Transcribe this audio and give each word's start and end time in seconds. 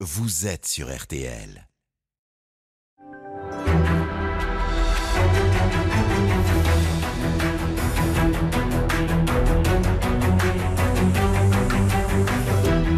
vous 0.00 0.46
êtes 0.46 0.66
sur 0.66 0.94
RTL. 0.94 1.66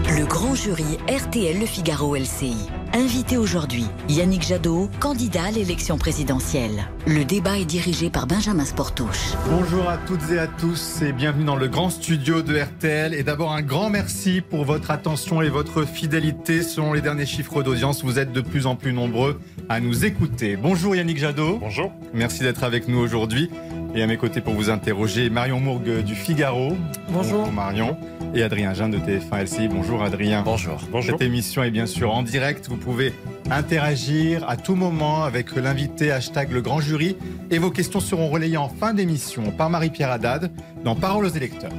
Le 0.09 0.27
grand 0.27 0.57
jury 0.57 0.99
RTL 1.09 1.61
Le 1.61 1.67
Figaro 1.67 2.17
LCI. 2.17 2.57
Invité 2.99 3.37
aujourd'hui, 3.37 3.85
Yannick 4.09 4.43
Jadot, 4.43 4.91
candidat 4.99 5.45
à 5.45 5.51
l'élection 5.53 5.99
présidentielle. 5.99 6.89
Le 7.07 7.25
débat 7.25 7.57
est 7.57 7.65
dirigé 7.65 8.11
par 8.11 8.27
Benjamin 8.27 8.65
Sportouche. 8.65 9.35
Bonjour 9.49 9.89
à 9.89 9.99
toutes 9.99 10.29
et 10.33 10.39
à 10.41 10.49
tous 10.49 11.01
et 11.03 11.13
bienvenue 11.13 11.45
dans 11.45 11.55
le 11.55 11.69
grand 11.69 11.91
studio 11.91 12.43
de 12.43 12.59
RTL. 12.59 13.15
Et 13.15 13.23
d'abord 13.23 13.53
un 13.53 13.63
grand 13.63 13.89
merci 13.89 14.41
pour 14.41 14.65
votre 14.65 14.91
attention 14.91 15.43
et 15.43 15.49
votre 15.49 15.85
fidélité. 15.87 16.65
Selon 16.65 16.93
les 16.93 17.01
derniers 17.01 17.25
chiffres 17.25 17.63
d'audience, 17.63 18.03
vous 18.03 18.19
êtes 18.19 18.33
de 18.33 18.41
plus 18.41 18.67
en 18.67 18.75
plus 18.75 18.93
nombreux 18.93 19.41
à 19.69 19.79
nous 19.79 20.05
écouter. 20.05 20.57
Bonjour 20.57 20.97
Yannick 20.97 21.19
Jadot. 21.19 21.59
Bonjour. 21.59 21.93
Merci 22.13 22.41
d'être 22.41 22.65
avec 22.65 22.89
nous 22.89 22.99
aujourd'hui. 22.99 23.49
Et 23.95 24.03
à 24.03 24.07
mes 24.09 24.17
côtés 24.17 24.41
pour 24.41 24.55
vous 24.55 24.71
interroger, 24.71 25.31
Marion 25.31 25.61
Mourgue 25.61 26.03
du 26.03 26.17
Figaro. 26.17 26.77
Bonjour. 27.11 27.51
Marion. 27.53 27.97
Et 28.35 28.43
Adrien 28.43 28.75
Jean 28.75 28.91
de 28.91 28.99
TF1 28.99 29.45
LCI. 29.45 29.69
Bonjour 29.69 30.03
Adrien. 30.03 30.43
Bonjour. 30.43 30.79
Bonjour. 30.91 31.13
Cette 31.13 31.27
émission 31.27 31.63
est 31.63 31.71
bien 31.71 31.87
sûr 31.87 32.13
en 32.13 32.23
direct. 32.23 32.69
Vous 32.69 32.77
pouvez 32.89 33.13
interagir 33.51 34.49
à 34.49 34.57
tout 34.57 34.75
moment 34.75 35.23
avec 35.23 35.55
l'invité 35.55 36.11
hashtag 36.11 36.53
le 36.53 36.63
grand 36.63 36.81
jury. 36.81 37.19
Et 37.51 37.59
vos 37.59 37.71
questions 37.71 38.01
seront 38.01 38.31
relayées 38.31 38.57
en 38.57 38.71
fin 38.71 38.95
d'émission 38.95 39.51
par 39.51 39.69
Marie-Pierre 39.69 40.11
Haddad 40.11 40.51
dans 40.85 40.97
Paroles 40.97 41.27
aux 41.27 41.29
électeurs. 41.29 41.73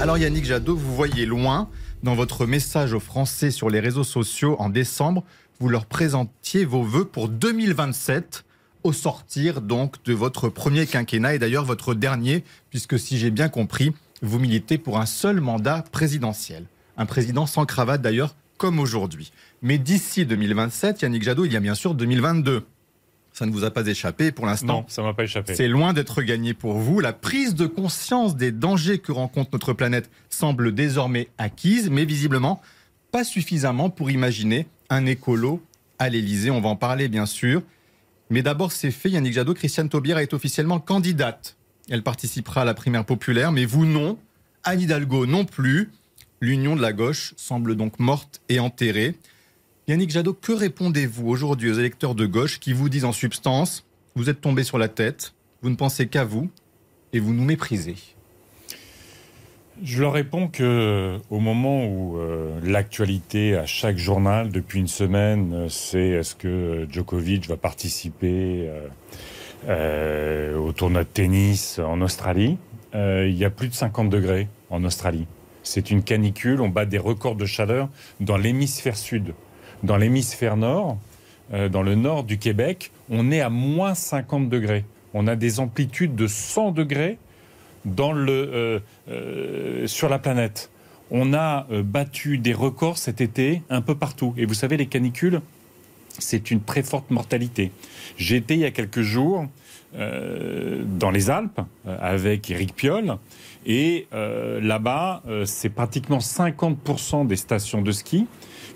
Alors 0.00 0.18
Yannick 0.18 0.44
Jadot, 0.44 0.76
vous 0.76 0.94
voyez 0.94 1.24
loin 1.24 1.70
dans 2.02 2.14
votre 2.14 2.44
message 2.44 2.92
aux 2.92 3.00
Français 3.00 3.50
sur 3.50 3.70
les 3.70 3.80
réseaux 3.80 4.04
sociaux 4.04 4.54
en 4.58 4.68
décembre, 4.68 5.24
vous 5.60 5.70
leur 5.70 5.86
présentiez 5.86 6.66
vos 6.66 6.82
vœux 6.82 7.06
pour 7.06 7.30
2027 7.30 8.44
au 8.82 8.92
sortir 8.92 9.62
donc 9.62 10.04
de 10.04 10.12
votre 10.12 10.50
premier 10.50 10.86
quinquennat 10.86 11.36
et 11.36 11.38
d'ailleurs 11.38 11.64
votre 11.64 11.94
dernier, 11.94 12.44
puisque 12.68 12.98
si 12.98 13.16
j'ai 13.16 13.30
bien 13.30 13.48
compris, 13.48 13.94
vous 14.20 14.38
militez 14.38 14.76
pour 14.76 14.98
un 14.98 15.06
seul 15.06 15.40
mandat 15.40 15.84
présidentiel. 15.90 16.66
Un 16.98 17.06
président 17.06 17.46
sans 17.46 17.64
cravate 17.64 18.02
d'ailleurs, 18.02 18.34
comme 18.62 18.78
aujourd'hui. 18.78 19.32
Mais 19.60 19.76
d'ici 19.76 20.24
2027, 20.24 21.02
Yannick 21.02 21.24
Jadot, 21.24 21.44
il 21.44 21.52
y 21.52 21.56
a 21.56 21.60
bien 21.60 21.74
sûr 21.74 21.96
2022. 21.96 22.64
Ça 23.32 23.44
ne 23.44 23.50
vous 23.50 23.64
a 23.64 23.72
pas 23.72 23.84
échappé 23.84 24.30
pour 24.30 24.46
l'instant. 24.46 24.82
Non, 24.82 24.84
ça 24.86 25.02
m'a 25.02 25.14
pas 25.14 25.24
échappé. 25.24 25.56
C'est 25.56 25.66
loin 25.66 25.92
d'être 25.92 26.22
gagné 26.22 26.54
pour 26.54 26.74
vous. 26.74 27.00
La 27.00 27.12
prise 27.12 27.56
de 27.56 27.66
conscience 27.66 28.36
des 28.36 28.52
dangers 28.52 29.00
que 29.00 29.10
rencontre 29.10 29.50
notre 29.52 29.72
planète 29.72 30.12
semble 30.30 30.72
désormais 30.72 31.26
acquise, 31.38 31.90
mais 31.90 32.04
visiblement 32.04 32.62
pas 33.10 33.24
suffisamment 33.24 33.90
pour 33.90 34.12
imaginer 34.12 34.68
un 34.90 35.06
écolo 35.06 35.60
à 35.98 36.08
l'Élysée. 36.08 36.52
On 36.52 36.60
va 36.60 36.68
en 36.68 36.76
parler 36.76 37.08
bien 37.08 37.26
sûr. 37.26 37.64
Mais 38.30 38.42
d'abord, 38.42 38.70
c'est 38.70 38.92
fait. 38.92 39.10
Yannick 39.10 39.32
Jadot, 39.32 39.54
Christiane 39.54 39.88
Taubira 39.88 40.22
est 40.22 40.34
officiellement 40.34 40.78
candidate. 40.78 41.56
Elle 41.90 42.04
participera 42.04 42.62
à 42.62 42.64
la 42.64 42.74
primaire 42.74 43.04
populaire, 43.04 43.50
mais 43.50 43.64
vous 43.64 43.86
non. 43.86 44.20
Anne 44.62 44.82
Hidalgo 44.82 45.26
non 45.26 45.46
plus. 45.46 45.90
L'union 46.42 46.74
de 46.74 46.82
la 46.82 46.92
gauche 46.92 47.34
semble 47.36 47.76
donc 47.76 48.00
morte 48.00 48.40
et 48.48 48.58
enterrée. 48.58 49.14
Yannick 49.86 50.10
Jadot, 50.10 50.34
que 50.34 50.50
répondez-vous 50.50 51.28
aujourd'hui 51.28 51.70
aux 51.70 51.74
électeurs 51.74 52.16
de 52.16 52.26
gauche 52.26 52.58
qui 52.58 52.72
vous 52.72 52.88
disent 52.88 53.04
en 53.04 53.12
substance 53.12 53.86
Vous 54.16 54.28
êtes 54.28 54.40
tombé 54.40 54.64
sur 54.64 54.76
la 54.76 54.88
tête, 54.88 55.34
vous 55.62 55.70
ne 55.70 55.76
pensez 55.76 56.08
qu'à 56.08 56.24
vous 56.24 56.50
et 57.12 57.20
vous 57.20 57.32
nous 57.32 57.44
méprisez 57.44 57.94
Je 59.84 60.00
leur 60.00 60.14
réponds 60.14 60.48
que 60.48 61.16
au 61.30 61.38
moment 61.38 61.86
où 61.86 62.18
euh, 62.18 62.58
l'actualité 62.64 63.54
à 63.56 63.64
chaque 63.64 63.96
journal 63.96 64.50
depuis 64.50 64.80
une 64.80 64.88
semaine, 64.88 65.52
euh, 65.54 65.68
c'est 65.68 66.08
est-ce 66.08 66.34
que 66.34 66.88
Djokovic 66.90 67.46
va 67.46 67.56
participer 67.56 68.68
euh, 69.68 70.56
au 70.56 70.72
tournoi 70.72 71.04
de 71.04 71.08
tennis 71.08 71.78
en 71.78 72.00
Australie, 72.00 72.58
il 72.94 73.36
y 73.36 73.44
a 73.44 73.50
plus 73.50 73.68
de 73.68 73.74
50 73.74 74.10
degrés 74.10 74.48
en 74.70 74.82
Australie. 74.82 75.28
C'est 75.62 75.90
une 75.90 76.02
canicule, 76.02 76.60
on 76.60 76.68
bat 76.68 76.86
des 76.86 76.98
records 76.98 77.36
de 77.36 77.46
chaleur 77.46 77.88
dans 78.20 78.36
l'hémisphère 78.36 78.96
sud. 78.96 79.34
Dans 79.82 79.96
l'hémisphère 79.96 80.56
nord, 80.56 80.98
euh, 81.52 81.68
dans 81.68 81.82
le 81.82 81.94
nord 81.94 82.24
du 82.24 82.38
Québec, 82.38 82.90
on 83.10 83.30
est 83.30 83.40
à 83.40 83.50
moins 83.50 83.94
50 83.94 84.48
degrés. 84.48 84.84
On 85.14 85.26
a 85.26 85.36
des 85.36 85.60
amplitudes 85.60 86.14
de 86.14 86.26
100 86.26 86.72
degrés 86.72 87.18
euh, 87.98 88.80
euh, 89.08 89.86
sur 89.86 90.08
la 90.08 90.18
planète. 90.18 90.70
On 91.10 91.34
a 91.34 91.66
battu 91.84 92.38
des 92.38 92.54
records 92.54 92.96
cet 92.96 93.20
été 93.20 93.60
un 93.68 93.82
peu 93.82 93.94
partout. 93.94 94.32
Et 94.38 94.46
vous 94.46 94.54
savez, 94.54 94.78
les 94.78 94.86
canicules, 94.86 95.42
c'est 96.08 96.50
une 96.50 96.62
très 96.62 96.82
forte 96.82 97.10
mortalité. 97.10 97.70
Été 98.18 98.54
il 98.54 98.60
y 98.60 98.64
a 98.64 98.70
quelques 98.70 99.02
jours 99.02 99.46
dans 99.94 101.10
les 101.10 101.28
Alpes 101.28 101.60
avec 101.84 102.50
Eric 102.50 102.74
Piolle. 102.74 103.18
Et 103.66 104.06
euh, 104.12 104.60
là-bas, 104.60 105.22
euh, 105.28 105.44
c'est 105.44 105.68
pratiquement 105.68 106.18
50% 106.18 107.26
des 107.26 107.36
stations 107.36 107.82
de 107.82 107.92
ski 107.92 108.26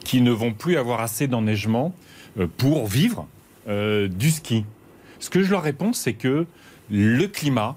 qui 0.04 0.20
ne 0.20 0.30
vont 0.30 0.52
plus 0.52 0.76
avoir 0.76 1.00
assez 1.00 1.26
d'enneigement 1.26 1.92
euh, 2.38 2.46
pour 2.56 2.86
vivre 2.86 3.26
du 3.68 4.30
ski. 4.30 4.64
Ce 5.18 5.28
que 5.28 5.42
je 5.42 5.50
leur 5.50 5.64
réponds, 5.64 5.92
c'est 5.92 6.12
que 6.12 6.46
le 6.88 7.26
climat 7.26 7.76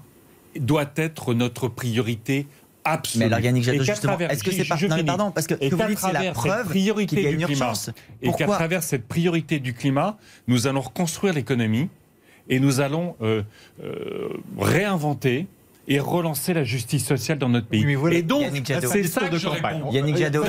doit 0.54 0.88
être 0.94 1.34
notre 1.34 1.66
priorité 1.66 2.46
absolue. 2.84 3.28
Mais 3.28 3.42
Yannick 3.42 3.64
Jadot, 3.64 3.82
justement, 3.82 4.16
est-ce 4.18 4.44
que 4.44 4.52
c'est 4.52 4.64
pas... 4.64 4.76
Non 4.76 4.94
mais 4.94 5.04
pardon, 5.04 5.30
parce 5.32 5.48
que, 5.48 5.54
que 5.54 5.74
vous 5.74 5.76
qu'à 5.76 5.88
dites 5.88 5.98
c'est 5.98 6.12
la 6.12 6.30
preuve 6.30 6.66
priorité 6.66 7.16
qu'il 7.16 7.24
y 7.24 7.26
a 7.26 7.30
du 7.30 7.38
une 7.38 7.44
climat, 7.44 7.64
urgence. 7.64 7.90
Et 8.22 8.30
qu'à 8.32 8.46
travers 8.46 8.84
cette 8.84 9.08
priorité 9.08 9.58
du 9.58 9.74
climat, 9.74 10.16
nous 10.46 10.68
allons 10.68 10.80
reconstruire 10.80 11.34
l'économie 11.34 11.88
et 12.48 12.60
nous 12.60 12.80
allons 12.80 13.16
euh, 13.22 13.42
euh, 13.82 14.28
réinventer 14.58 15.46
et 15.88 15.98
relancer 15.98 16.54
la 16.54 16.64
justice 16.64 17.04
sociale 17.06 17.38
dans 17.38 17.48
notre 17.48 17.66
pays. 17.66 17.80
Oui, 17.80 17.86
mais 17.86 17.94
voilà, 17.94 18.16
et 18.16 18.22
donc, 18.22 18.44
c'est 18.64 19.02
ça 19.04 19.28
de 19.28 19.38
campagne. 19.38 19.82
Yannick 19.92 20.16
Jadot, 20.16 20.44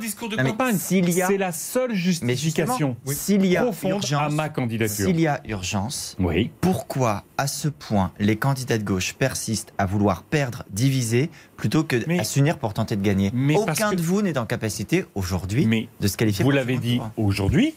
discours 0.00 0.28
de 0.28 0.36
campagne. 0.36 0.76
s'il 0.76 1.08
y 1.10 1.22
a- 1.22 1.26
C'est 1.26 1.38
la 1.38 1.52
seule 1.52 1.94
justification 1.94 2.96
s'il 3.06 3.46
y 3.46 3.56
a 3.56 3.62
profonde 3.62 3.92
à 3.92 3.94
urgence, 3.96 4.32
ma 4.32 4.48
candidature. 4.48 5.06
s'il 5.06 5.20
y 5.20 5.26
a 5.26 5.40
urgence, 5.46 6.16
Oui. 6.18 6.50
pourquoi 6.60 7.24
à 7.38 7.46
ce 7.46 7.68
point 7.68 8.12
les 8.18 8.36
candidats 8.36 8.78
de 8.78 8.84
gauche 8.84 9.14
persistent 9.14 9.72
à 9.78 9.86
vouloir 9.86 10.22
perdre, 10.22 10.64
diviser, 10.70 11.30
plutôt 11.56 11.84
que 11.84 11.96
Mais- 12.06 12.18
à 12.18 12.24
s'unir 12.24 12.58
pour 12.58 12.74
tenter 12.74 12.96
de 12.96 13.02
gagner? 13.02 13.30
Mais 13.34 13.54
Aucun 13.56 13.90
que- 13.90 13.96
de 13.96 14.02
vous 14.02 14.22
n'est 14.22 14.38
en 14.38 14.46
capacité 14.46 15.04
aujourd'hui 15.14 15.88
de 16.00 16.08
se 16.08 16.16
qualifier. 16.16 16.44
Vous 16.44 16.50
l'avez 16.50 16.78
dit 16.78 17.00
aujourd'hui, 17.16 17.74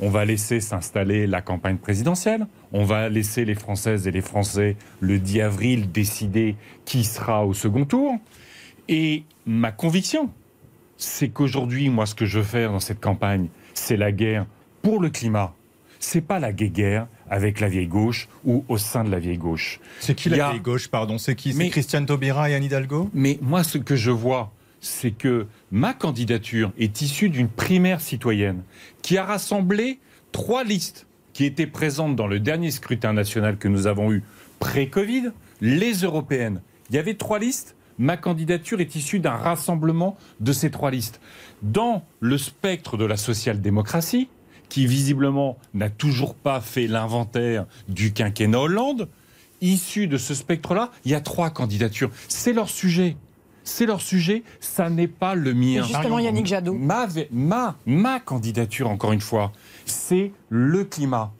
on 0.00 0.08
va 0.10 0.24
laisser 0.24 0.60
s'installer 0.60 1.26
la 1.26 1.40
campagne 1.42 1.76
présidentielle, 1.76 2.46
on 2.72 2.84
va 2.84 3.08
laisser 3.08 3.44
les 3.44 3.54
Françaises 3.54 4.06
et 4.06 4.10
les 4.10 4.20
Français 4.22 4.76
le 5.00 5.18
10 5.18 5.40
avril 5.42 5.90
décider 5.92 6.56
qui 6.84 7.04
sera 7.04 7.44
au 7.44 7.52
second 7.54 7.84
tour. 7.84 8.14
Et 8.88 9.24
ma 9.46 9.72
conviction, 9.72 10.30
c'est 10.96 11.28
qu'aujourd'hui, 11.28 11.88
moi, 11.88 12.06
ce 12.06 12.14
que 12.14 12.24
je 12.26 12.38
veux 12.38 12.44
faire 12.44 12.72
dans 12.72 12.80
cette 12.80 13.00
campagne, 13.00 13.48
c'est 13.74 13.96
la 13.96 14.12
guerre 14.12 14.46
pour 14.82 15.00
le 15.00 15.10
climat. 15.10 15.54
C'est 15.98 16.22
pas 16.22 16.38
la 16.38 16.52
guerre 16.52 17.06
avec 17.28 17.60
la 17.60 17.68
vieille 17.68 17.86
gauche 17.86 18.26
ou 18.44 18.64
au 18.68 18.78
sein 18.78 19.04
de 19.04 19.10
la 19.10 19.18
vieille 19.18 19.36
gauche. 19.38 19.80
C'est 20.00 20.14
qui 20.14 20.30
la 20.30 20.46
a- 20.46 20.50
vieille 20.50 20.62
gauche, 20.62 20.88
pardon? 20.88 21.18
C'est 21.18 21.34
qui? 21.34 21.52
C'est 21.52 21.58
Mais- 21.58 21.68
Christiane 21.68 22.06
Taubira 22.06 22.48
et 22.48 22.54
Anne 22.54 22.64
Hidalgo? 22.64 23.10
Mais 23.12 23.38
moi, 23.42 23.62
ce 23.64 23.76
que 23.78 23.96
je 23.96 24.10
vois, 24.10 24.50
c'est 24.80 25.10
que 25.10 25.46
ma 25.70 25.92
candidature 25.92 26.72
est 26.78 27.02
issue 27.02 27.28
d'une 27.28 27.48
primaire 27.48 28.00
citoyenne 28.00 28.62
qui 29.02 29.18
a 29.18 29.24
rassemblé 29.24 29.98
trois 30.32 30.64
listes 30.64 31.06
qui 31.32 31.44
étaient 31.44 31.66
présentes 31.66 32.16
dans 32.16 32.26
le 32.26 32.40
dernier 32.40 32.70
scrutin 32.70 33.12
national 33.12 33.58
que 33.58 33.68
nous 33.68 33.86
avons 33.86 34.12
eu 34.12 34.22
pré-Covid, 34.58 35.30
les 35.60 35.92
européennes. 35.92 36.60
Il 36.90 36.96
y 36.96 36.98
avait 36.98 37.14
trois 37.14 37.38
listes. 37.38 37.76
Ma 37.98 38.16
candidature 38.16 38.80
est 38.80 38.96
issue 38.96 39.20
d'un 39.20 39.36
rassemblement 39.36 40.16
de 40.40 40.52
ces 40.52 40.70
trois 40.70 40.90
listes. 40.90 41.20
Dans 41.62 42.02
le 42.20 42.38
spectre 42.38 42.96
de 42.96 43.04
la 43.04 43.16
social-démocratie, 43.16 44.28
qui 44.70 44.86
visiblement 44.86 45.58
n'a 45.74 45.90
toujours 45.90 46.34
pas 46.34 46.60
fait 46.60 46.86
l'inventaire 46.86 47.66
du 47.88 48.12
quinquennat 48.12 48.60
Hollande, 48.60 49.08
issu 49.60 50.06
de 50.06 50.16
ce 50.16 50.34
spectre-là, 50.34 50.90
il 51.04 51.10
y 51.10 51.14
a 51.14 51.20
trois 51.20 51.50
candidatures. 51.50 52.10
C'est 52.28 52.54
leur 52.54 52.70
sujet. 52.70 53.16
C'est 53.70 53.86
leur 53.86 54.00
sujet, 54.00 54.42
ça 54.58 54.90
n'est 54.90 55.06
pas 55.06 55.34
le 55.36 55.54
mien. 55.54 55.82
Justement, 55.84 56.18
Yannick 56.18 56.44
Jadot. 56.46 56.74
Ma, 56.74 57.06
ma, 57.30 57.76
ma 57.86 58.18
candidature, 58.18 58.90
encore 58.90 59.12
une 59.12 59.20
fois, 59.20 59.52
c'est 59.86 60.32
le 60.48 60.82
climat. 60.84 61.30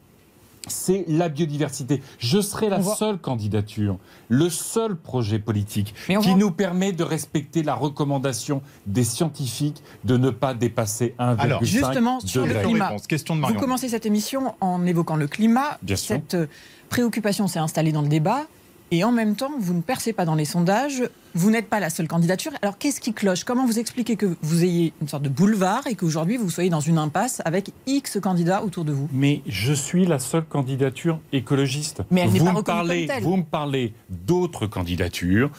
C'est 0.67 1.03
la 1.09 1.27
biodiversité. 1.27 2.01
Je 2.19 2.39
serai 2.39 2.69
la 2.69 2.77
voit- 2.77 2.95
seule 2.95 3.17
candidature, 3.17 3.97
le 4.29 4.49
seul 4.49 4.95
projet 4.95 5.39
politique 5.39 5.93
qui 6.05 6.13
voit- 6.15 6.35
nous 6.35 6.51
permet 6.51 6.93
de 6.93 7.03
respecter 7.03 7.63
la 7.63 7.73
recommandation 7.75 8.61
des 8.85 9.03
scientifiques 9.03 9.83
de 10.05 10.15
ne 10.17 10.29
pas 10.29 10.53
dépasser 10.53 11.15
1,5 11.19 11.39
Alors, 11.43 11.63
Justement, 11.65 12.19
sur 12.21 12.45
le 12.45 12.53
climat. 12.53 12.87
Réponse. 12.89 13.07
Question 13.07 13.35
de 13.35 13.41
Vous 13.41 13.55
commencez 13.55 13.89
cette 13.89 14.05
émission 14.05 14.53
en 14.61 14.85
évoquant 14.85 15.15
le 15.17 15.27
climat. 15.27 15.77
Bien 15.81 15.95
sûr. 15.97 16.15
Cette 16.15 16.35
euh, 16.35 16.47
préoccupation 16.89 17.47
s'est 17.47 17.59
installée 17.59 17.91
dans 17.91 18.03
le 18.03 18.07
débat. 18.07 18.45
Et 18.93 19.05
en 19.05 19.13
même 19.13 19.37
temps, 19.37 19.51
vous 19.57 19.73
ne 19.73 19.81
percez 19.81 20.11
pas 20.11 20.25
dans 20.25 20.35
les 20.35 20.43
sondages. 20.43 21.03
Vous 21.33 21.49
n'êtes 21.49 21.67
pas 21.67 21.79
la 21.79 21.89
seule 21.89 22.09
candidature. 22.09 22.51
Alors 22.61 22.77
qu'est-ce 22.77 22.99
qui 22.99 23.13
cloche? 23.13 23.45
Comment 23.45 23.65
vous 23.65 23.79
expliquez 23.79 24.17
que 24.17 24.35
vous 24.41 24.65
ayez 24.65 24.91
une 25.01 25.07
sorte 25.07 25.23
de 25.23 25.29
boulevard 25.29 25.87
et 25.87 25.95
qu'aujourd'hui 25.95 26.35
vous 26.35 26.49
soyez 26.49 26.69
dans 26.69 26.81
une 26.81 26.97
impasse 26.97 27.41
avec 27.45 27.71
X 27.87 28.19
candidats 28.19 28.65
autour 28.65 28.83
de 28.83 28.91
vous? 28.91 29.07
Mais 29.13 29.43
je 29.47 29.71
suis 29.71 30.05
la 30.05 30.19
seule 30.19 30.43
candidature 30.43 31.21
écologiste. 31.31 32.01
Mais 32.11 32.21
elle 32.21 32.31
vous 32.31 32.43
pas 32.43 32.51
me 32.51 32.61
parlez, 32.63 33.07
comme. 33.07 33.23
Vous 33.23 33.37
me 33.37 33.43
parlez 33.43 33.93
d'autres 34.09 34.67
candidatures 34.67 35.51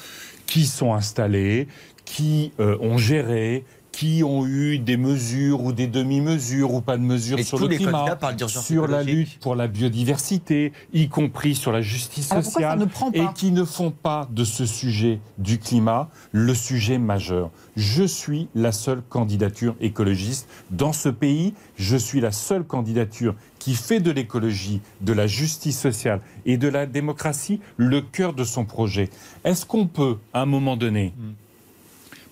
qui 0.45 0.67
sont 0.67 0.93
installées, 0.93 1.69
qui 2.05 2.53
euh, 2.61 2.77
ont 2.83 2.99
géré, 2.99 3.65
qui 3.93 4.25
ont 4.25 4.47
eu 4.47 4.79
des 4.79 4.97
mesures 4.97 5.63
ou 5.63 5.73
des 5.73 5.87
demi-mesures 5.87 6.73
ou 6.73 6.81
pas 6.81 6.97
de 6.97 7.03
mesures 7.03 7.39
Et 7.39 7.45
sur 7.45 7.59
tous 7.59 7.65
le 7.65 7.71
les 7.71 7.77
climat, 7.77 8.19
sur 8.49 8.89
la 8.89 9.03
lutte 9.03 9.39
pour 9.39 9.55
la 9.55 9.69
biodiversité, 9.69 10.73
y 10.93 11.09
compris 11.09 11.55
sur 11.55 11.73
la 11.73 11.83
justice 11.83 12.33
Alors 12.33 12.43
sociale, 12.43 12.79
ne 12.79 12.87
prend 12.87 13.13
et 13.13 13.27
qui 13.35 13.53
ne 13.53 13.65
font 13.65 13.91
pas 13.91 14.27
de 14.31 14.45
ce 14.45 14.65
sujet 14.65 15.21
du 15.39 15.59
climat 15.59 16.09
le 16.33 16.55
sujet 16.55 16.99
majeur. 16.99 17.51
Je 17.77 18.05
suis 18.05 18.49
la 18.55 18.73
seule 18.73 19.03
candidature 19.03 19.77
écologiste 19.81 20.49
dans 20.71 20.93
ce 20.93 21.11
pays. 21.11 21.55
Je 21.77 21.97
suis 21.97 22.21
la 22.21 22.33
seule 22.33 22.65
candidature 22.65 23.35
qui 23.59 23.75
fait 23.75 24.01
de 24.01 24.11
l'écologie, 24.11 24.81
de 25.03 25.13
la 25.13 25.27
justice 25.27 25.79
sociale 25.79 26.21
et 26.47 26.57
de 26.57 26.67
la 26.67 26.87
démocratie 26.87 27.61
le 27.77 28.01
cœur 28.01 28.33
de 28.33 28.45
son 28.45 28.65
projet. 28.65 29.11
Est-ce 29.45 29.67
qu'on 29.67 29.87
peut, 29.87 30.17
à 30.33 30.43
un 30.43 30.47
moment 30.47 30.77
donné, 30.77 31.13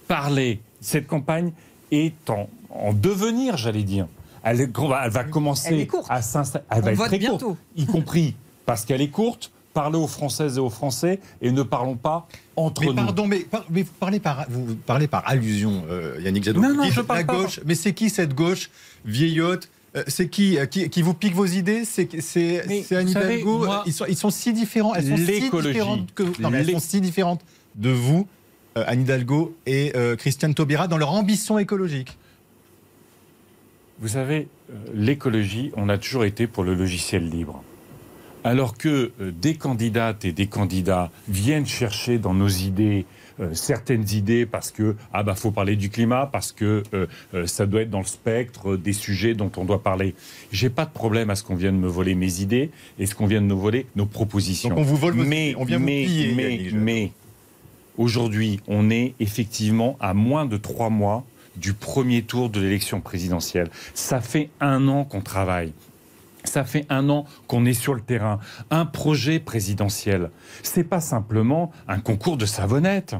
parler 0.08 0.60
Cette 0.80 1.06
campagne 1.06 1.52
est 1.92 2.28
en, 2.30 2.48
en 2.70 2.92
devenir, 2.92 3.56
j'allais 3.56 3.82
dire. 3.82 4.06
Elle, 4.42 4.68
va 4.70 5.24
commencer 5.24 5.88
Elle 5.88 6.02
à 6.08 6.22
s'installer. 6.22 6.64
Elle 6.70 6.78
On 6.78 6.82
va 6.82 6.92
être 6.92 7.04
très 7.06 7.18
bientôt. 7.18 7.46
courte, 7.48 7.58
y 7.76 7.86
compris 7.86 8.34
parce 8.66 8.84
qu'elle 8.84 9.00
est 9.02 9.08
courte. 9.08 9.50
Parlez 9.72 9.98
aux 9.98 10.08
Françaises 10.08 10.56
et 10.56 10.60
aux 10.60 10.68
Français 10.70 11.20
et 11.40 11.52
ne 11.52 11.62
parlons 11.62 11.94
pas 11.94 12.26
entre 12.56 12.80
Mais 12.82 12.88
nous. 12.88 12.94
pardon, 12.94 13.26
mais, 13.28 13.38
par- 13.40 13.64
mais 13.70 13.82
vous, 13.82 13.92
parlez 14.00 14.18
par, 14.18 14.46
vous 14.50 14.74
parlez 14.74 15.06
par 15.06 15.22
allusion, 15.28 15.84
euh, 15.88 16.16
Yannick 16.20 16.42
Jadot. 16.42 16.60
Non, 16.60 16.74
non, 16.74 16.90
je 16.90 17.00
parle 17.02 17.20
la 17.20 17.24
pas. 17.26 17.34
gauche? 17.36 17.60
Mais 17.66 17.76
c'est 17.76 17.92
qui 17.92 18.10
cette 18.10 18.34
gauche 18.34 18.68
vieillotte? 19.04 19.68
Euh, 19.96 20.02
C'est 20.08 20.28
qui, 20.28 20.58
euh, 20.58 20.66
qui 20.66 20.88
qui 20.88 21.02
vous 21.02 21.14
pique 21.14 21.34
vos 21.34 21.46
idées? 21.46 21.84
C'est 21.84 22.08
Anne 22.96 23.08
Hidalgo? 23.08 23.58
moi- 23.58 23.82
ils 23.86 23.92
sont 23.92 24.06
ils 24.08 24.16
sont 24.16 24.30
si 24.30 24.52
différents. 24.52 24.94
Elles 24.94 25.08
sont 25.08 25.16
si 25.16 25.24
L'écologie. 25.40 25.68
différentes 25.72 26.14
que 26.14 26.22
non, 26.40 26.50
mais 26.50 26.58
elles 26.58 26.70
sont 26.72 26.80
si 26.80 27.00
différentes 27.00 27.42
de 27.76 27.90
vous, 27.90 28.26
Anne 28.74 29.02
Hidalgo 29.02 29.56
et 29.66 29.92
euh, 29.96 30.16
Christiane 30.16 30.54
Taubira 30.54 30.88
dans 30.88 30.98
leur 30.98 31.12
ambition 31.12 31.58
écologique. 31.58 32.16
Vous 34.00 34.08
savez, 34.08 34.48
euh, 34.70 34.74
l'écologie, 34.94 35.72
on 35.76 35.88
a 35.88 35.98
toujours 35.98 36.24
été 36.24 36.46
pour 36.46 36.64
le 36.64 36.74
logiciel 36.74 37.28
libre. 37.28 37.62
Alors 38.44 38.78
que 38.78 39.12
euh, 39.20 39.30
des 39.30 39.54
candidates 39.54 40.24
et 40.24 40.32
des 40.32 40.46
candidats 40.46 41.10
viennent 41.28 41.66
chercher 41.66 42.18
dans 42.18 42.32
nos 42.32 42.48
idées 42.48 43.04
euh, 43.40 43.54
certaines 43.54 44.06
idées 44.12 44.44
parce 44.44 44.70
que 44.70 44.96
ah 45.12 45.22
bah 45.22 45.34
faut 45.34 45.50
parler 45.50 45.76
du 45.76 45.88
climat 45.88 46.28
parce 46.30 46.52
que 46.52 46.82
euh, 46.92 47.06
euh, 47.32 47.46
ça 47.46 47.64
doit 47.64 47.82
être 47.82 47.90
dans 47.90 48.00
le 48.00 48.04
spectre 48.04 48.76
des 48.76 48.92
sujets 48.92 49.34
dont 49.34 49.50
on 49.56 49.64
doit 49.64 49.82
parler. 49.82 50.14
J'ai 50.52 50.68
pas 50.68 50.84
de 50.84 50.90
problème 50.90 51.30
à 51.30 51.36
ce 51.36 51.42
qu'on 51.42 51.54
vienne 51.54 51.78
me 51.78 51.88
voler 51.88 52.14
mes 52.14 52.40
idées 52.40 52.70
et 52.98 53.06
ce 53.06 53.14
qu'on 53.14 53.26
vienne 53.26 53.46
nous 53.46 53.58
voler 53.58 53.86
nos 53.96 54.04
propositions. 54.04 54.68
Donc 54.68 54.78
on 54.78 54.82
vous 54.82 54.96
vole 54.96 55.14
mais 55.14 55.54
on 55.56 55.64
vient 55.64 55.78
vous 55.78 55.84
mais 55.84 56.04
piller, 56.04 56.34
mais 56.34 56.70
mais 56.74 57.12
aujourd'hui 57.98 58.60
on 58.68 58.90
est 58.90 59.14
effectivement 59.20 59.96
à 60.00 60.14
moins 60.14 60.46
de 60.46 60.56
trois 60.56 60.90
mois 60.90 61.24
du 61.56 61.72
premier 61.74 62.22
tour 62.22 62.48
de 62.48 62.60
l'élection 62.60 63.00
présidentielle. 63.00 63.70
Ça 63.94 64.20
fait 64.20 64.50
un 64.60 64.88
an 64.88 65.04
qu'on 65.04 65.20
travaille. 65.20 65.72
Ça 66.44 66.64
fait 66.64 66.86
un 66.88 67.10
an 67.10 67.26
qu'on 67.48 67.66
est 67.66 67.74
sur 67.74 67.92
le 67.92 68.00
terrain. 68.00 68.38
Un 68.70 68.86
projet 68.86 69.40
présidentiel, 69.40 70.30
c'est 70.62 70.84
pas 70.84 71.00
simplement 71.00 71.70
un 71.86 72.00
concours 72.00 72.38
de 72.38 72.46
savonnette. 72.46 73.14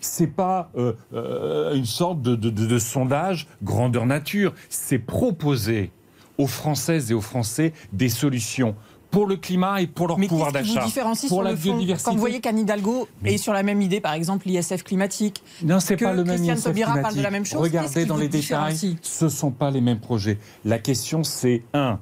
C'est 0.00 0.28
pas 0.28 0.70
euh, 0.76 0.92
euh, 1.12 1.74
une 1.74 1.86
sorte 1.86 2.22
de, 2.22 2.36
de- 2.36 2.78
sondage 2.78 3.48
grandeur 3.62 4.06
nature. 4.06 4.54
C'est 4.68 4.98
proposer 4.98 5.90
aux 6.38 6.46
Françaises 6.46 7.10
et 7.10 7.14
aux 7.14 7.20
Français 7.20 7.72
des 7.92 8.08
solutions 8.08 8.74
pour 9.12 9.26
le 9.26 9.36
climat 9.36 9.80
et 9.82 9.86
pour 9.86 10.08
leur 10.08 10.18
Mais 10.18 10.26
pouvoir 10.26 10.50
qui 10.52 10.58
vous 10.58 10.74
d'achat, 10.74 10.84
différencie 10.86 11.28
pour 11.28 11.38
sur 11.38 11.42
la 11.44 11.50
le 11.52 11.56
fond 11.56 11.62
biodiversité. 11.74 12.04
Quand 12.08 12.14
vous 12.14 12.20
voyez 12.20 12.40
qu'Anne 12.40 12.58
Hidalgo 12.58 13.06
Mais- 13.22 13.34
est 13.34 13.38
sur 13.38 13.52
la 13.52 13.62
même 13.62 13.80
idée, 13.80 14.00
par 14.00 14.14
exemple 14.14 14.48
l'ISF 14.48 14.82
climatique, 14.82 15.44
Non, 15.62 15.78
c'est 15.78 15.96
pas 15.98 16.12
le 16.14 16.24
même 16.24 16.34
Christiane 16.36 16.56
ISF 16.56 16.64
Taubira 16.64 16.86
parle 16.94 16.96
de 16.96 17.02
climatique. 17.02 17.22
la 17.22 17.30
même 17.30 17.44
chose, 17.44 17.60
Regardez 17.60 18.04
dans 18.06 18.16
les 18.16 18.28
détails, 18.28 18.96
ce 19.02 19.28
sont 19.28 19.50
pas 19.52 19.70
les 19.70 19.80
mêmes 19.82 20.00
projets. 20.00 20.38
La 20.64 20.78
question 20.78 21.22
c'est 21.22 21.62
un, 21.74 22.00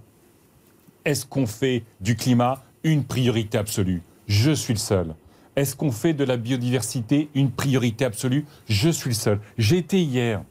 est-ce 1.04 1.26
qu'on 1.26 1.46
fait 1.46 1.82
du 2.00 2.14
climat 2.16 2.62
une 2.84 3.04
priorité 3.04 3.58
absolue? 3.58 4.02
Je 4.28 4.52
suis 4.52 4.72
le 4.74 4.78
seul. 4.78 5.14
Est-ce 5.56 5.74
qu'on 5.74 5.90
fait 5.90 6.14
de 6.14 6.22
la 6.24 6.36
biodiversité 6.36 7.28
une 7.34 7.50
priorité 7.50 8.04
absolue? 8.04 8.46
Je 8.68 8.88
suis 8.88 9.10
le 9.10 9.14
seul. 9.16 9.40
Été 9.58 10.00
hier 10.00 10.42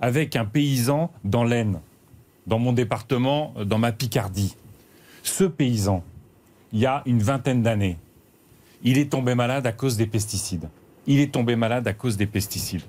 avec 0.00 0.34
un 0.34 0.46
paysan 0.46 1.10
dans 1.24 1.44
l'Aisne, 1.44 1.80
dans 2.46 2.58
mon 2.58 2.72
département, 2.72 3.52
dans 3.66 3.78
ma 3.78 3.92
Picardie. 3.92 4.56
Ce 5.24 5.44
paysan, 5.44 6.04
il 6.72 6.80
y 6.80 6.86
a 6.86 7.02
une 7.06 7.22
vingtaine 7.22 7.62
d'années, 7.62 7.96
il 8.82 8.98
est 8.98 9.10
tombé 9.10 9.34
malade 9.34 9.66
à 9.66 9.72
cause 9.72 9.96
des 9.96 10.06
pesticides. 10.06 10.68
Il 11.06 11.18
est 11.18 11.32
tombé 11.32 11.56
malade 11.56 11.88
à 11.88 11.94
cause 11.94 12.18
des 12.18 12.26
pesticides. 12.26 12.82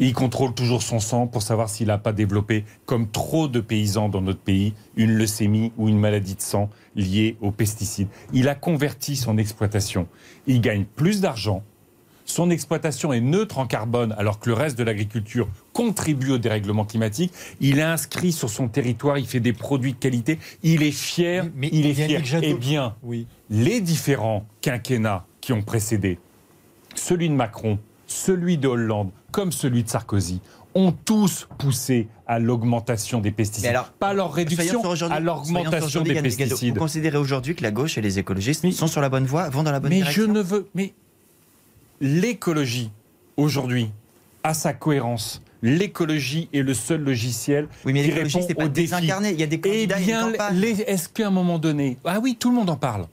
Il 0.00 0.14
contrôle 0.14 0.52
toujours 0.52 0.82
son 0.82 0.98
sang 0.98 1.28
pour 1.28 1.42
savoir 1.42 1.68
s'il 1.68 1.86
n'a 1.86 1.98
pas 1.98 2.12
développé, 2.12 2.64
comme 2.86 3.08
trop 3.08 3.46
de 3.46 3.60
paysans 3.60 4.08
dans 4.08 4.20
notre 4.20 4.40
pays, 4.40 4.74
une 4.96 5.12
leucémie 5.12 5.72
ou 5.76 5.88
une 5.88 5.98
maladie 5.98 6.34
de 6.34 6.40
sang 6.40 6.68
liée 6.96 7.36
aux 7.40 7.52
pesticides. 7.52 8.08
Il 8.32 8.48
a 8.48 8.56
converti 8.56 9.14
son 9.14 9.38
exploitation. 9.38 10.08
Il 10.48 10.60
gagne 10.60 10.84
plus 10.84 11.20
d'argent. 11.20 11.62
Son 12.24 12.50
exploitation 12.50 13.12
est 13.12 13.20
neutre 13.20 13.58
en 13.58 13.66
carbone 13.66 14.14
alors 14.16 14.38
que 14.38 14.48
le 14.48 14.54
reste 14.54 14.78
de 14.78 14.84
l'agriculture 14.84 15.48
contribue 15.72 16.30
au 16.32 16.38
dérèglement 16.38 16.84
climatique. 16.84 17.32
Il 17.60 17.78
est 17.78 17.82
inscrit 17.82 18.32
sur 18.32 18.48
son 18.48 18.68
territoire, 18.68 19.18
il 19.18 19.26
fait 19.26 19.40
des 19.40 19.52
produits 19.52 19.92
de 19.92 19.98
qualité. 19.98 20.38
Il 20.62 20.82
est 20.82 20.92
fier, 20.92 21.44
Mais- 21.44 21.50
mais 21.56 21.70
il 21.72 21.86
est 21.86 21.94
fier. 21.94 22.24
Jadot- 22.24 22.46
Eh 22.48 22.54
bien, 22.54 22.94
Oui. 23.02 23.26
les 23.50 23.80
différents 23.80 24.46
quinquennats 24.60 25.26
qui 25.40 25.52
ont 25.52 25.62
précédé, 25.62 26.18
celui 26.94 27.28
de 27.28 27.34
Macron, 27.34 27.78
celui 28.06 28.56
de 28.58 28.68
Hollande, 28.68 29.10
comme 29.30 29.50
celui 29.52 29.82
de 29.82 29.88
Sarkozy, 29.88 30.40
ont 30.74 30.92
tous 30.92 31.48
poussé 31.58 32.08
à 32.26 32.38
l'augmentation 32.38 33.20
des 33.20 33.30
pesticides. 33.30 33.64
Mais 33.64 33.70
alors, 33.76 33.90
pas 33.90 34.14
leur 34.14 34.32
réduction, 34.32 34.80
à 35.10 35.20
l'augmentation 35.20 36.00
des 36.02 36.14
pesticides. 36.14 36.74
Vous 36.74 36.78
considérez 36.80 37.18
aujourd'hui 37.18 37.54
que 37.54 37.62
la 37.62 37.70
gauche 37.70 37.98
et 37.98 38.00
les 38.00 38.18
écologistes 38.18 38.64
Mais- 38.64 38.72
sont 38.72 38.86
sur 38.86 39.02
la 39.02 39.10
bonne 39.10 39.26
voie, 39.26 39.50
vont 39.50 39.62
dans 39.64 39.72
la 39.72 39.80
bonne 39.80 39.90
Mais 39.90 39.96
direction 39.96 40.22
je 40.22 40.30
ne 40.30 40.40
veux. 40.40 40.68
Mais 40.74 40.94
l'écologie, 42.02 42.90
aujourd'hui, 43.36 43.90
a 44.42 44.52
sa 44.52 44.74
cohérence. 44.74 45.40
L'écologie 45.62 46.48
est 46.52 46.62
le 46.62 46.74
seul 46.74 47.00
logiciel 47.02 47.68
Oui, 47.86 47.92
mais 47.92 48.02
qui 48.02 48.08
l'écologie, 48.08 48.36
répond 48.36 48.48
c'est 48.48 48.54
pas 48.54 48.64
aux 48.64 48.68
défis. 48.68 48.90
désincarné. 48.90 49.30
Il 49.30 49.38
y 49.38 49.44
a 49.44 49.46
des 49.46 49.56
Eh 49.56 49.60
candidats, 49.60 49.96
a 49.96 49.98
bien, 50.00 50.32
est-ce 50.86 51.08
qu'à 51.08 51.28
un 51.28 51.30
moment 51.30 51.60
donné, 51.60 51.96
ah 52.04 52.18
oui, 52.20 52.36
tout 52.38 52.50
le 52.50 52.56
monde 52.56 52.68
en 52.70 52.76
parle. 52.76 53.06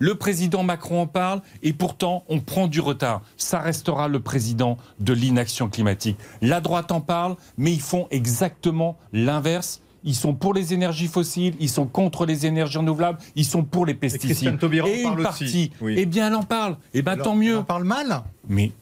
Le 0.00 0.16
président 0.16 0.64
Macron 0.64 1.02
en 1.02 1.06
parle 1.06 1.42
et 1.62 1.72
pourtant 1.72 2.24
on 2.28 2.40
prend 2.40 2.66
du 2.66 2.80
retard. 2.80 3.22
Ça 3.36 3.60
restera 3.60 4.08
le 4.08 4.18
président 4.18 4.76
de 4.98 5.12
l'inaction 5.12 5.68
climatique. 5.68 6.18
La 6.40 6.60
droite 6.60 6.90
en 6.90 7.00
parle, 7.00 7.36
mais 7.56 7.70
ils 7.72 7.80
font 7.80 8.08
exactement 8.10 8.98
l'inverse. 9.12 9.80
Ils 10.04 10.14
sont 10.16 10.34
pour 10.34 10.52
les 10.54 10.74
énergies 10.74 11.06
fossiles, 11.06 11.54
ils 11.60 11.68
sont 11.68 11.86
contre 11.86 12.26
les 12.26 12.44
énergies 12.46 12.78
renouvelables, 12.78 13.18
ils 13.36 13.44
sont 13.44 13.62
pour 13.62 13.86
les 13.86 13.94
pesticides. 13.94 14.48
Et 14.62 15.02
parle 15.02 15.18
une 15.18 15.22
partie, 15.22 15.70
Oui. 15.80 15.94
eh 15.96 16.06
bien 16.06 16.26
elle 16.28 16.34
en 16.34 16.42
parle. 16.42 16.76
Eh 16.92 17.02
bien 17.02 17.12
Alors, 17.12 17.24
tant 17.26 17.36
mieux. 17.36 17.58
On 17.58 17.62
parle 17.64 17.84
mal 17.84 18.22
Mais 18.48 18.72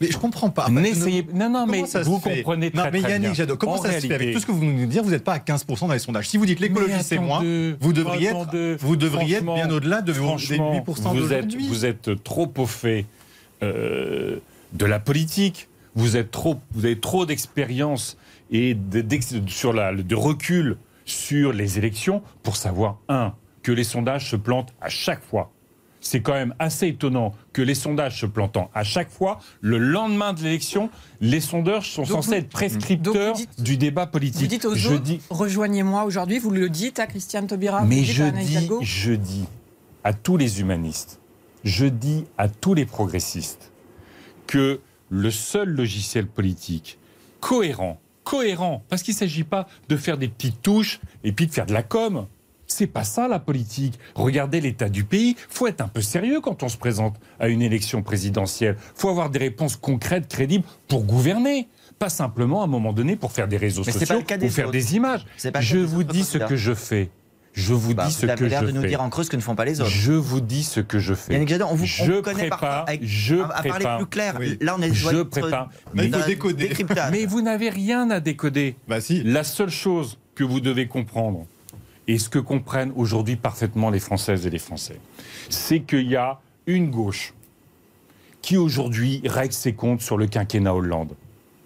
Mais 0.00 0.08
je 0.10 0.18
comprends 0.18 0.50
pas. 0.50 0.68
n'essayez. 0.68 1.26
Non, 1.34 1.50
non, 1.50 1.66
mais 1.66 1.82
vous 2.04 2.18
comprenez 2.20 2.70
très 2.70 2.84
Non, 2.84 2.90
mais 2.92 3.00
très 3.02 3.10
Yannick. 3.12 3.34
Jadot, 3.34 3.56
comment 3.56 3.72
En 3.74 3.82
ça 3.82 3.92
se 4.00 4.06
fait 4.06 4.14
Avec 4.14 4.34
tout 4.34 4.40
ce 4.40 4.46
que 4.46 4.52
vous 4.52 4.64
nous 4.64 4.86
dire, 4.86 5.02
vous 5.02 5.10
n'êtes 5.10 5.24
pas 5.24 5.34
à 5.34 5.38
15% 5.38 5.86
dans 5.88 5.92
les 5.92 5.98
sondages. 5.98 6.28
Si 6.28 6.36
vous 6.36 6.46
dites 6.46 6.60
l'écologie, 6.60 6.94
c'est 7.02 7.18
moins, 7.18 7.40
vous 7.80 7.92
devriez 7.92 8.28
être, 8.28 8.76
vous 8.80 8.96
devriez 8.96 9.36
être 9.38 9.54
bien 9.54 9.68
au-delà 9.70 10.00
de 10.00 10.12
vos- 10.12 10.20
des 10.22 10.26
franchement, 10.28 10.74
8% 10.74 11.12
vous 11.12 11.32
êtes, 11.32 11.46
d'aujourd'hui. 11.46 11.68
vous 11.68 11.84
êtes 11.86 12.22
trop 12.24 12.52
au 12.58 12.66
fait 12.66 13.06
euh, 13.62 14.38
de 14.72 14.86
la 14.86 14.98
politique. 15.00 15.68
Vous, 15.94 16.16
êtes 16.16 16.30
trop, 16.30 16.58
vous 16.72 16.84
avez 16.86 16.98
trop 16.98 17.26
d'expérience 17.26 18.16
et 18.52 18.74
de, 18.74 19.04
sur 19.48 19.72
la, 19.72 19.92
de 19.94 20.14
recul 20.14 20.76
sur 21.04 21.52
les 21.52 21.78
élections 21.78 22.22
pour 22.44 22.54
savoir, 22.56 22.98
un, 23.08 23.34
que 23.62 23.72
les 23.72 23.82
sondages 23.84 24.30
se 24.30 24.36
plantent 24.36 24.72
à 24.80 24.88
chaque 24.88 25.22
fois. 25.24 25.50
C'est 26.04 26.20
quand 26.20 26.32
même 26.34 26.52
assez 26.58 26.88
étonnant 26.88 27.32
que 27.52 27.62
les 27.62 27.74
sondages 27.76 28.20
se 28.20 28.26
plantant 28.26 28.70
à 28.74 28.82
chaque 28.84 29.08
fois, 29.08 29.38
le 29.60 29.78
lendemain 29.78 30.32
de 30.32 30.42
l'élection, 30.42 30.90
les 31.20 31.40
sondeurs 31.40 31.84
sont 31.84 32.02
Donc 32.02 32.10
censés 32.10 32.28
vous- 32.30 32.34
être 32.36 32.48
prescripteurs 32.48 33.34
dites- 33.34 33.62
du 33.62 33.76
débat 33.76 34.06
politique. 34.06 34.42
Vous 34.42 34.46
dites 34.48 34.64
aux 34.64 34.74
Je 34.74 34.94
dis, 34.96 35.20
rejoignez-moi 35.30 36.04
aujourd'hui, 36.04 36.38
vous 36.40 36.50
le 36.50 36.68
dites 36.68 36.98
à 36.98 37.06
Christiane 37.06 37.46
Taubira, 37.46 37.84
mais 37.84 38.02
je 38.04 38.24
dis, 38.24 38.68
je 38.80 39.12
dis 39.12 39.44
à 40.02 40.12
tous 40.12 40.36
les 40.36 40.60
humanistes, 40.60 41.20
je 41.62 41.86
dis 41.86 42.24
à 42.36 42.48
tous 42.48 42.74
les 42.74 42.84
progressistes 42.84 43.70
que 44.48 44.80
le 45.08 45.30
seul 45.30 45.68
logiciel 45.68 46.26
politique 46.26 46.98
cohérent, 47.38 48.00
cohérent, 48.24 48.82
parce 48.88 49.02
qu'il 49.02 49.14
ne 49.14 49.18
s'agit 49.18 49.44
pas 49.44 49.66
de 49.88 49.96
faire 49.96 50.18
des 50.18 50.28
petites 50.28 50.62
touches 50.62 51.00
et 51.24 51.32
puis 51.32 51.46
de 51.46 51.52
faire 51.52 51.66
de 51.66 51.72
la 51.72 51.82
com. 51.82 52.26
C'est 52.66 52.86
pas 52.86 53.04
ça 53.04 53.28
la 53.28 53.38
politique. 53.38 53.98
Regardez 54.14 54.60
l'état 54.60 54.88
du 54.88 55.04
pays. 55.04 55.36
Faut 55.50 55.66
être 55.66 55.82
un 55.82 55.88
peu 55.88 56.00
sérieux 56.00 56.40
quand 56.40 56.62
on 56.62 56.68
se 56.70 56.78
présente 56.78 57.16
à 57.38 57.48
une 57.48 57.60
élection 57.60 58.02
présidentielle. 58.02 58.76
Faut 58.94 59.10
avoir 59.10 59.28
des 59.28 59.38
réponses 59.40 59.76
concrètes, 59.76 60.26
crédibles 60.28 60.64
pour 60.88 61.04
gouverner. 61.04 61.68
Pas 61.98 62.08
simplement 62.08 62.62
à 62.62 62.64
un 62.64 62.68
moment 62.68 62.94
donné 62.94 63.16
pour 63.16 63.32
faire 63.32 63.46
des 63.46 63.58
réseaux 63.58 63.82
Mais 63.84 63.92
c'est 63.92 64.06
pas 64.06 64.14
sociaux 64.14 64.38
ou 64.42 64.48
faire 64.48 64.66
autres. 64.68 64.72
des 64.72 64.96
images. 64.96 65.26
Je 65.60 65.78
vous 65.78 66.02
dis 66.02 66.24
ce 66.24 66.38
que 66.38 66.56
je 66.56 66.72
fais. 66.72 67.10
Je 67.54 67.74
vous 67.74 67.94
Bah, 67.94 68.06
dis 68.06 68.12
ce 68.12 68.24
vous 68.24 68.30
avez 68.30 68.38
que 68.40 68.44
l'air 68.46 68.62
je 68.62 68.66
de 68.66 68.70
nous 68.72 68.80
fais. 68.80 68.88
dire 68.88 69.02
en 69.02 69.10
creux 69.10 69.24
ce 69.24 69.30
que 69.30 69.36
ne 69.36 69.42
font 69.42 69.54
pas 69.54 69.66
les 69.66 69.80
autres. 69.82 69.90
Je 69.90 70.12
vous 70.12 70.40
dis 70.40 70.62
ce 70.62 70.80
que 70.80 70.98
je 70.98 71.12
fais. 71.12 71.34
Yannick 71.34 71.48
Jadot, 71.50 71.66
on 71.68 71.74
vous, 71.74 71.84
on 71.84 71.86
je 71.86 72.12
vous 72.12 72.22
connaît 72.22 72.48
prépare, 72.48 72.84
avec- 72.88 73.04
je 73.04 73.34
à, 73.36 73.44
à 73.44 73.48
parler 73.48 73.70
prépare. 73.70 73.96
plus 73.98 74.06
clair. 74.06 74.36
Oui. 74.40 74.56
Là, 74.62 74.74
on 74.78 74.82
est 74.82 74.94
Je 74.94 75.10
doit 75.10 75.28
prépare. 75.28 75.68
Mais 75.92 76.06
il 76.06 76.14
faut 76.14 76.26
décoder. 76.26 76.70
Mais 77.10 77.26
vous 77.26 77.42
n'avez 77.42 77.68
rien 77.68 78.10
à 78.10 78.20
décoder. 78.20 78.74
Bah 78.88 79.00
si. 79.02 79.22
La 79.22 79.44
seule 79.44 79.68
chose 79.70 80.18
que 80.34 80.44
vous 80.44 80.60
devez 80.60 80.86
comprendre, 80.86 81.46
et 82.08 82.18
ce 82.18 82.28
que 82.30 82.38
comprennent 82.38 82.92
aujourd'hui 82.96 83.36
parfaitement 83.36 83.90
les 83.90 84.00
Françaises 84.00 84.46
et 84.46 84.50
les 84.50 84.58
Français, 84.58 84.98
c'est 85.50 85.80
qu'il 85.80 86.08
y 86.08 86.16
a 86.16 86.40
une 86.66 86.90
gauche 86.90 87.34
qui 88.40 88.56
aujourd'hui 88.56 89.20
règle 89.24 89.52
ses 89.52 89.74
comptes 89.74 90.00
sur 90.00 90.16
le 90.16 90.26
quinquennat 90.26 90.74
Hollande. 90.74 91.10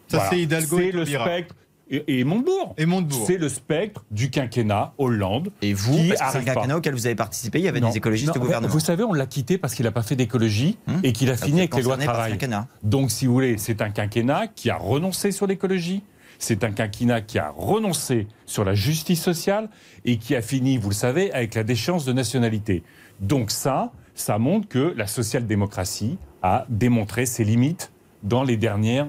Ça, 0.08 0.18
Voilà. 0.18 0.30
c'est 0.30 0.40
Hidalgo 0.40 0.78
et 0.78 0.82
C'est 0.86 0.92
le 0.92 1.04
Taubira. 1.04 1.24
spectre. 1.24 1.54
Et, 1.88 2.18
et 2.20 2.24
Montebourg. 2.24 2.74
Et 2.78 2.86
Montebourg. 2.86 3.24
C'est 3.26 3.38
le 3.38 3.48
spectre 3.48 4.04
du 4.10 4.30
quinquennat 4.30 4.92
Hollande. 4.98 5.52
Et 5.62 5.72
vous, 5.72 5.96
qui 5.96 6.08
parce 6.08 6.20
que 6.20 6.26
c'est 6.32 6.38
un 6.38 6.40
pas. 6.42 6.54
quinquennat 6.60 6.76
auquel 6.78 6.94
vous 6.94 7.06
avez 7.06 7.14
participé, 7.14 7.58
il 7.60 7.64
y 7.64 7.68
avait 7.68 7.80
Non, 7.80 7.90
des 7.90 7.96
écologistes 7.98 8.34
non, 8.34 8.40
au 8.40 8.44
gouvernement. 8.44 8.72
Vous 8.72 8.80
savez, 8.80 9.04
on 9.04 9.12
l'a 9.12 9.26
quitté 9.26 9.56
parce 9.58 9.74
qu'il 9.74 9.84
n'a 9.84 9.92
pas 9.92 10.02
fait 10.02 10.16
d'écologie 10.16 10.78
Hum. 10.88 11.00
et 11.04 11.12
qu'il 11.12 11.30
a 11.30 11.36
fini 11.36 11.60
avec 11.60 11.74
les 11.76 11.82
lois 11.82 11.96
de 11.96 12.02
travail. 12.02 12.38
Donc, 12.82 13.10
si 13.10 13.26
vous 13.26 13.32
voulez, 13.34 13.56
c'est 13.58 13.82
un 13.82 13.90
quinquennat 13.90 14.48
qui 14.48 14.68
a 14.70 14.76
renoncé 14.76 15.30
sur 15.32 15.46
l'écologie, 15.46 16.02
c'est 16.38 16.64
un 16.64 16.70
quinquennat 16.72 17.20
qui 17.22 17.38
a 17.38 17.50
renoncé 17.56 18.26
sur 18.46 18.64
la 18.64 18.74
justice 18.74 19.22
sociale 19.22 19.68
et 20.04 20.18
qui 20.18 20.34
a 20.36 20.42
fini, 20.42 20.76
vous 20.78 20.90
le 20.90 20.94
savez, 20.94 21.32
avec 21.32 21.54
la 21.54 21.62
déchéance 21.64 22.04
de 22.04 22.12
nationalité. 22.12 22.82
Donc 23.20 23.50
ça, 23.50 23.92
ça 24.14 24.38
montre 24.38 24.68
que 24.68 24.92
la 24.96 25.06
social-démocratie 25.06 26.18
a 26.42 26.66
démontré 26.68 27.26
ses 27.26 27.44
limites 27.44 27.90
dans 28.22 28.42
les 28.44 28.56
dernières 28.56 29.08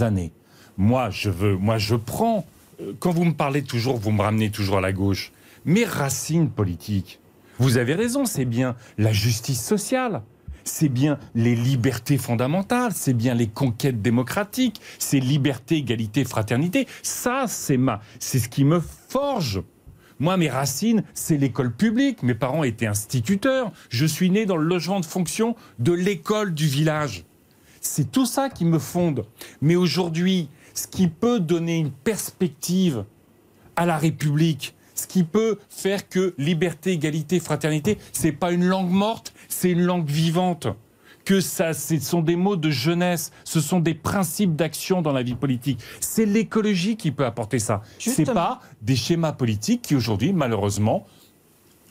années. 0.00 0.32
Moi, 0.76 1.10
je 1.10 1.30
veux, 1.30 1.56
moi, 1.56 1.78
je 1.78 1.94
prends. 1.94 2.46
euh, 2.80 2.92
Quand 2.98 3.12
vous 3.12 3.24
me 3.24 3.34
parlez 3.34 3.62
toujours, 3.62 3.96
vous 3.96 4.10
me 4.10 4.22
ramenez 4.22 4.50
toujours 4.50 4.78
à 4.78 4.80
la 4.80 4.92
gauche. 4.92 5.32
Mes 5.64 5.84
racines 5.84 6.50
politiques. 6.50 7.18
Vous 7.58 7.78
avez 7.78 7.94
raison, 7.94 8.24
c'est 8.26 8.44
bien 8.44 8.76
la 8.98 9.12
justice 9.12 9.64
sociale. 9.64 10.22
C'est 10.64 10.88
bien 10.88 11.18
les 11.34 11.54
libertés 11.54 12.18
fondamentales, 12.18 12.92
c'est 12.92 13.14
bien 13.14 13.34
les 13.34 13.46
conquêtes 13.46 14.02
démocratiques, 14.02 14.80
c'est 14.98 15.20
liberté, 15.20 15.76
égalité, 15.76 16.24
fraternité. 16.24 16.88
Ça, 17.02 17.44
c'est 17.46 17.76
ma, 17.76 18.00
c'est 18.18 18.40
ce 18.40 18.48
qui 18.48 18.64
me 18.64 18.80
forge. 19.08 19.62
Moi, 20.18 20.36
mes 20.36 20.48
racines, 20.50 21.04
c'est 21.14 21.36
l'école 21.36 21.72
publique. 21.72 22.22
Mes 22.24 22.34
parents 22.34 22.64
étaient 22.64 22.86
instituteurs. 22.86 23.70
Je 23.90 24.06
suis 24.06 24.28
né 24.30 24.44
dans 24.44 24.56
le 24.56 24.64
logement 24.66 24.98
de 24.98 25.04
fonction 25.06 25.54
de 25.78 25.92
l'école 25.92 26.52
du 26.52 26.66
village. 26.66 27.24
C'est 27.80 28.10
tout 28.10 28.26
ça 28.26 28.48
qui 28.50 28.64
me 28.64 28.78
fonde. 28.80 29.24
Mais 29.60 29.76
aujourd'hui, 29.76 30.48
ce 30.76 30.86
qui 30.86 31.08
peut 31.08 31.40
donner 31.40 31.78
une 31.78 31.90
perspective 31.90 33.04
à 33.74 33.86
la 33.86 33.96
République, 33.96 34.74
ce 34.94 35.06
qui 35.06 35.24
peut 35.24 35.58
faire 35.68 36.08
que 36.08 36.34
liberté, 36.38 36.92
égalité, 36.92 37.40
fraternité, 37.40 37.98
c'est 38.12 38.32
pas 38.32 38.52
une 38.52 38.64
langue 38.64 38.90
morte, 38.90 39.32
c'est 39.48 39.70
une 39.70 39.82
langue 39.82 40.08
vivante. 40.08 40.68
Que 41.24 41.40
ça, 41.40 41.74
ce 41.74 41.98
sont 41.98 42.22
des 42.22 42.36
mots 42.36 42.54
de 42.54 42.70
jeunesse, 42.70 43.32
ce 43.42 43.60
sont 43.60 43.80
des 43.80 43.94
principes 43.94 44.54
d'action 44.54 45.02
dans 45.02 45.12
la 45.12 45.24
vie 45.24 45.34
politique. 45.34 45.80
C'est 46.00 46.24
l'écologie 46.24 46.96
qui 46.96 47.10
peut 47.10 47.24
apporter 47.24 47.58
ça. 47.58 47.82
C'est 47.98 48.32
pas 48.32 48.60
des 48.80 48.94
schémas 48.94 49.32
politiques 49.32 49.82
qui 49.82 49.96
aujourd'hui, 49.96 50.32
malheureusement, 50.32 51.04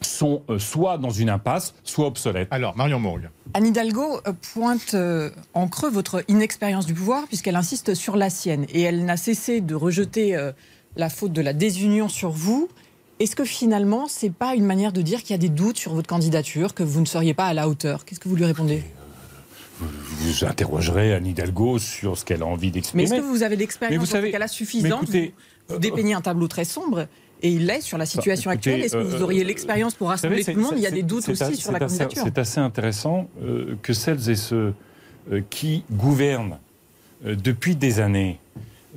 sont 0.01 0.43
euh, 0.49 0.59
soit 0.59 0.97
dans 0.97 1.09
une 1.09 1.29
impasse, 1.29 1.73
soit 1.83 2.07
obsolètes. 2.07 2.47
Alors, 2.51 2.75
Marion 2.77 2.99
Mourgue. 2.99 3.29
Anne 3.53 3.65
Hidalgo 3.67 4.19
euh, 4.27 4.33
pointe 4.53 4.93
euh, 4.93 5.29
en 5.53 5.67
creux 5.67 5.89
votre 5.89 6.23
inexpérience 6.27 6.85
du 6.85 6.93
pouvoir 6.93 7.25
puisqu'elle 7.27 7.55
insiste 7.55 7.93
sur 7.95 8.15
la 8.15 8.29
sienne 8.29 8.65
et 8.69 8.81
elle 8.81 9.05
n'a 9.05 9.17
cessé 9.17 9.61
de 9.61 9.73
rejeter 9.75 10.35
euh, 10.35 10.51
la 10.95 11.09
faute 11.09 11.33
de 11.33 11.41
la 11.41 11.53
désunion 11.53 12.07
sur 12.09 12.29
vous. 12.31 12.69
Est-ce 13.19 13.35
que 13.35 13.45
finalement, 13.45 14.07
c'est 14.09 14.29
pas 14.33 14.55
une 14.55 14.65
manière 14.65 14.91
de 14.91 15.01
dire 15.01 15.21
qu'il 15.21 15.31
y 15.31 15.35
a 15.35 15.37
des 15.37 15.49
doutes 15.49 15.77
sur 15.77 15.93
votre 15.93 16.07
candidature, 16.07 16.73
que 16.73 16.83
vous 16.83 16.99
ne 16.99 17.05
seriez 17.05 17.33
pas 17.33 17.45
à 17.45 17.53
la 17.53 17.69
hauteur? 17.69 18.03
Qu'est-ce 18.05 18.19
que 18.19 18.27
vous 18.27 18.35
lui 18.35 18.45
répondez? 18.45 18.83
Vous 19.79 20.45
interrogerez 20.45 21.13
Anne 21.13 21.25
Hidalgo 21.27 21.79
sur 21.79 22.17
ce 22.17 22.23
qu'elle 22.25 22.41
a 22.43 22.45
envie 22.45 22.67
Mais 22.67 22.71
d'exprimer. 22.71 23.03
est-ce 23.03 23.13
que 23.15 23.21
vous 23.21 23.43
avez 23.43 23.55
Mais 23.55 23.61
l'expérience 23.61 23.99
vous 23.99 24.05
dans 24.05 24.11
savez- 24.11 24.27
ce 24.27 24.31
cas-là 24.33 24.45
Mais 24.45 24.51
suffisante? 24.51 25.09
Vous 25.67 25.79
dépeignez 25.79 26.13
un 26.13 26.21
tableau 26.21 26.47
très 26.47 26.63
sombre 26.65 27.07
et 27.41 27.49
il 27.49 27.65
l'est 27.65 27.81
sur 27.81 27.97
la 27.97 28.05
situation 28.05 28.51
écoutez, 28.51 28.71
actuelle. 28.71 28.85
Est-ce 28.85 28.97
que 28.97 29.03
vous 29.03 29.21
euh, 29.21 29.23
auriez 29.23 29.43
l'expérience 29.43 29.95
pour 29.95 30.07
savez, 30.15 30.35
rassembler 30.35 30.43
tout 30.43 30.59
le 30.59 30.63
monde 30.63 30.73
Il 30.77 30.83
y 30.83 30.87
a 30.87 30.91
des 30.91 31.03
doutes 31.03 31.27
aussi 31.29 31.55
sur 31.55 31.71
la 31.71 31.79
candidature. 31.79 32.23
C'est 32.23 32.37
assez 32.37 32.59
intéressant 32.59 33.29
euh, 33.43 33.75
que 33.81 33.93
celles 33.93 34.29
et 34.29 34.35
ceux 34.35 34.73
euh, 35.31 35.41
qui 35.49 35.83
gouvernent 35.91 36.59
euh, 37.25 37.35
depuis 37.35 37.75
des 37.75 37.99
années, 37.99 38.39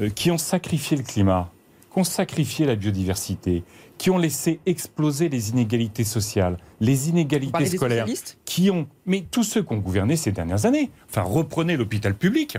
euh, 0.00 0.10
qui 0.10 0.30
ont 0.30 0.36
sacrifié 0.36 0.94
le 0.96 1.02
climat, 1.02 1.50
qui 1.90 1.98
ont 2.00 2.04
sacrifié 2.04 2.66
la 2.66 2.74
biodiversité, 2.74 3.62
qui 3.96 4.10
ont 4.10 4.18
laissé 4.18 4.60
exploser 4.66 5.30
les 5.30 5.48
inégalités 5.50 6.04
sociales, 6.04 6.58
les 6.80 7.08
inégalités 7.08 7.64
scolaires, 7.64 8.06
qui 8.44 8.70
ont, 8.70 8.86
mais 9.06 9.24
tous 9.30 9.42
ceux 9.42 9.62
qui 9.62 9.72
ont 9.72 9.78
gouverné 9.78 10.16
ces 10.16 10.30
dernières 10.30 10.66
années, 10.66 10.90
enfin 11.08 11.22
reprenez 11.22 11.78
l'hôpital 11.78 12.14
public, 12.14 12.58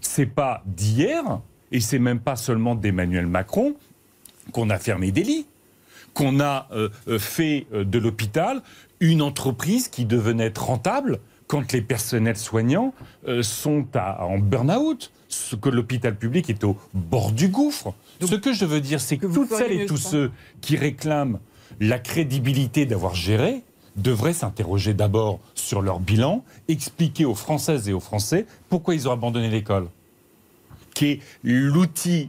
c'est 0.00 0.26
pas 0.26 0.62
d'hier 0.64 1.40
et 1.72 1.80
c'est 1.80 1.98
même 1.98 2.20
pas 2.20 2.36
seulement 2.36 2.76
d'Emmanuel 2.76 3.26
Macron 3.26 3.74
qu'on 4.50 4.70
a 4.70 4.78
fermé 4.78 5.10
des 5.12 5.22
lits, 5.22 5.46
qu'on 6.14 6.40
a 6.40 6.68
euh, 6.72 6.88
euh, 7.08 7.18
fait 7.18 7.66
euh, 7.72 7.84
de 7.84 7.98
l'hôpital 7.98 8.62
une 9.00 9.22
entreprise 9.22 9.88
qui 9.88 10.04
devenait 10.04 10.52
rentable 10.56 11.20
quand 11.46 11.72
les 11.72 11.80
personnels 11.82 12.36
soignants 12.36 12.92
euh, 13.26 13.42
sont 13.42 13.86
à- 13.94 14.24
en 14.24 14.38
burn-out, 14.38 15.10
ce 15.28 15.56
que 15.56 15.68
l'hôpital 15.68 16.16
public 16.16 16.50
est 16.50 16.64
au 16.64 16.76
bord 16.94 17.32
du 17.32 17.48
gouffre. 17.48 17.94
ce 18.20 18.34
que 18.34 18.52
je 18.52 18.64
veux 18.64 18.80
dire, 18.80 19.00
c'est 19.00 19.16
que, 19.16 19.26
que 19.26 19.32
toutes 19.34 19.50
celles 19.52 19.72
et 19.72 19.86
tous 19.86 19.96
ceux 19.96 20.30
qui 20.60 20.76
réclament 20.76 21.38
la 21.80 21.98
crédibilité 21.98 22.84
d'avoir 22.86 23.14
géré 23.14 23.62
devraient 23.96 24.32
s'interroger 24.32 24.94
d'abord 24.94 25.40
sur 25.54 25.82
leur 25.82 25.98
bilan, 26.00 26.44
expliquer 26.68 27.24
aux 27.24 27.34
Françaises 27.34 27.88
et 27.88 27.92
aux 27.92 28.00
Français 28.00 28.46
pourquoi 28.68 28.94
ils 28.94 29.08
ont 29.08 29.12
abandonné 29.12 29.48
l'école, 29.48 29.86
qui 30.94 31.06
est 31.06 31.20
l'outil 31.42 32.28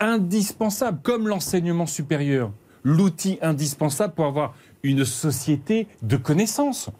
indispensable, 0.00 1.00
comme 1.02 1.28
l'enseignement 1.28 1.86
supérieur, 1.86 2.52
l'outil 2.84 3.38
indispensable 3.42 4.14
pour 4.14 4.26
avoir 4.26 4.54
une 4.82 5.04
société 5.04 5.88
de 6.02 6.16
connaissances, 6.16 6.90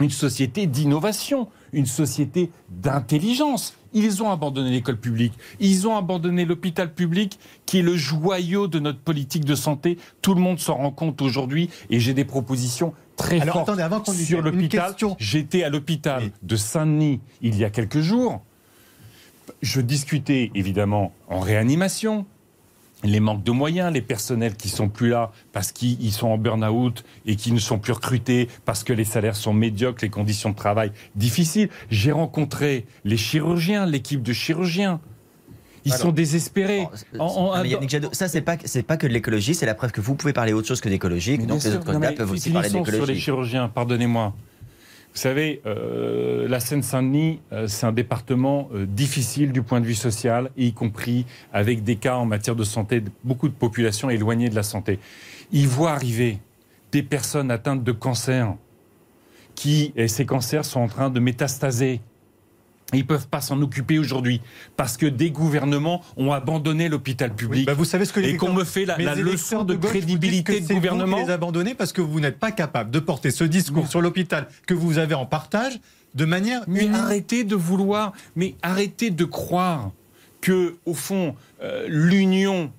une 0.00 0.10
société 0.10 0.66
d'innovation, 0.66 1.48
une 1.72 1.86
société 1.86 2.50
d'intelligence. 2.68 3.74
Ils 3.92 4.22
ont 4.22 4.30
abandonné 4.30 4.70
l'école 4.70 4.98
publique, 4.98 5.34
ils 5.60 5.86
ont 5.86 5.96
abandonné 5.96 6.44
l'hôpital 6.44 6.92
public 6.92 7.38
qui 7.64 7.78
est 7.78 7.82
le 7.82 7.96
joyau 7.96 8.66
de 8.66 8.80
notre 8.80 8.98
politique 8.98 9.44
de 9.44 9.54
santé. 9.54 9.98
Tout 10.20 10.34
le 10.34 10.40
monde 10.40 10.58
s'en 10.58 10.74
rend 10.74 10.90
compte 10.90 11.22
aujourd'hui 11.22 11.70
et 11.90 12.00
j'ai 12.00 12.12
des 12.12 12.24
propositions 12.24 12.92
très 13.16 13.40
Alors, 13.40 13.54
fortes 13.54 13.68
attendez, 13.68 13.82
avant 13.82 14.04
sur 14.04 14.42
l'hôpital. 14.42 14.94
J'étais 15.18 15.62
à 15.62 15.68
l'hôpital 15.68 16.32
de 16.42 16.56
Saint-Denis 16.56 17.20
il 17.40 17.56
y 17.56 17.64
a 17.64 17.70
quelques 17.70 18.00
jours. 18.00 18.42
Je 19.64 19.80
discutais 19.80 20.50
évidemment 20.54 21.12
en 21.28 21.40
réanimation, 21.40 22.26
les 23.02 23.18
manques 23.18 23.42
de 23.44 23.50
moyens, 23.50 23.90
les 23.92 24.02
personnels 24.02 24.56
qui 24.56 24.68
sont 24.68 24.90
plus 24.90 25.08
là 25.08 25.32
parce 25.52 25.72
qu'ils 25.72 26.12
sont 26.12 26.28
en 26.28 26.36
burn-out 26.36 27.02
et 27.24 27.34
qui 27.36 27.50
ne 27.50 27.58
sont 27.58 27.78
plus 27.78 27.92
recrutés 27.94 28.48
parce 28.66 28.84
que 28.84 28.92
les 28.92 29.04
salaires 29.06 29.36
sont 29.36 29.54
médiocres, 29.54 30.00
les 30.02 30.10
conditions 30.10 30.50
de 30.50 30.54
travail 30.54 30.92
difficiles. 31.16 31.70
J'ai 31.90 32.12
rencontré 32.12 32.84
les 33.04 33.16
chirurgiens, 33.16 33.86
l'équipe 33.86 34.22
de 34.22 34.34
chirurgiens. 34.34 35.00
Ils 35.86 35.92
Alors, 35.92 36.02
sont 36.06 36.12
désespérés. 36.12 36.86
Bon, 37.14 37.24
En- 37.24 37.26
en- 37.26 37.56
non, 37.56 37.62
mais 37.62 37.70
Yannick 37.70 37.88
Jadot, 37.90 38.08
ça 38.12 38.28
c'est 38.28 38.40
pas 38.42 38.56
c'est 38.64 38.82
pas 38.82 38.98
que 38.98 39.06
de 39.06 39.12
l'écologie, 39.12 39.54
c'est 39.54 39.66
la 39.66 39.74
preuve 39.74 39.92
que 39.92 40.00
vous 40.02 40.14
pouvez 40.14 40.32
parler 40.34 40.52
autre 40.52 40.68
chose 40.68 40.80
que 40.82 40.88
d'écologie, 40.90 41.38
donc 41.38 41.62
les 41.64 41.74
autres 41.74 41.84
candidats 41.86 42.12
peuvent 42.12 42.30
aussi 42.32 42.50
parler 42.50 42.68
finissons 42.68 42.84
sur 42.84 42.92
les 42.92 42.98
d'écologie. 43.00 43.20
chirurgiens, 43.20 43.68
pardonnez-moi. 43.68 44.34
Vous 45.14 45.20
savez, 45.20 45.60
euh, 45.64 46.48
la 46.48 46.58
Seine-Saint-Denis, 46.58 47.40
euh, 47.52 47.68
c'est 47.68 47.86
un 47.86 47.92
département 47.92 48.68
euh, 48.74 48.84
difficile 48.84 49.52
du 49.52 49.62
point 49.62 49.80
de 49.80 49.86
vue 49.86 49.94
social, 49.94 50.50
y 50.56 50.72
compris 50.72 51.24
avec 51.52 51.84
des 51.84 51.94
cas 51.94 52.16
en 52.16 52.24
matière 52.26 52.56
de 52.56 52.64
santé, 52.64 53.00
de- 53.00 53.10
beaucoup 53.22 53.48
de 53.48 53.54
populations 53.54 54.10
éloignées 54.10 54.48
de 54.48 54.56
la 54.56 54.64
santé. 54.64 54.98
Ils 55.52 55.68
voient 55.68 55.92
arriver 55.92 56.38
des 56.90 57.04
personnes 57.04 57.52
atteintes 57.52 57.84
de 57.84 57.92
cancer, 57.92 58.54
qui, 59.54 59.92
et 59.94 60.08
ces 60.08 60.26
cancers 60.26 60.64
sont 60.64 60.80
en 60.80 60.88
train 60.88 61.10
de 61.10 61.20
métastaser. 61.20 62.00
Ils 62.94 63.02
ne 63.02 63.08
peuvent 63.08 63.28
pas 63.28 63.40
s'en 63.40 63.60
occuper 63.62 63.98
aujourd'hui 63.98 64.40
parce 64.76 64.96
que 64.96 65.06
des 65.06 65.30
gouvernements 65.30 66.02
ont 66.16 66.32
abandonné 66.32 66.88
l'hôpital 66.88 67.34
public. 67.34 67.66
Bah, 67.66 67.74
vous 67.74 67.84
savez 67.84 68.04
ce 68.04 68.12
que 68.12 68.20
les 68.20 68.30
et 68.30 68.36
qu'on 68.36 68.52
me 68.52 68.64
fait 68.64 68.84
la, 68.84 68.96
Mais 68.96 69.04
la 69.04 69.14
leçon 69.14 69.28
électeurs 69.30 69.64
de, 69.64 69.74
gauche 69.74 69.84
vous 69.84 69.88
crédibilité 69.88 70.60
de 70.60 70.66
vous 70.66 70.74
gouvernement. 70.74 71.16
qui 71.18 71.24
les 71.24 71.30
abandonnez 71.30 71.74
parce 71.74 71.92
que 71.92 72.00
vous 72.00 72.20
n'êtes 72.20 72.38
pas 72.38 72.52
capable 72.52 72.90
de 72.90 72.98
porter 72.98 73.30
ce 73.30 73.44
discours 73.44 73.88
sur 73.88 74.00
l'hôpital 74.00 74.48
que 74.66 74.74
vous 74.74 74.98
avez 74.98 75.14
en 75.14 75.26
partage 75.26 75.78
de 76.14 76.24
manière 76.24 76.62
Mais 76.66 76.88
arrêtez 76.88 77.44
de 77.44 77.56
vouloir, 77.56 78.12
mais 78.36 78.54
arrêtez 78.62 79.10
de 79.10 79.24
croire 79.24 79.90
que, 80.40 80.76
au 80.84 80.94
fond, 80.94 81.34
euh, 81.62 81.86
L'union 81.88 82.70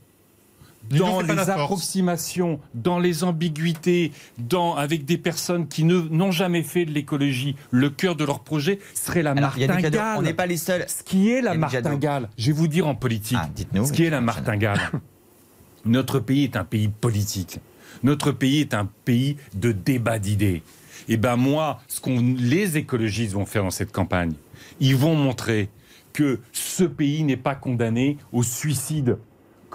dans 0.90 1.22
les 1.22 1.50
approximations, 1.50 2.60
dans 2.74 3.00
les 3.00 3.24
ambiguïtés, 3.24 4.12
dans, 4.38 4.76
avec 4.76 5.06
des 5.06 5.18
personnes 5.18 5.68
qui 5.68 5.84
ne- 5.84 6.08
n'ont 6.10 6.32
jamais 6.32 6.64
fait 6.64 6.86
de 6.86 6.92
l'écologie, 6.92 7.56
le 7.72 7.90
cœur 7.90 8.16
de 8.16 8.24
leur 8.24 8.40
projet 8.42 8.80
serait 8.94 9.24
la 9.24 9.32
Alors, 9.32 9.56
martingale. 9.58 10.16
on 10.18 10.22
n'est 10.22 10.34
pas 10.34 10.46
les 10.46 10.58
seuls. 10.58 10.86
Ce 10.88 11.04
qui 11.04 11.30
est 11.32 11.42
la 11.42 11.56
martingale, 11.56 12.30
je 12.38 12.48
vais 12.48 12.52
vous 12.58 12.68
dire 12.68 12.88
en 12.88 12.96
politique, 12.96 13.38
Ah, 13.42 13.50
dites-nous. 13.54 13.86
ce 13.86 13.94
qui 13.94 14.04
est 14.04 14.10
la 14.10 14.22
martingale. 14.22 14.80
Notre 15.86 16.20
pays 16.20 16.44
est 16.46 16.56
un 16.56 16.64
pays 16.64 16.88
politique. 16.88 17.60
Notre 18.04 18.32
pays 18.32 18.62
est 18.62 18.74
un 18.74 18.90
pays 19.06 19.38
de 19.54 19.72
débat 19.72 20.20
d'idées. 20.20 20.64
Et 21.08 21.18
ben 21.18 21.36
moi, 21.36 21.80
ce 21.88 22.02
qu'on 22.02 22.20
les 22.38 22.78
écologistes 22.78 23.34
vont 23.34 23.46
faire 23.46 23.64
dans 23.64 23.70
cette 23.72 23.92
campagne, 23.92 24.34
ils 24.80 24.96
vont 24.96 25.16
montrer 25.16 25.70
que 26.14 26.40
ce 26.52 26.84
pays 26.84 27.24
n'est 27.24 27.38
pas 27.38 27.56
condamné 27.56 28.18
au 28.32 28.42
suicide, 28.42 29.18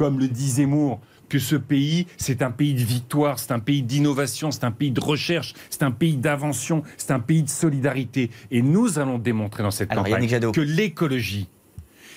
comme 0.00 0.19
le 0.19 0.28
dit 0.28 0.49
Zemmour. 0.49 0.99
Que 1.28 1.38
ce 1.38 1.57
pays, 1.57 2.07
c'est 2.16 2.40
un 2.40 2.50
pays 2.50 2.73
de 2.73 2.80
victoire, 2.80 3.38
c'est 3.38 3.52
un 3.52 3.59
pays 3.59 3.83
d'innovation, 3.83 4.50
c'est 4.50 4.64
un 4.64 4.73
pays 4.73 4.90
de 4.90 4.99
recherche, 4.99 5.52
c'est 5.69 5.83
un 5.83 5.90
pays 5.90 6.16
d'invention, 6.16 6.83
c'est 6.97 7.11
un 7.12 7.21
pays 7.21 7.42
de 7.42 7.50
solidarité. 7.50 8.30
Et 8.50 8.62
nous 8.62 8.99
allons 8.99 9.19
démontrer 9.19 9.62
dans 9.62 9.71
cette 9.71 9.92
Alors, 9.92 10.04
campagne 10.04 10.26
que 10.52 10.61
l'écologie, 10.62 11.49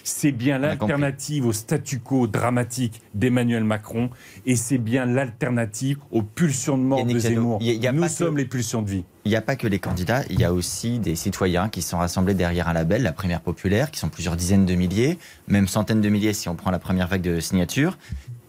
c'est 0.04 0.32
bien 0.32 0.58
l'alternative 0.60 1.46
au 1.46 1.54
statu 1.54 2.00
quo 2.00 2.28
dramatique 2.28 3.02
d'Emmanuel 3.14 3.64
Macron 3.64 4.10
et 4.46 4.56
c'est 4.56 4.78
bien 4.78 5.06
l'alternative 5.06 5.98
aux 6.12 6.22
pulsions 6.22 6.78
de 6.78 6.84
mort 6.84 7.00
Yannick 7.00 7.16
de 7.16 7.20
Zemmour. 7.22 7.58
il 7.62 7.68
y 7.68 7.70
a- 7.72 7.74
il 7.74 7.84
y 7.84 7.88
a 7.88 7.92
Nous 7.94 8.04
que- 8.04 8.10
sommes 8.10 8.38
les 8.38 8.46
pulsions 8.46 8.82
de 8.82 8.90
vie. 8.90 9.04
Il 9.26 9.30
n'y 9.30 9.36
a 9.38 9.42
pas 9.42 9.56
que 9.56 9.68
les 9.68 9.80
candidats, 9.80 10.24
il 10.30 10.40
y 10.40 10.44
a 10.44 10.52
aussi 10.54 11.00
des 11.00 11.16
citoyens 11.16 11.70
qui 11.70 11.82
sont 11.82 11.98
rassemblés 11.98 12.34
derrière 12.34 12.68
un 12.68 12.74
label, 12.74 13.02
la 13.04 13.14
Première 13.14 13.40
Populaire, 13.42 13.90
qui 13.92 14.00
sont 14.00 14.10
plusieurs 14.10 14.36
dizaines 14.36 14.66
de 14.66 14.76
milliers, 14.76 15.18
même 15.48 15.68
centaines 15.70 16.02
de 16.02 16.10
milliers 16.10 16.34
si 16.34 16.50
on 16.50 16.56
prend 16.56 16.72
la 16.72 16.80
première 16.80 17.08
vague 17.08 17.22
de 17.22 17.40
signatures, 17.40 17.98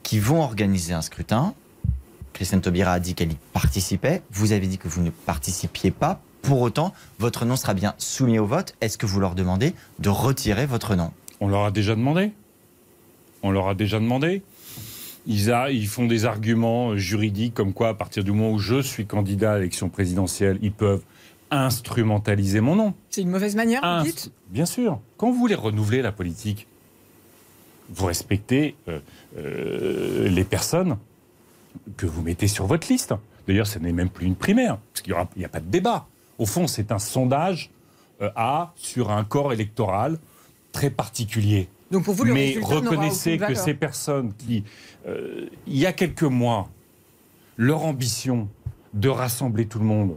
qui 0.02 0.18
vont 0.18 0.42
organiser 0.42 0.92
un 0.92 1.02
scrutin. 1.02 1.54
Christiane 2.32 2.61
Taubira 2.61 2.92
a 2.92 2.99
dit 2.99 3.14
qu'elle 3.14 3.30
y 3.32 3.37
participait. 3.52 4.23
Vous 4.32 4.50
avez 4.50 4.66
dit 4.66 4.78
que 4.78 4.88
vous 4.88 5.00
ne 5.02 5.11
participiez 5.11 5.92
pas. 5.92 6.20
Pour 6.42 6.61
autant, 6.61 6.92
votre 7.20 7.44
nom 7.44 7.54
sera 7.56 7.73
bien 7.75 7.94
soumis 7.99 8.38
au 8.40 8.44
vote. 8.46 8.75
Est-ce 8.80 8.99
que 8.99 9.06
vous 9.06 9.20
leur 9.20 9.37
demandez 9.37 9.73
de 10.00 10.08
retirer 10.08 10.66
votre 10.66 10.96
nom? 10.96 11.12
On 11.40 11.48
leur 11.48 11.64
a 11.64 11.70
déjà 11.70 11.94
demandé. 11.94 12.32
On 13.42 13.50
leur 13.50 13.68
a 13.68 13.74
déjà 13.74 13.98
demandé. 13.98 14.42
Ils, 15.26 15.50
a- 15.52 15.70
ils 15.70 15.86
font 15.86 16.06
des 16.06 16.24
arguments 16.26 16.96
juridiques 16.96 17.54
comme 17.54 17.72
quoi, 17.72 17.88
à 17.88 17.94
partir 17.94 18.24
du 18.24 18.32
moment 18.32 18.50
où 18.52 18.58
je 18.58 18.80
suis 18.82 19.06
candidat 19.06 19.52
à 19.54 19.56
l'élection 19.58 19.88
présidentielle, 19.88 20.58
ils 20.62 20.72
peuvent 20.72 21.02
instrumentaliser 21.50 22.60
mon 22.60 22.76
nom. 22.76 22.94
C'est 23.10 23.22
une 23.22 23.30
mauvaise 23.30 23.54
manière, 23.54 23.80
vous 24.00 24.04
dites? 24.04 24.30
Bien 24.50 24.66
sûr. 24.66 24.98
Quand 25.16 25.30
vous 25.30 25.38
voulez 25.38 25.54
renouveler 25.54 26.02
la 26.02 26.12
politique, 26.12 26.66
vous 27.90 28.06
respectez 28.06 28.74
euh, 28.88 28.98
euh, 29.38 30.28
les 30.28 30.44
personnes 30.44 30.96
que 31.96 32.06
vous 32.06 32.22
mettez 32.22 32.48
sur 32.48 32.66
votre 32.66 32.88
liste. 32.90 33.14
D'ailleurs, 33.46 33.66
ce 33.66 33.78
n'est 33.78 33.92
même 33.92 34.08
plus 34.08 34.26
une 34.26 34.36
primaire, 34.36 34.78
parce 34.92 35.02
qu'il 35.02 35.14
n'y 35.36 35.44
a 35.44 35.48
pas 35.48 35.60
de 35.60 35.66
débat. 35.70 36.06
Au 36.38 36.46
fond, 36.46 36.66
c'est 36.66 36.92
un 36.92 36.98
sondage 36.98 37.70
euh, 38.22 38.30
à, 38.36 38.72
sur 38.76 39.10
un 39.10 39.22
corps 39.24 39.52
électoral 39.52 40.18
très 40.75 40.90
particulier. 40.90 41.69
Donc 41.90 42.04
pour 42.04 42.12
vous, 42.14 42.25
le 42.25 42.35
Mais 42.35 42.59
reconnaissez 42.61 43.38
que 43.38 43.54
ces 43.54 43.73
personnes 43.73 44.35
qui, 44.37 44.64
euh, 45.07 45.47
il 45.66 45.78
y 45.78 45.87
a 45.87 45.93
quelques 45.93 46.25
mois, 46.25 46.69
leur 47.57 47.85
ambition 47.85 48.49
de 48.93 49.09
rassembler 49.09 49.66
tout 49.66 49.78
le 49.78 49.85
monde, 49.87 50.16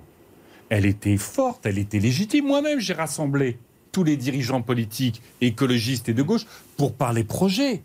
elle 0.69 0.85
était 0.85 1.15
forte, 1.17 1.65
elle 1.65 1.77
était 1.77 1.99
légitime. 1.99 2.45
Moi-même, 2.47 2.79
j'ai 2.79 2.93
rassemblé 2.93 3.57
tous 3.91 4.03
les 4.03 4.17
dirigeants 4.17 4.61
politiques, 4.61 5.21
écologistes 5.39 6.09
et 6.09 6.13
de 6.13 6.23
gauche 6.23 6.45
pour 6.75 6.93
parler 6.95 7.23
projet. 7.23 7.83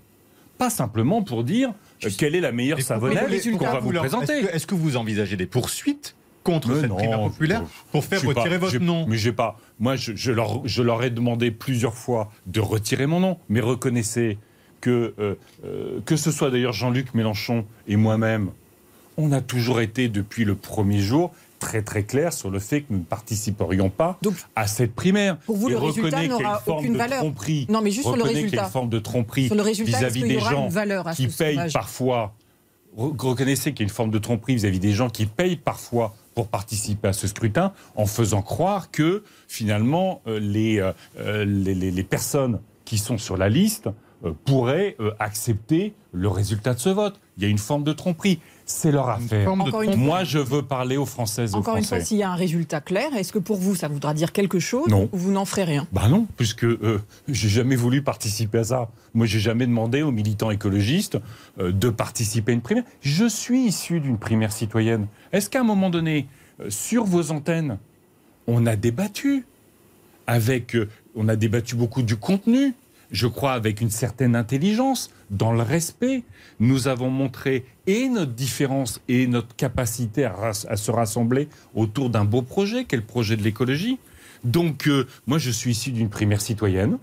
Pas 0.59 0.71
simplement 0.71 1.23
pour 1.23 1.45
dire 1.45 1.73
euh, 2.05 2.11
quelle 2.17 2.35
est 2.35 2.41
la 2.41 2.53
meilleure 2.53 2.81
savonnette 2.81 3.29
qu'on 3.53 3.65
va 3.65 3.81
vous 3.81 3.93
leur- 3.93 4.03
présenter. 4.03 4.33
Est-ce 4.39 4.47
que, 4.47 4.57
est-ce 4.57 4.67
que 4.67 4.75
vous 4.75 4.97
envisagez 4.97 5.37
des 5.37 5.47
poursuites 5.47 6.17
contre 6.43 6.69
Mais 6.71 6.81
cette 6.81 6.91
non, 6.91 6.97
primaire 6.97 7.21
populaire 7.21 7.63
pour 7.91 8.05
faire 8.05 8.21
pas, 8.23 8.29
retirer 8.29 8.59
votre 8.59 8.79
nom 8.81 9.07
Mais 9.09 9.17
j'ai 9.17 9.33
pas. 9.33 9.59
Moi, 9.81 9.97
je, 9.97 10.13
je 10.15 10.33
leur, 10.33 10.61
je 10.67 10.83
leur 10.83 11.03
ai 11.03 11.11
demandé 11.11 11.51
plusieurs 11.51 11.95
fois 11.95 12.31
de 12.47 12.61
retirer 12.61 13.07
mon 13.07 13.21
nom. 13.21 13.39
Mais 13.49 13.61
reconnaissez 13.61 14.39
que, 14.81 15.15
euh, 15.19 15.35
euh, 15.65 16.01
que 16.05 16.17
ce 16.17 16.31
soit 16.31 16.51
d'ailleurs 16.51 16.73
Jean-Luc 16.73 17.15
Mélenchon 17.15 17.65
et 17.87 17.97
moi-même, 17.97 18.51
on 19.17 19.31
a 19.33 19.41
toujours 19.41 19.81
été 19.81 20.09
depuis 20.09 20.45
le 20.45 20.55
premier 20.55 20.99
jour 21.01 21.33
très 21.61 21.83
très 21.83 22.03
clair 22.03 22.33
sur 22.33 22.51
le 22.51 22.59
fait 22.59 22.81
que 22.81 22.87
nous 22.91 22.99
ne 22.99 23.05
participerions 23.05 23.89
pas 23.91 24.19
Donc, 24.23 24.35
à 24.57 24.67
cette 24.67 24.95
primaire. 24.97 25.37
Pour 25.39 25.57
vous, 25.57 25.69
Et 25.69 25.73
le 25.73 25.79
résultat 25.79 26.27
n'aura 26.27 26.61
aucune 26.67 26.95
de 26.95 26.99
valeur. 26.99 27.19
tromperie. 27.19 27.67
Non, 27.69 27.81
mais 27.83 27.91
juste 27.93 28.03
sur 28.09 28.17
le 28.17 28.23
Reconnaît 28.23 28.41
qu'il 28.41 28.55
y 28.55 28.59
a 28.59 28.63
résultat. 28.63 28.65
une 28.67 28.73
forme 28.73 28.89
de 28.89 28.99
tromperie 28.99 29.49
vis-à-vis 29.49 30.23
des 30.25 30.41
gens 30.41 30.69
qui 31.13 31.29
payent 31.29 31.71
parfois. 31.73 32.35
Re- 32.99 33.17
Reconnaissez 33.17 33.73
qu'il 33.73 33.81
y 33.81 33.83
a 33.83 33.89
une 33.89 33.95
forme 33.95 34.11
de 34.11 34.19
tromperie 34.19 34.55
vis-à-vis 34.57 34.81
des 34.81 34.93
gens 34.93 35.09
qui 35.09 35.27
payent 35.27 35.57
parfois 35.57 36.15
pour 36.35 36.49
participer 36.49 37.09
à 37.09 37.13
ce 37.13 37.27
scrutin 37.27 37.73
en 37.95 38.07
faisant 38.07 38.43
croire 38.43 38.91
que 38.91 39.23
finalement 39.49 40.23
euh, 40.27 40.39
les, 40.39 40.81
euh, 40.81 40.93
euh, 41.19 41.45
les, 41.45 42.03
personnes 42.03 42.61
qui 42.85 42.99
sont 42.99 43.19
sur 43.19 43.37
la 43.37 43.49
liste 43.49 43.89
pourraient 44.45 44.97
accepter 45.19 45.95
le 46.13 46.29
résultat 46.29 46.75
de 46.75 46.79
ce 46.79 46.91
vote. 46.91 47.21
Il 47.37 47.43
y 47.43 47.47
a 47.47 47.49
une 47.49 47.59
forme 47.59 47.85
de 47.85 47.93
tromperie. 47.93 48.41
C'est 48.65 48.93
leur 48.93 49.09
Une 49.19 49.25
affaire. 49.25 49.45
forme 49.45 49.65
de 49.65 49.69
Encore 49.69 49.83
une 49.83 49.91
fois- 49.93 49.99
Moi, 49.99 50.25
je 50.25 50.39
veux 50.39 50.63
parler 50.63 50.97
aux 50.97 51.05
Françaises 51.07 51.55
aux 51.55 51.59
Encore 51.59 51.77
une 51.77 51.85
fois, 51.85 52.01
s'il 52.01 52.17
y 52.19 52.23
a 52.23 52.31
un 52.31 52.35
résultat 52.37 52.81
clair, 52.81 53.15
est-ce 53.17 53.33
que 53.33 53.39
pour 53.39 53.57
vous, 53.59 53.75
ça 53.75 53.89
voudra 53.89 54.15
dire 54.15 54.33
quelque 54.33 54.59
chose 54.61 54.89
Non. 54.89 55.09
ou 55.13 55.17
vous 55.19 55.33
n'en 55.33 55.45
ferez 55.45 55.65
rien? 55.65 55.87
Bah 55.93 56.09
non, 56.09 56.27
puisque 56.37 56.65
euh, 56.65 57.01
j'ai 57.29 57.49
jamais 57.49 57.77
voulu 57.77 58.03
participer 58.03 58.59
à 58.59 58.65
ça. 58.65 58.89
Moi, 59.15 59.27
j'ai 59.27 59.41
jamais 59.41 59.67
demandé 59.67 60.03
aux 60.03 60.13
militants 60.13 60.51
écologistes 60.51 61.19
euh, 61.59 61.73
de 61.73 61.91
participer 61.91 62.53
à 62.53 62.55
une 62.55 62.61
primaire. 62.63 62.85
Je 63.03 63.27
suis 63.29 63.65
issu 63.67 64.01
d'une 64.01 64.17
primaire 64.19 64.53
citoyenne. 64.53 65.07
Est-ce 65.33 65.51
qu'à 65.51 65.61
un 65.61 65.65
moment 65.65 65.91
donné, 65.91 66.27
euh, 66.61 66.71
sur 66.71 67.05
vos 67.05 67.31
antennes, 67.31 67.79
on 68.47 68.65
a 68.67 68.77
débattu 68.77 69.45
avec, 70.27 70.75
euh, 70.77 70.89
on 71.17 71.29
a 71.29 71.37
débattu 71.37 71.75
beaucoup 71.77 72.03
du 72.03 72.17
contenu. 72.17 72.75
Je 73.13 73.27
crois 73.27 73.53
avec 73.53 73.83
une 73.83 73.91
certaine 73.91 74.35
intelligence, 74.35 75.11
dans 75.31 75.53
le 75.53 75.63
respect. 75.63 76.23
Nous 76.61 76.89
avons 76.89 77.11
montré 77.11 77.67
et 77.87 78.09
notre 78.09 78.33
différence 78.33 79.01
et 79.07 79.27
notre 79.27 79.55
capacité 79.55 80.25
à, 80.25 80.53
se 80.55 80.91
rassembler 80.91 81.49
autour 81.75 82.09
d'un 82.09 82.25
beau 82.25 82.41
projet, 82.41 82.87
quel 82.87 83.03
projet 83.03 83.37
de 83.37 83.43
l'écologie. 83.43 83.99
Donc, 84.45 84.89
euh, 84.89 85.07
moi, 85.27 85.39
je 85.39 85.51
suis 85.51 85.73
issu 85.73 85.93
d'une 85.93 86.09
primaire 86.09 86.41
citoyenne. 86.41 86.99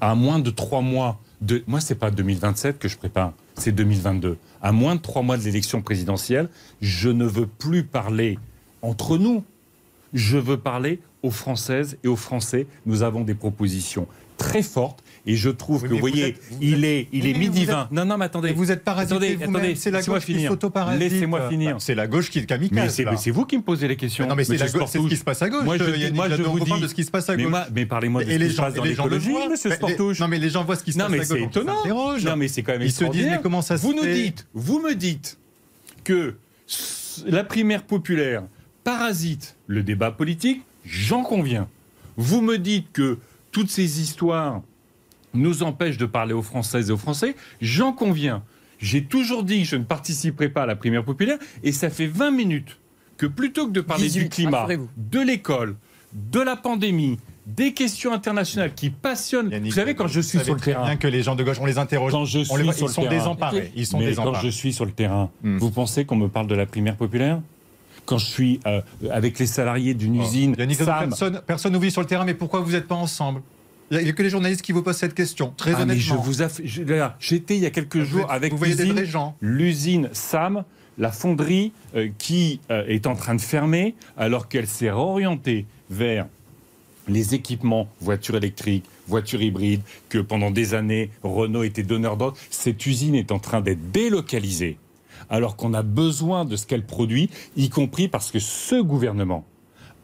À 0.00 0.14
moins 0.14 0.38
de 0.38 0.50
trois 0.50 0.80
mois 0.80 1.20
de. 1.40 1.62
Moi, 1.66 1.80
c'est 1.80 1.96
pas 1.96 2.10
2027 2.10 2.78
que 2.78 2.88
je 2.88 2.96
prépare, 2.96 3.32
c'est 3.54 3.72
2022. 3.72 4.38
À 4.62 4.72
moins 4.72 4.94
de 4.94 5.00
trois 5.00 5.22
mois 5.22 5.36
de 5.36 5.42
l'élection 5.42 5.82
présidentielle, 5.82 6.48
je 6.80 7.08
ne 7.08 7.24
veux 7.24 7.46
plus 7.46 7.82
parler 7.84 8.38
entre 8.82 9.18
nous. 9.18 9.44
Je 10.12 10.38
veux 10.38 10.58
parler 10.58 11.00
aux 11.22 11.30
Françaises 11.30 11.96
et 12.04 12.08
aux 12.08 12.16
Français. 12.16 12.66
Nous 12.86 13.02
avons 13.02 13.22
des 13.22 13.34
propositions 13.34 14.06
très 14.38 14.62
fortes 14.62 15.04
et 15.24 15.36
je 15.36 15.50
trouve 15.50 15.82
Oui, 15.82 15.88
que, 15.88 15.94
mais 15.94 16.00
vous 16.00 16.00
voyez, 16.00 16.26
êtes- 16.30 16.40
vous 16.50 16.58
il 16.60 16.84
est, 16.84 17.06
il 17.12 17.26
est 17.28 17.32
mais 17.34 17.38
midi 17.38 17.64
vous 17.64 17.70
êtes- 17.70 17.76
20. 17.76 17.88
Non, 17.92 18.04
non, 18.04 18.18
mais 18.18 18.24
attendez. 18.24 18.48
Et 18.48 18.52
vous 18.52 18.72
êtes 18.72 18.82
parasité 18.82 19.14
Attendez, 19.14 19.38
attendez, 19.40 19.74
C'est 19.76 19.92
la 19.92 20.02
gauche 20.02 20.24
qui 20.24 20.32
finir. 20.34 20.50
s'auto-parasite. 20.50 20.98
Laissez-moi 21.00 21.48
finir. 21.48 21.70
Bah, 21.74 21.76
C'est 21.78 21.94
la 21.94 22.06
gauche 22.08 22.28
qui 22.28 22.40
est 22.40 22.46
kamikaze. 22.46 22.74
Mais 22.76 22.88
c'est 22.88 23.04
mais 23.04 23.16
c'est 23.16 23.30
vous 23.30 23.44
qui 23.44 23.56
me 23.56 23.62
posez 23.62 23.86
les 23.86 23.94
questions. 23.96 24.24
Mais 24.24 24.30
non, 24.30 24.34
mais 24.34 24.42
c'est 24.42 24.54
monsieur 24.54 24.66
la 24.66 24.72
gauche- 24.72 24.88
c'est 24.90 24.98
ce 25.00 25.06
qui 25.06 25.16
se 25.16 25.22
passe 25.22 25.42
à 25.42 25.48
gauche. 25.48 25.62
Moi, 25.62 25.76
je, 25.78 25.84
moi, 26.12 26.28
je 26.28 26.42
vous 26.42 26.58
dis. 26.58 26.80
de 26.80 26.88
ce 26.88 26.94
qui 26.94 27.04
se 27.04 27.10
passe 27.12 27.28
à 27.28 27.36
mais, 27.36 27.44
gauche. 27.44 27.50
moi- 27.50 27.66
mais 27.72 27.86
parlez-moi 27.86 28.24
de 28.24 28.30
Et 28.30 28.34
ce 28.34 28.38
les 28.38 28.46
qui 28.46 28.50
se 28.52 28.56
gens, 28.56 28.62
passe 28.64 28.74
dans 28.74 28.82
les 28.82 28.94
gens 28.94 29.06
le 29.06 29.18
voient. 29.18 29.48
monsieur 29.48 29.70
Mais 29.70 29.76
Sportouche. 29.76 30.18
Non, 30.18 30.26
mais 30.28 30.38
les 30.40 30.50
gens 30.50 30.64
voient 30.64 30.74
ce 30.76 30.82
qui 30.82 30.92
se 30.92 30.98
Non, 30.98 31.04
passe 31.04 31.12
mais 31.12 31.20
à 31.20 31.24
c'est 31.24 31.34
gauche. 31.34 31.40
donc 31.42 31.50
étonnant. 31.50 31.72
ça 31.76 31.82
s'interroge. 31.82 32.24
Non, 32.24 32.36
mais 32.36 32.48
c'est 32.48 32.62
quand 32.64 32.72
même 32.72 32.82
Ils 32.82 32.90
se 32.90 33.04
disent, 33.04 33.26
mais 33.26 33.38
comment 33.40 33.62
ça 33.62 33.76
se 33.78 33.82
Vous 33.82 33.92
nous 33.94 34.06
dites, 34.06 34.48
vous 34.54 34.80
me 34.80 34.94
dites 34.96 35.38
que 36.02 36.34
la 37.26 37.44
primaire 37.44 37.84
populaire 37.84 38.42
parasite 38.82 39.56
le 39.68 39.82
débat 39.84 40.10
politique, 40.10 40.62
j'en 40.84 41.22
conviens. 41.22 41.68
Vous 42.16 42.40
me 42.42 42.58
dites 42.58 42.92
que 42.92 43.18
toutes 43.50 43.70
ces 43.70 44.00
histoires 44.00 44.60
nous 45.34 45.62
empêchent 45.62 45.96
de 45.98 46.06
parler 46.06 46.34
aux 46.34 46.42
Françaises 46.42 46.90
et 46.90 46.92
aux 46.92 46.96
Français, 46.98 47.34
j'en 47.60 47.92
conviens. 47.92 48.42
J'ai 48.78 49.04
toujours 49.04 49.44
dit 49.44 49.62
que 49.62 49.68
je 49.68 49.76
ne 49.76 49.84
participerai 49.84 50.48
pas 50.48 50.64
à 50.64 50.66
la 50.66 50.76
primaire 50.76 51.04
populaire 51.04 51.38
et 51.62 51.72
ça 51.72 51.88
fait 51.88 52.06
20 52.06 52.32
minutes 52.32 52.78
que 53.16 53.26
plutôt 53.26 53.66
que 53.68 53.72
de 53.72 53.80
parler 53.80 54.04
18, 54.04 54.22
du 54.24 54.28
climat, 54.28 54.66
de 54.96 55.20
l'école, 55.20 55.76
de 56.12 56.40
la 56.40 56.56
pandémie, 56.56 57.18
des 57.46 57.72
questions 57.72 58.12
internationales 58.12 58.72
qui 58.74 58.90
passionnent. 58.90 59.50
Yannick, 59.50 59.72
vous 59.72 59.76
savez, 59.76 59.94
quand 59.94 60.06
je 60.08 60.20
suis 60.20 60.38
sur 60.40 60.54
le 60.54 60.60
très 60.60 60.72
terrain, 60.72 60.84
bien 60.84 60.96
que 60.96 61.06
les 61.08 61.22
gens 61.22 61.34
de 61.34 61.42
gauche, 61.44 61.58
on 61.60 61.66
les 61.66 61.78
interroge. 61.78 62.12
quand 62.12 62.24
je 62.24 62.38
On 62.50 62.56
les 62.56 62.72
sur 62.72 62.78
ils 62.78 62.82
le 62.82 62.88
sont 62.88 63.02
terrain, 63.02 63.14
désemparés. 63.14 63.72
Ils 63.74 63.86
sont 63.86 63.98
mais 63.98 64.04
quand 64.04 64.10
désemparés. 64.10 64.38
je 64.46 64.48
suis 64.50 64.72
sur 64.72 64.84
le 64.84 64.92
terrain, 64.92 65.30
Hmm. 65.42 65.58
vous 65.58 65.70
pensez 65.70 66.04
qu'on 66.04 66.16
me 66.16 66.28
parle 66.28 66.46
de 66.46 66.54
la 66.54 66.66
primaire 66.66 66.96
populaire? 66.96 67.40
Quand 68.06 68.18
je 68.18 68.26
suis 68.26 68.60
euh, 68.66 68.80
avec 69.10 69.38
les 69.38 69.46
salariés 69.46 69.94
d'une 69.94 70.16
usine. 70.20 70.54
Yannick 70.58 70.78
personne, 70.78 71.40
personne 71.46 71.72
ne 71.72 71.78
vit 71.78 71.90
sur 71.90 72.00
le 72.00 72.06
terrain, 72.06 72.24
mais 72.24 72.34
pourquoi 72.34 72.60
vous 72.60 72.72
n'êtes 72.72 72.88
pas 72.88 72.94
ensemble? 72.96 73.42
Il 73.90 73.98
n'y 73.98 74.08
a 74.08 74.12
que 74.12 74.22
les 74.22 74.30
journalistes 74.30 74.62
qui 74.62 74.72
vous 74.72 74.82
posent 74.82 74.96
cette 74.96 75.14
question, 75.14 75.52
très 75.56 75.74
Ah, 75.74 75.84
mais 75.84 75.98
je 75.98 76.12
honnêtement. 76.12 76.22
vous 76.24 76.40
aff- 76.42 76.60
je- 76.64 76.82
j'étais 77.20 77.56
il 77.56 77.62
y 77.62 77.66
a 77.66 77.70
quelques 77.70 77.96
Vous 77.96 78.04
jours 78.20 78.30
avec 78.30 78.52
l'usine 79.40 80.08
Sam, 80.12 80.64
la 80.98 81.12
fonderie 81.12 81.72
euh, 81.94 82.08
qui 82.18 82.60
euh, 82.70 82.84
est 82.86 83.06
en 83.06 83.14
train 83.14 83.34
de 83.34 83.40
fermer 83.40 83.94
alors 84.16 84.48
qu'elle 84.48 84.66
s'est 84.66 84.90
réorientée 84.90 85.66
vers 85.90 86.26
les 87.08 87.34
équipements 87.34 87.88
voitures 88.00 88.36
électriques, 88.36 88.84
voitures 89.08 89.42
hybrides, 89.42 89.82
que 90.08 90.18
pendant 90.18 90.50
des 90.50 90.74
années, 90.74 91.10
Renault 91.22 91.64
était 91.64 91.82
donneur 91.82 92.16
d'ordre. 92.16 92.36
Cette 92.50 92.86
usine 92.86 93.14
est 93.14 93.32
en 93.32 93.38
train 93.40 93.60
d'être 93.60 93.90
délocalisée, 93.90 94.78
alors 95.32 95.56
qu'on 95.56 95.74
a 95.74 95.82
besoin 95.82 96.44
de 96.44 96.54
ce 96.54 96.66
qu'elle 96.66 96.84
produit, 96.86 97.28
y 97.56 97.68
compris 97.70 98.06
parce 98.06 98.30
que 98.30 98.38
ce 98.38 98.80
gouvernement 98.80 99.44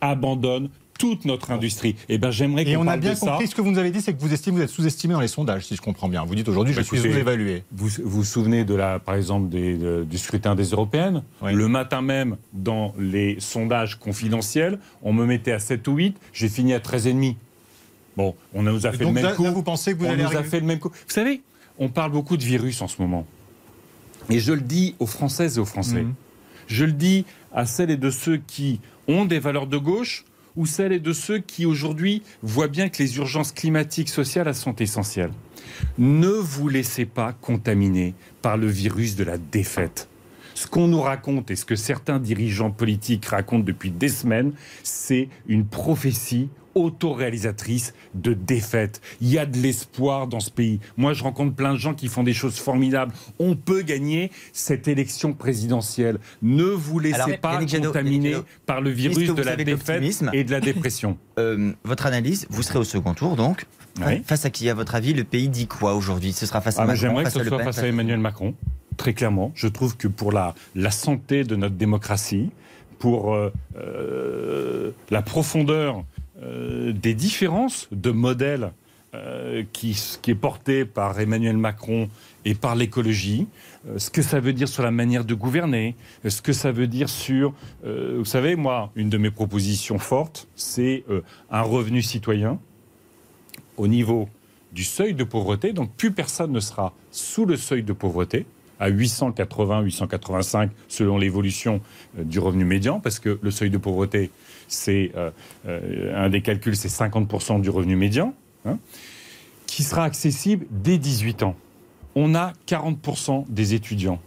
abandonne 0.01 0.71
toute 0.99 1.27
notre 1.27 1.53
industrie. 1.53 1.95
Eh 2.09 2.19
ben, 2.19 2.33
j'aimerais 2.33 2.67
Et 2.67 2.77
on 2.77 2.87
a 2.89 2.97
bien 2.97 3.15
ça. 3.15 3.27
compris 3.31 3.47
ce 3.47 3.55
que 3.55 3.61
vous 3.61 3.71
nous 3.71 3.79
avez 3.79 3.93
dit, 3.93 4.01
c'est 4.01 4.15
que 4.15 4.21
vous 4.21 4.33
estimez 4.33 4.57
vous 4.57 4.63
êtes 4.65 4.69
sous-estimé 4.71 5.15
dans 5.15 5.21
les 5.21 5.29
sondages, 5.29 5.65
si 5.67 5.77
je 5.77 5.81
comprends 5.81 6.09
bien. 6.09 6.25
Vous 6.25 6.35
dites 6.35 6.49
aujourd'hui, 6.49 6.73
je 6.75 6.81
Bah, 6.81 6.85
suis 6.85 6.97
écoutez, 6.97 7.13
sous-évalué. 7.13 7.63
Vous 7.71 7.87
vous 7.87 8.11
vous 8.11 8.25
souvenez 8.25 8.65
de 8.65 8.75
la, 8.75 8.99
par 8.99 9.15
exemple, 9.15 9.49
des- 9.49 9.77
de- 9.77 10.05
du 10.11 10.19
scrutin 10.19 10.57
des 10.57 10.65
européennes? 10.71 11.23
Oui. 11.41 11.53
Le 11.55 11.69
matin 11.69 12.03
même, 12.03 12.37
dans 12.53 12.95
les 12.99 13.39
sondages 13.39 13.97
confidentiels, 14.01 14.81
on 15.03 15.13
me 15.13 15.25
mettait 15.25 15.53
à 15.53 15.61
7 15.61 15.87
ou 15.87 15.95
8, 15.95 16.17
j'ai 16.33 16.49
fini 16.49 16.75
à 16.75 16.81
13,5. 16.81 17.37
Bon, 18.17 18.35
on 18.53 18.65
nous 18.65 18.85
a 18.85 18.91
fait 18.91 18.99
Donc 19.05 19.09
le 19.09 19.15
même 19.15 19.25
là, 19.25 19.33
coup. 19.35 19.45
là, 19.45 19.53
vous 19.53 19.63
pensez 19.63 19.93
que 19.93 19.99
vous 19.99 20.07
on 20.07 20.11
allez 20.11 20.23
nous 20.25 20.31
a 20.31 20.35
arriver 20.37 20.49
fait 20.49 20.59
le 20.61 20.67
même 20.67 20.81
coup. 20.81 20.89
Vous 20.89 21.13
savez, 21.15 21.43
on 21.79 21.89
parle 21.91 22.11
beaucoup 22.11 22.37
de 22.37 22.43
virus 22.43 22.83
en 22.83 22.89
ce 22.89 23.01
moment. 23.01 23.25
Et 24.31 24.41
je 24.41 24.53
le 24.53 24.61
dis 24.61 24.95
aux 24.99 25.07
Françaises 25.07 25.57
et 25.57 25.61
aux 25.61 25.65
Français. 25.65 26.03
Mhm. 26.03 26.15
Je 26.67 26.85
le 26.85 26.93
dis 26.93 27.25
à 27.53 27.67
celles 27.67 27.91
et 27.91 27.97
de 27.97 28.11
ceux 28.11 28.37
qui 28.37 28.81
ont 29.07 29.25
des 29.25 29.39
valeurs 29.39 29.67
de 29.67 29.79
gauche 29.79 30.25
ou 30.57 30.67
celles 30.67 30.93
et 30.93 31.01
de 31.01 31.13
ceux 31.13 31.39
qui 31.39 31.65
aujourd'hui 31.65 32.23
voient 32.43 32.69
bien 32.69 32.89
que 32.89 33.03
les 33.03 33.17
urgences 33.17 33.53
climatiques, 33.53 34.09
sociales 34.09 34.55
sont 34.55 34.75
essentielles. 34.77 35.31
Ne 35.99 36.29
vous 36.29 36.69
laissez 36.69 37.07
pas 37.07 37.33
contaminer 37.33 38.15
par 38.43 38.57
le 38.57 38.67
virus 38.67 39.17
de 39.17 39.25
la 39.25 39.39
défaite. 39.39 40.09
Ce 40.55 40.67
qu'on 40.67 40.89
nous 40.89 41.01
raconte 41.01 41.53
et 41.53 41.57
ce 41.57 41.65
que 41.65 41.77
certains 41.77 42.19
dirigeants 42.19 42.73
politiques 42.73 43.27
racontent 43.27 43.65
depuis 43.65 43.93
des 43.93 44.09
semaines, 44.09 44.53
c'est 44.83 45.29
une 45.47 45.65
prophétie 45.65 46.49
autoréalisatrice 46.75 47.95
de 48.15 48.35
défaite. 48.35 49.01
Il 49.21 49.29
y 49.29 49.39
a 49.39 49.47
de 49.47 49.59
l'espoir 49.59 50.27
dans 50.27 50.41
ce 50.41 50.51
pays. 50.51 50.81
Moi, 50.97 51.13
je 51.13 51.23
rencontre 51.23 51.55
plein 51.55 51.73
de 51.73 51.79
gens 51.79 51.95
qui 51.95 52.09
font 52.09 52.23
des 52.23 52.33
choses 52.33 52.59
formidables. 52.59 53.13
On 53.39 53.57
peut 53.57 53.83
gagner 53.83 54.31
cette 54.53 54.89
élection 54.89 55.33
présidentielle. 55.33 56.19
Ne 56.43 56.65
vous 56.65 56.99
laissez 56.99 57.21
Alors, 57.21 57.39
pas 57.39 57.59
contaminer 57.59 58.37
par 58.67 58.81
le 58.81 58.91
virus 58.91 59.35
de 59.35 59.43
la 59.43 59.57
défaite 59.57 60.03
et 60.33 60.45
de 60.45 60.51
la 60.51 60.61
dépression. 60.61 61.17
Euh, 61.39 61.73
votre 61.85 62.07
analyse, 62.07 62.49
vous 62.51 62.65
serez 62.65 62.81
au 62.81 62.85
second 62.85 63.15
tour 63.15 63.37
donc. 63.37 63.67
Oui. 64.05 64.23
Face 64.27 64.45
à 64.45 64.51
qui, 64.51 64.69
à 64.69 64.75
votre 64.75 64.97
avis, 64.97 65.13
le 65.13 65.23
pays 65.23 65.49
dit 65.49 65.69
quoi 65.69 65.95
aujourd'hui? 65.95 66.33
Ce 66.33 66.47
sera 66.47 66.61
face 66.61 66.79
à 66.79 66.83
Ah, 66.83 66.87
Macron, 66.87 67.01
J'aimerais 67.01 67.25
que 67.25 67.31
ce 67.31 67.45
soit 67.45 67.59
Pen, 67.59 67.67
face 67.67 67.79
à 67.79 67.87
Emmanuel 67.87 68.19
Macron, 68.19 68.55
très 68.97 69.15
clairement. 69.15 69.53
Je 69.55 69.69
trouve 69.69 69.97
que 69.97 70.09
pour 70.09 70.33
la, 70.33 70.55
la 70.75 70.91
santé 70.91 71.45
de 71.45 71.55
notre 71.55 71.77
démocratie, 71.77 72.51
pour 72.99 73.35
euh, 73.35 73.53
euh, 73.77 74.91
la 75.11 75.23
profondeur 75.23 76.05
euh, 76.43 76.93
des 76.93 77.15
différences 77.15 77.89
de 77.91 78.13
modèles 78.13 78.73
euh, 79.15 79.65
qui, 79.73 79.97
est 80.29 80.35
portée 80.35 80.85
par 80.85 81.19
Emmanuel 81.19 81.57
Macron 81.57 82.09
et 82.45 82.55
par 82.55 82.77
l'écologie, 82.77 83.49
euh, 83.89 83.99
ce 83.99 84.11
que 84.11 84.23
ça 84.23 84.39
veut 84.39 84.53
dire 84.53 84.69
sur 84.69 84.85
la 84.85 84.93
manière 84.93 85.25
de 85.25 85.35
gouverner, 85.35 85.97
ce 86.29 86.41
que 86.41 86.53
ça 86.53 86.71
veut 86.71 86.87
dire 86.87 87.09
sur... 87.09 87.55
vous 87.85 88.25
savez, 88.25 88.55
moi, 88.55 88.93
une 88.95 89.09
de 89.09 89.19
mes 89.19 89.31
propositions 89.31 89.99
fortes, 89.99 90.47
c'est 90.55 91.05
un 91.51 91.63
revenu 91.63 92.03
citoyen 92.03 92.61
au 93.77 93.89
niveau 93.89 94.29
du 94.73 94.85
seuil 94.85 95.15
de 95.15 95.25
pauvreté, 95.25 95.73
donc 95.73 95.91
plus 95.93 96.13
personne 96.13 96.53
ne 96.53 96.61
sera 96.61 96.93
sous 97.11 97.47
le 97.47 97.57
seuil 97.57 97.83
de 97.83 97.93
pauvreté, 97.93 98.47
à 98.81 98.89
880, 98.89 99.81
885 99.81 100.71
selon 100.87 101.19
l'évolution 101.19 101.81
du 102.17 102.39
revenu 102.39 102.65
médian, 102.65 103.01
parce 103.01 103.19
que 103.19 103.39
le 103.43 103.51
seuil 103.51 103.71
de 103.71 103.79
pauvreté, 103.79 104.31
c'est 104.69 105.13
euh, 105.17 105.31
euh, 105.67 106.13
un 106.15 106.29
des 106.29 106.43
calculs, 106.43 106.77
c'est 106.77 106.89
50% 106.89 107.61
du 107.61 107.71
revenu 107.71 107.97
médian, 107.97 108.35
hein, 108.65 108.79
qui 109.67 109.83
sera 109.83 110.05
accessible 110.05 110.67
dès 110.71 110.99
18 110.99 111.43
ans. 111.43 111.57
On 112.15 112.35
a 112.35 112.53
40% 112.67 113.47
des 113.49 113.75
étudiants, 113.75 114.21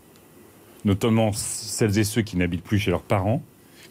notamment 0.86 1.32
celles 1.34 1.98
et 1.98 2.04
ceux 2.04 2.22
qui 2.22 2.38
n'habitent 2.38 2.64
plus 2.64 2.80
chez 2.80 2.92
leurs 2.92 3.02
parents, 3.02 3.42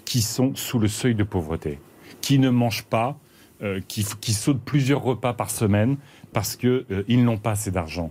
qui 0.05 0.23
sont 0.23 0.55
sous 0.55 0.79
le 0.79 0.89
seuil 0.89 1.15
de 1.15 1.25
pauvreté, 1.25 1.79
qui 2.21 2.39
ne 2.39 2.51
mangent 2.51 2.85
pas, 2.85 3.19
euh, 3.63 3.81
qui, 3.87 4.07
qui 4.21 4.33
sautent 4.33 4.63
plusieurs 4.65 5.03
repas 5.03 5.35
par 5.35 5.51
semaine 5.51 5.97
parce 6.33 6.57
qu'ils 6.57 7.25
n'ont 7.25 7.39
pas 7.39 7.53
assez 7.53 7.71
d'argent. 7.71 8.11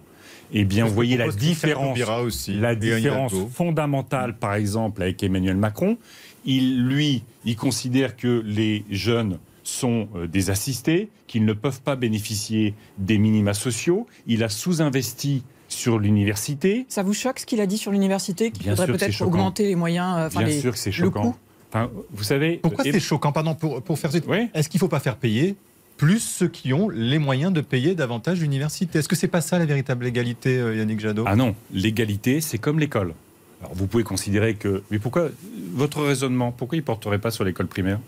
Eh 0.52 0.66
bien, 0.66 0.86
vous 0.86 0.94
voyez 0.94 1.18
la 1.18 1.30
différence, 1.30 2.00
aussi, 2.24 2.54
la 2.54 2.76
différence 2.76 3.34
fondamentale, 3.52 4.36
par 4.36 4.56
exemple, 4.56 5.02
avec 5.04 5.22
Emmanuel 5.22 5.58
Macron. 5.58 5.98
Il, 6.46 6.86
lui, 6.88 7.24
il 7.46 7.56
considère 7.56 8.16
que 8.18 8.42
les 8.46 8.84
jeunes 8.90 9.40
sont 9.64 10.08
euh, 10.16 10.28
des 10.28 10.50
assistés, 10.50 11.10
qu'ils 11.28 11.46
ne 11.46 11.54
peuvent 11.54 11.82
pas 11.82 11.96
bénéficier 11.96 12.74
des 12.98 13.18
minima 13.18 13.54
sociaux. 13.54 14.08
Il 14.28 14.44
a 14.44 14.50
sous-investi 14.50 15.44
sur 15.68 16.00
l'université. 16.00 16.86
Ça 16.90 17.04
vous 17.04 17.14
choque 17.14 17.40
ce 17.40 17.46
qu'il 17.46 17.62
a 17.62 17.68
dit 17.68 17.78
sur 17.78 17.92
l'université 17.92 18.52
Qu'il 18.52 18.68
faudrait 18.70 18.88
peut-être 18.88 19.22
augmenter 19.22 19.68
les 19.68 19.76
moyens 19.76 20.16
euh, 20.18 20.30
Bien 20.30 20.48
les- 20.48 20.60
sûr 20.60 20.72
que 20.74 20.80
c'est 20.80 20.90
le 20.90 20.96
choquant. 20.96 21.36
Enfin, 21.72 21.92
vous 22.12 22.24
savez, 22.24 22.58
Pourquoi 22.58 22.84
euh, 22.88 22.90
c'est 22.92 23.00
choquant? 23.00 23.32
Pardon, 23.32 23.54
pour, 23.54 23.82
pour 23.84 24.00
faire 24.00 24.10
Oui. 24.28 24.48
Est-ce 24.56 24.70
qu'il 24.70 24.80
ne 24.80 24.82
faut 24.82 24.88
pas 24.88 25.00
faire 25.00 25.18
payer 25.18 25.56
plus 25.98 26.20
ceux 26.20 26.48
qui 26.48 26.74
ont 26.74 26.90
les 26.90 27.20
moyens 27.20 27.54
de 27.54 27.62
payer 27.62 27.94
davantage 27.94 28.40
l'université? 28.40 28.98
Est-ce 29.00 29.08
que 29.10 29.16
c'est 29.16 29.28
pas 29.28 29.42
ça 29.42 29.60
la 29.60 29.66
véritable 29.66 30.08
égalité, 30.08 30.58
euh, 30.58 30.76
Yannick 30.76 31.00
Jadot? 31.00 31.26
Ah 31.28 31.36
non, 31.36 31.54
l'égalité, 31.72 32.42
c'est 32.42 32.58
comme 32.58 32.80
l'école. 32.80 33.14
Alors 33.62 33.74
vous 33.76 33.88
pouvez 33.88 34.04
considérer 34.04 34.56
que... 34.56 34.84
Mais 34.92 35.00
pourquoi 35.00 35.30
Votre 35.74 36.02
raisonnement, 36.04 36.52
pourquoi 36.52 36.78
il 36.78 36.82
ne 36.82 36.86
porterait 36.86 37.20
pas 37.20 37.32
sur 37.32 37.44
l'école 37.44 37.68
primaire? 37.68 38.00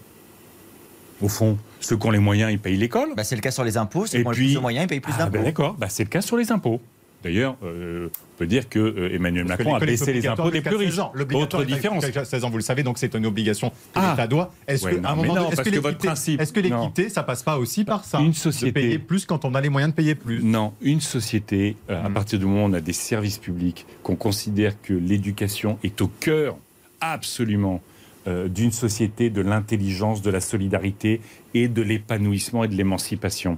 Au 1.22 1.28
fond, 1.28 1.58
ceux 1.80 1.98
qui 1.98 2.08
ont 2.08 2.12
les 2.12 2.20
moyens, 2.20 2.52
ils 2.52 2.60
payent 2.60 2.78
l'école. 2.78 3.10
Bah, 3.16 3.24
c'est 3.24 3.36
le 3.36 3.42
cas 3.42 3.52
sur 3.52 3.64
les 3.64 3.78
impôts, 3.78 4.06
ceux 4.08 4.20
qui 4.22 4.26
ont 4.26 4.30
le 4.32 4.36
puis- 4.36 4.46
plus 4.48 4.56
de 4.56 4.60
moyens, 4.60 4.86
ils 4.86 4.88
payent 4.88 5.00
plus 5.02 5.14
Ah, 5.16 5.20
d'impôts. 5.26 5.32
ben 5.34 5.44
d'accord, 5.44 5.74
bah, 5.76 5.88
c'est 5.90 6.04
le 6.04 6.10
cas 6.10 6.22
sur 6.22 6.36
les 6.38 6.52
impôts. 6.52 6.82
D'ailleurs, 7.24 7.56
euh, 7.64 8.10
peut 8.42 8.48
dire 8.48 8.68
que 8.70 8.80
euh, 8.80 9.14
Emmanuel 9.14 9.46
Parce 9.46 9.60
que 9.60 9.64
Macron 9.66 9.76
a 9.76 9.80
l'école 9.80 9.90
est 9.90 9.92
baissé 10.00 10.14
les 10.14 10.28
impôts 10.28 10.50
des 10.50 10.62
plus 10.62 10.72
16 10.72 10.80
riches. 10.80 11.00
Autre 11.36 11.64
différence. 11.64 12.04
jusqu'à 12.04 12.26
16 12.26 12.44
ans, 12.44 12.50
vous 12.50 12.58
le 12.58 12.64
savez, 12.64 12.82
donc 12.82 12.98
c'est 12.98 13.14
une 13.14 13.28
obligation 13.28 13.70
que 13.70 13.76
Ah. 13.94 14.12
l'État 14.12 14.26
doit. 14.28 14.52
Est-ce 14.68 14.84
Ouais, 14.86 14.96
que, 14.96 14.98
non, 15.00 15.10
à 15.10 15.12
un 15.12 15.16
moment 15.16 15.36
non, 15.36 15.52
est-ce 15.52 15.62
que 15.62 15.70
que 15.70 15.76
votre 15.76 15.88
l'équité- 15.90 16.08
principe- 16.08 16.42
est-ce 16.42 16.52
que 16.54 16.60
l'équité, 16.60 17.10
ça 17.10 17.22
passe 17.22 17.44
pas 17.44 17.60
aussi 17.60 17.84
par 17.86 18.04
ça 18.04 18.20
Une 18.20 18.32
De 18.32 18.36
société- 18.36 18.72
payer 18.72 18.98
plus 18.98 19.26
quand 19.26 19.46
on 19.46 19.54
a 19.54 19.62
les 19.62 19.70
moyens 19.70 19.92
de 19.94 19.96
payer 19.96 20.16
plus? 20.16 20.42
Non, 20.42 20.74
une 20.82 21.02
société, 21.02 21.76
euh, 21.92 22.04
à 22.04 22.08
Mhm. 22.10 22.14
partir 22.16 22.40
du 22.40 22.46
moment 22.48 22.64
où 22.66 22.70
on 22.70 22.74
a 22.74 22.82
des 22.82 22.94
services 22.94 23.38
publics, 23.38 23.86
qu'on 24.02 24.16
considère 24.16 24.82
que 24.82 24.94
l'éducation 24.94 25.78
est 25.84 26.02
au 26.02 26.08
cœur 26.08 26.58
absolument 27.00 27.80
euh, 28.28 28.48
d'une 28.48 28.72
société 28.72 29.30
de 29.32 29.42
l'intelligence, 29.42 30.22
de 30.22 30.30
la 30.32 30.42
solidarité 30.42 31.22
et 31.56 31.68
de 31.68 31.82
l'épanouissement 31.82 32.64
et 32.64 32.68
de 32.68 32.76
l'émancipation. 32.76 33.58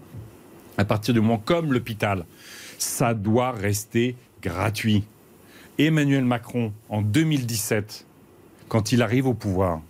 À 0.78 0.86
partir 0.86 1.13
du 1.13 1.19
moment 1.22 1.38
comme 1.38 1.72
l'hôpital, 1.74 2.24
ça 2.78 3.13
doit 3.13 3.52
rester 3.52 4.15
gratuit. 4.43 5.03
Emmanuel 5.79 6.23
Macron, 6.25 6.71
en 6.89 7.01
2017, 7.01 8.06
quand 8.67 8.91
il 8.91 9.01
arrive 9.01 9.25
au 9.27 9.34
pouvoir, 9.34 9.82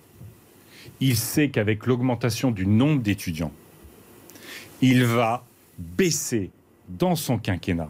il 1.02 1.18
sait 1.18 1.50
qu'avec 1.50 1.86
l'augmentation 1.86 2.52
du 2.52 2.66
nombre 2.66 3.02
d'étudiants, 3.02 3.52
il 4.82 5.04
va 5.04 5.44
baisser 5.78 6.52
dans 6.88 7.16
son 7.16 7.38
quinquennat 7.38 7.90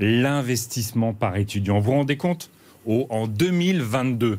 l'investissement 0.00 1.12
par 1.12 1.36
étudiant. 1.36 1.78
Vous 1.78 1.86
vous 1.86 1.98
rendez 1.98 2.16
compte? 2.16 2.50
Au- 2.86 3.06
En 3.10 3.26
2022, 3.26 4.38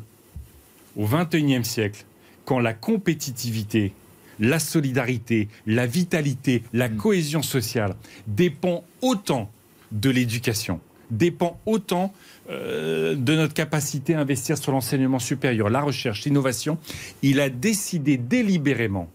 au 0.96 1.06
21e 1.06 1.64
siècle, 1.64 2.04
quand 2.44 2.58
la 2.58 2.72
compétitivité, 2.74 3.92
la 4.40 4.58
solidarité, 4.58 5.48
la 5.66 5.86
vitalité, 5.86 6.62
la 6.72 6.88
cohésion 6.88 7.42
sociale 7.42 7.94
dépend 8.26 8.82
autant 9.02 9.50
de 9.92 10.08
l'éducation, 10.10 10.80
dépend 11.10 11.58
autant 11.66 12.12
euh, 12.50 13.14
de 13.14 13.34
notre 13.34 13.54
capacité 13.54 14.14
à 14.14 14.20
investir 14.20 14.58
sur 14.58 14.72
l'enseignement 14.72 15.18
supérieur, 15.18 15.70
la 15.70 15.80
recherche, 15.80 16.24
l'innovation, 16.24 16.78
il 17.22 17.40
a 17.40 17.48
décidé 17.48 18.16
délibérément 18.16 19.08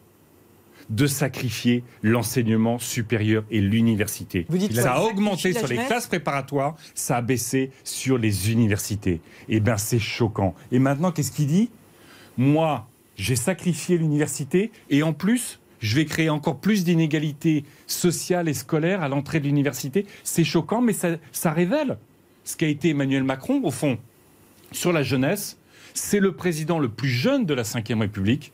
de 0.89 1.07
sacrifier 1.07 1.83
l'enseignement 2.03 2.77
supérieur 2.77 3.43
et 3.49 3.59
l'université. 3.59 4.45
Vous 4.49 4.57
dites 4.57 4.75
ça 4.75 4.93
a? 4.93 5.01
Augmenté 5.01 5.53
sur 5.53 5.67
les 5.67 5.77
classes 5.77 6.07
préparatoires, 6.07 6.75
ça 6.93 7.17
a 7.17 7.21
baissé 7.21 7.71
sur 7.83 8.17
les 8.17 8.51
universités. 8.51 9.19
Eh 9.49 9.59
bien, 9.59 9.77
c'est 9.77 9.99
choquant. 9.99 10.53
Et 10.71 10.79
maintenant, 10.79 11.11
qu'est-ce 11.11 11.31
qu'il 11.31 11.47
dit? 11.47 11.69
Moi, 12.37 12.87
j'ai 13.15 13.35
sacrifié 13.35 13.97
l'université 13.97 14.71
et 14.89 15.01
en 15.01 15.13
plus, 15.13 15.59
je 15.79 15.95
vais 15.95 16.05
créer 16.05 16.29
encore 16.29 16.57
plus 16.57 16.83
d'inégalités 16.83 17.63
sociales 17.87 18.47
et 18.49 18.53
scolaires 18.53 19.01
à 19.03 19.07
l'entrée 19.09 19.39
de 19.39 19.45
l'université. 19.45 20.05
C'est 20.23 20.43
choquant, 20.43 20.81
mais 20.81 20.93
ça, 20.93 21.09
ça 21.31 21.51
révèle 21.51 21.97
ce 22.43 22.55
qu'a 22.57 22.67
été 22.67 22.89
Emmanuel 22.89 23.23
Macron, 23.23 23.61
au 23.63 23.71
fond, 23.71 23.97
sur 24.71 24.91
la 24.93 25.03
jeunesse. 25.03 25.57
C'est 25.93 26.19
le 26.19 26.33
président 26.33 26.79
le 26.79 26.89
plus 26.89 27.09
jeune 27.09 27.45
de 27.45 27.53
la 27.53 27.63
Ve 27.63 27.99
République 27.99 28.51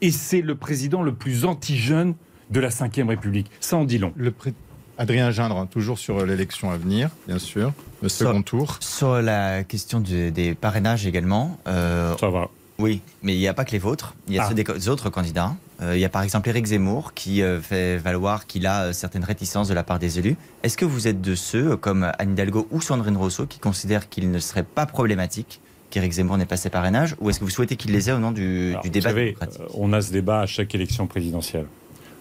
et 0.00 0.10
c'est 0.10 0.40
le 0.40 0.54
président 0.54 1.02
le 1.02 1.12
plus 1.14 1.44
anti-jeune 1.44 2.14
de 2.50 2.60
la 2.60 2.68
Ve 2.68 3.06
République. 3.08 3.50
Ça 3.60 3.76
en 3.76 3.84
dit 3.84 3.98
long. 3.98 4.12
Le 4.16 4.30
pré- 4.30 4.54
Adrien 4.96 5.30
Gindre, 5.30 5.68
toujours 5.70 5.98
sur 5.98 6.24
l'élection 6.26 6.70
à 6.72 6.76
venir, 6.76 7.10
bien 7.28 7.38
sûr, 7.38 7.72
le 8.02 8.08
second 8.08 8.42
tour. 8.42 8.78
Sur 8.80 9.22
la 9.22 9.62
question 9.62 10.00
du- 10.00 10.32
des 10.32 10.54
parrainages 10.54 11.06
également, 11.06 11.56
euh, 11.68 12.16
Ça 12.18 12.30
va. 12.30 12.48
oui, 12.78 13.00
mais 13.22 13.34
il 13.34 13.38
n'y 13.38 13.46
a 13.46 13.54
pas 13.54 13.64
que 13.64 13.70
les 13.72 13.78
vôtres, 13.78 14.14
il 14.26 14.34
y 14.34 14.38
a 14.40 14.44
Ah. 14.44 14.48
ceux 14.48 14.54
des 14.54 14.88
autres 14.88 15.08
candidats. 15.10 15.54
Euh, 15.80 15.96
il 15.96 16.00
y 16.00 16.04
a 16.04 16.08
par 16.08 16.22
exemple 16.22 16.48
Éric 16.48 16.66
Zemmour 16.66 17.14
qui 17.14 17.40
euh, 17.42 17.60
fait 17.60 17.98
valoir 17.98 18.46
qu'il 18.46 18.66
a 18.66 18.86
euh, 18.86 18.92
certaines 18.92 19.22
réticences 19.24 19.68
de 19.68 19.74
la 19.74 19.84
part 19.84 19.98
des 20.00 20.18
élus. 20.18 20.36
Est-ce 20.64 20.76
que 20.76 20.84
vous 20.84 21.06
êtes 21.06 21.20
de 21.20 21.34
ceux, 21.36 21.76
comme 21.76 22.10
Anne 22.18 22.32
Hidalgo 22.32 22.66
ou 22.72 22.80
Sandrine 22.80 23.16
Rousseau, 23.16 23.46
qui 23.46 23.60
considèrent 23.60 24.08
qu'il 24.08 24.30
ne 24.30 24.38
serait 24.40 24.64
pas 24.64 24.86
problématique 24.86 25.60
qu'Éric 25.90 26.12
Zemmour 26.12 26.36
n'ait 26.36 26.46
pas 26.46 26.56
ses 26.56 26.68
parrainages 26.68 27.14
Ou 27.20 27.30
est-ce 27.30 27.38
que 27.38 27.44
vous 27.44 27.50
souhaitez 27.50 27.76
qu'il 27.76 27.92
les 27.92 28.10
ait 28.10 28.12
au 28.12 28.18
nom 28.18 28.32
du, 28.32 28.70
Alors, 28.70 28.82
du 28.82 28.88
vous 28.88 28.92
débat 28.92 29.08
savez, 29.10 29.24
démocratique? 29.26 29.60
euh, 29.60 29.66
on 29.74 29.92
a 29.92 30.00
ce 30.02 30.10
débat 30.10 30.40
à 30.40 30.46
chaque 30.46 30.74
élection 30.74 31.06
présidentielle. 31.06 31.66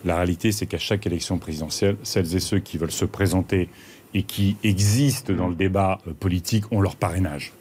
La 0.06 0.16
réalité, 0.18 0.52
c'est 0.52 0.68
qu'à 0.68 0.78
chaque 0.78 1.08
élection 1.08 1.40
présidentielle, 1.40 1.98
celles 2.04 2.36
et 2.36 2.40
ceux 2.40 2.60
qui 2.60 2.78
veulent 2.78 2.92
se 2.92 3.06
présenter 3.06 3.70
et 4.14 4.22
qui 4.22 4.56
existent 4.64 5.34
dans 5.34 5.48
le 5.48 5.56
débat 5.56 5.98
politique 6.20 6.72
ont 6.72 6.80
leur 6.80 6.96
parrainage. 6.96 7.52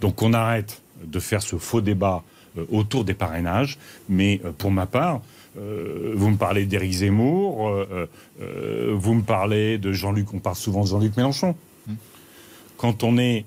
Donc 0.00 0.20
on 0.20 0.32
arrête 0.34 0.82
de 1.04 1.20
faire 1.20 1.40
ce 1.42 1.56
faux 1.56 1.80
débat 1.80 2.24
autour 2.70 3.04
des 3.04 3.14
parrainages. 3.14 3.78
Mais 4.08 4.40
pour 4.58 4.70
ma 4.70 4.86
part, 4.86 5.22
euh, 5.56 6.12
vous 6.16 6.30
me 6.30 6.36
parlez 6.36 6.66
d'Éric 6.66 6.92
Zemmour, 6.92 7.68
euh, 7.68 8.08
euh, 8.40 8.94
vous 8.94 9.14
me 9.14 9.22
parlez 9.22 9.78
de 9.78 9.92
Jean-Luc, 9.92 10.34
on 10.34 10.40
parle 10.40 10.56
souvent 10.56 10.82
de 10.82 10.88
Jean-Luc 10.88 11.16
Mélenchon. 11.16 11.54
Quand 12.76 13.04
on 13.04 13.18
est 13.18 13.46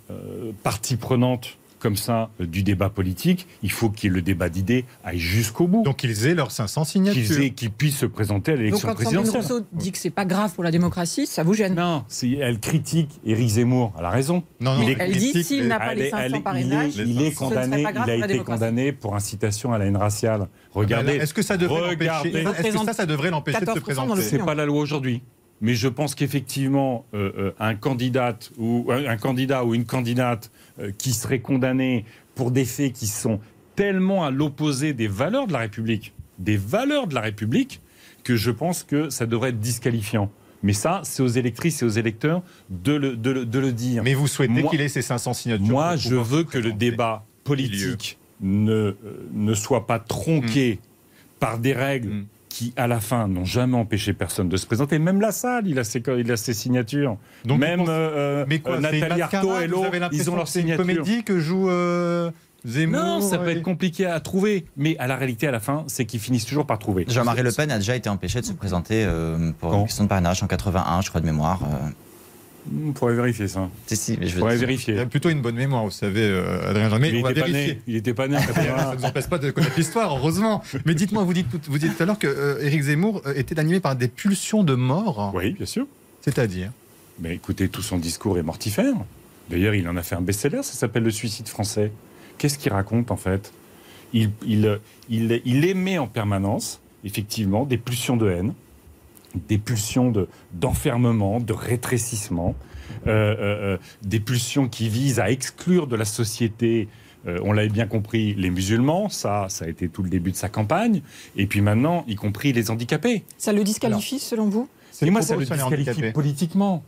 partie 0.64 0.96
prenante 0.96 1.58
comme 1.80 1.96
ça 1.96 2.30
euh, 2.42 2.46
du 2.46 2.64
débat 2.64 2.90
politique, 2.90 3.48
il 3.64 3.72
faut 3.72 3.90
que 3.90 4.08
le 4.08 4.22
débat 4.22 4.50
d'idées 4.50 4.86
aille 5.04 5.20
jusqu'au 5.20 5.68
bout. 5.68 5.84
Donc 5.84 6.04
ils 6.04 6.26
aient 6.28 6.34
leurs 6.36 6.52
500 6.52 6.82
qu'ils 6.84 6.92
signatures. 6.92 7.56
qu'ils 7.56 7.72
puissent 7.72 7.98
se 7.98 8.06
présenter 8.06 8.52
à 8.52 8.56
Donc 8.56 8.64
l'élection 8.66 8.88
quand 8.90 8.94
Sandrine 9.04 9.22
présidentielle. 9.22 9.42
Rousseau 9.60 9.66
dit 9.74 9.92
que 9.92 9.98
c'est 9.98 10.10
pas 10.10 10.26
grave 10.26 10.54
pour 10.54 10.64
la 10.64 10.72
démocratie, 10.72 11.28
ça 11.28 11.44
vous 11.44 11.54
gêne? 11.54 11.76
Non, 11.76 12.04
elle 12.40 12.60
critique 12.60 13.20
Éric 13.26 13.48
Zemmour. 13.50 13.94
Elle 14.00 14.06
a 14.06 14.10
raison. 14.10 14.44
Non, 14.60 14.76
non, 14.76 14.82
Il 14.84 14.90
est- 14.92 14.96
Elle 15.00 15.12
dit 15.18 15.44
s'il 15.44 15.68
n'a 15.68 15.80
pas 15.80 15.94
les 15.94 16.04
est- 16.06 16.10
500 16.10 16.24
elle 16.26 16.36
est- 16.36 16.40
parrainages, 16.42 16.96
il 16.96 17.02
est, 17.02 17.06
il 17.06 17.22
est 17.24 17.32
condamné. 17.34 17.82
Il 17.82 18.12
a 18.12 18.16
été 18.26 18.40
condamné 18.40 18.92
pour 18.92 19.16
incitation 19.16 19.74
à 19.74 19.78
la 19.78 19.86
haine 19.86 19.98
raciale. 19.98 20.48
Regardez, 20.72 21.14
Est-ce 21.14 21.34
que 21.34 21.42
ça 21.42 21.58
devrait 21.58 21.82
l'empêcher 21.92 22.38
Est-ce 22.38 22.72
que 22.78 22.86
ça, 22.86 22.94
ça 22.94 23.06
devrait 23.06 23.30
l'empêcher 23.32 23.60
de 23.60 23.66
se 23.66 23.72
14% 23.72 23.96
dans 23.96 24.16
le 24.16 24.22
présenter 24.22 24.22
c'est 24.24 24.46
pas 24.46 24.56
la 24.56 24.66
loi 24.66 24.82
aujourd'hui. 24.82 25.22
Mais 25.62 25.74
je 25.74 25.88
pense 25.88 26.14
qu'effectivement, 26.16 27.06
euh, 27.14 27.32
euh, 27.38 27.52
un 27.60 27.76
candidat 27.76 28.38
ou 28.58 28.88
un, 28.92 29.18
candidat 29.18 29.66
ou 29.66 29.74
une 29.74 29.86
candidate 29.86 30.52
euh, 30.80 30.92
qui 30.98 31.14
serait 31.14 31.40
condamné 31.40 32.06
pour 32.36 32.52
des 32.52 32.66
faits 32.66 32.94
qui 32.94 33.08
sont 33.08 33.40
tellement 33.76 34.24
à 34.24 34.32
l'opposé 34.32 34.94
des 34.94 35.08
valeurs 35.08 35.48
de 35.48 35.54
la 35.54 35.60
République, 35.60 36.14
des 36.40 36.58
valeurs 36.58 37.08
de 37.08 37.16
la 37.16 37.22
République, 37.22 37.82
que 38.24 38.36
je 38.36 38.52
pense 38.52 38.84
que 38.84 39.10
ça 39.10 39.26
devrait 39.26 39.50
être 39.50 39.60
disqualifiant. 39.60 40.30
Mais 40.64 40.74
ça, 40.74 41.02
c'est 41.04 41.22
aux 41.24 41.28
électrices 41.28 41.82
et 41.82 41.86
aux 41.86 41.90
électeurs 41.90 42.42
de 42.70 42.94
le, 42.94 43.16
de 43.16 43.30
le- 43.32 43.46
de 43.46 43.60
le 43.60 43.72
dire. 43.72 44.04
Mais 44.04 44.14
vous 44.16 44.28
souhaitez 44.28 44.64
qu'il 44.70 44.82
ait 44.82 44.90
ces 44.90 45.02
500 45.04 45.34
signatures 45.34 45.66
Moi, 45.68 45.96
je 45.96 46.16
veux 46.16 46.44
que 46.44 46.58
le 46.58 46.74
débat 46.74 47.26
politique 47.44 48.18
ne, 48.42 48.72
euh, 48.72 48.94
ne 49.34 49.54
soit 49.54 49.88
pas 49.88 50.00
tronqué 50.00 50.80
par 51.40 51.58
des 51.60 51.74
règles 51.74 52.10
Mm. 52.10 52.26
Qui, 52.58 52.74
à 52.76 52.88
la 52.88 53.00
fin, 53.00 53.28
n'ont 53.28 53.46
jamais 53.46 53.78
empêché 53.78 54.14
personne 54.14 54.50
de 54.50 54.58
se 54.58 54.66
présenter. 54.66 54.98
Même 54.98 55.22
la 55.22 55.32
salle, 55.32 55.68
il 55.68 55.78
a 55.78 55.84
ses, 55.84 56.02
il 56.18 56.32
a 56.32 56.38
ses 56.38 56.56
signatures. 56.56 57.18
Donc, 57.46 57.60
Même 57.60 57.82
pensez- 57.82 57.92
euh, 57.92 58.46
Mais 58.48 58.60
quoi, 58.60 58.78
euh, 58.78 58.80
Nathalie 58.80 59.22
Arthaud 59.22 59.60
et 59.60 59.68
l'autre, 59.68 59.92
ils 60.12 60.30
ont 60.32 60.36
leur 60.36 60.46
que 60.46 60.50
c'est 60.50 60.62
une 60.62 60.66
signature. 60.70 60.84
comédie 60.84 61.24
que 61.24 61.40
joue 61.40 61.70
euh, 61.70 62.32
Zemmour 62.66 63.00
Non, 63.00 63.22
ça 63.22 63.38
peut 63.38 63.50
et- 63.50 63.58
être 63.58 63.62
compliqué 63.62 64.08
à 64.08 64.20
trouver. 64.20 64.66
Mais 64.76 64.98
à 64.98 65.06
la 65.06 65.18
réalité, 65.18 65.48
à 65.48 65.52
la 65.52 65.60
fin, 65.60 65.84
c'est 65.86 66.06
qu'ils 66.06 66.20
finissent 66.20 66.46
toujours 66.48 66.66
par 66.66 66.80
trouver. 66.80 67.06
Jean-Marie 67.08 67.44
Le 67.44 67.52
Pen 67.52 67.70
a 67.70 67.78
déjà 67.78 67.96
été 67.96 68.10
empêché 68.10 68.42
de 68.42 68.46
se 68.46 68.54
présenter 68.54 69.06
euh, 69.06 69.52
pour 69.60 69.70
Quand 69.70 69.78
une 69.82 69.86
question 69.86 70.06
de 70.06 70.10
parrainage 70.10 70.42
en 70.42 70.48
81, 70.48 71.02
je 71.02 71.10
crois, 71.10 71.22
de 71.22 71.28
mémoire. 71.28 71.60
euh. 71.64 71.90
On 72.88 72.92
pourrait 72.92 73.16
vérifier 73.16 73.48
ça. 73.48 73.70
Si, 73.88 73.96
si, 73.96 74.18
mais 74.20 74.28
je 74.28 74.32
On 74.34 74.36
veux 74.36 74.40
pourrait 74.42 74.54
dire- 74.58 74.62
Il 74.62 74.64
a 74.64 74.68
vérifier. 74.68 75.06
plutôt 75.06 75.30
une 75.30 75.42
bonne 75.42 75.56
mémoire, 75.56 75.84
vous 75.86 75.92
savez, 75.92 76.22
euh, 76.24 76.70
Adrien 76.70 76.90
Jean. 76.90 77.00
Mais 77.00 77.10
il 77.10 77.18
on 77.20 77.22
va 77.24 77.32
était 77.32 77.42
pas 77.42 77.48
vérifier. 77.48 77.74
né. 77.76 77.82
Il 77.88 77.96
était 77.96 78.14
pas 78.14 78.28
né. 78.28 78.38
ça 78.40 78.48
81. 78.48 78.92
ne 78.92 78.96
nous 78.98 79.06
empêche 79.06 79.28
pas 79.28 79.38
de 79.38 79.52
connaître 79.52 79.76
l'histoire, 79.78 80.16
heureusement. 80.18 80.62
Mais 80.86 80.94
dites-moi, 80.96 81.24
vous 81.24 81.34
dites, 81.34 81.50
tout- 81.50 81.60
vous 81.72 81.78
dites 81.80 81.96
tout 81.96 82.04
à 82.04 82.06
l'heure 82.06 82.20
que 82.20 82.28
euh, 82.28 82.60
Éric 82.64 82.82
Zemmour 82.84 83.22
euh, 83.26 83.34
était 83.36 83.60
animé 83.60 83.80
par 83.80 83.96
des 83.96 84.08
pulsions 84.08 84.64
de 84.64 84.76
mort. 84.76 85.32
oui, 85.36 85.52
bien 85.52 85.66
sûr. 85.66 85.86
C'est-à-dire 86.22 86.72
Mais 87.22 87.36
écoutez, 87.36 87.70
tout 87.70 87.82
son 87.82 87.98
discours 87.98 88.38
est 88.38 88.44
mortifère. 88.44 88.94
D'ailleurs, 89.50 89.76
il 89.76 89.88
en 89.88 89.96
a 89.96 90.04
fait 90.04 90.16
un 90.16 90.22
best-seller, 90.22 90.62
ça 90.64 90.74
s'appelle 90.74 91.04
Le 91.04 91.12
suicide 91.12 91.48
français. 91.48 91.92
Qu'est-ce 92.38 92.58
qu'il 92.60 92.72
raconte 92.74 93.12
en 93.12 93.18
fait? 93.18 93.54
Il, 94.14 94.32
il, 94.46 94.80
il, 95.10 95.42
il 95.46 95.66
émet 95.66 95.98
en 95.98 96.08
permanence, 96.08 96.80
effectivement, 97.06 97.66
des 97.66 97.78
pulsions 97.78 98.18
de 98.18 98.30
haine, 98.30 98.54
des 99.48 99.58
pulsions 99.58 100.12
de- 100.12 100.28
d'enfermement, 100.54 101.40
de, 101.40 101.54
rétrécissement, 101.54 102.56
euh, 103.06 103.10
euh, 103.10 103.38
euh, 103.74 103.78
des 104.04 104.20
pulsions 104.20 104.68
qui 104.68 104.90
visent 104.90 105.20
à 105.20 105.30
exclure 105.30 105.88
de 105.88 105.96
la 105.96 106.06
société, 106.06 106.88
euh, 107.28 107.40
on 107.44 107.52
l'avait 107.52 107.70
bien 107.70 107.88
compris, 107.88 108.34
les 108.36 108.50
musulmans, 108.50 109.10
ça, 109.10 109.48
ça 109.50 109.66
a 109.66 109.68
été 109.68 109.90
tout 109.90 110.04
le 110.04 110.10
début 110.10 110.32
de 110.32 110.36
sa 110.38 110.50
campagne, 110.50 111.02
et 111.36 111.46
puis 111.46 111.62
maintenant, 111.62 112.06
y 112.08 112.16
compris 112.16 112.54
les 112.54 112.72
handicapés. 112.72 113.24
Ça 113.38 113.52
le 113.54 113.64
disqualifie 113.64 114.20
selon 114.20 114.48
vous? 114.48 114.68
C'est 114.92 115.06
Et 115.08 115.12
moi, 115.12 115.22
ça 115.22 115.36
le 115.36 115.46
disqualifie 115.46 116.12
politiquement. 116.14 116.84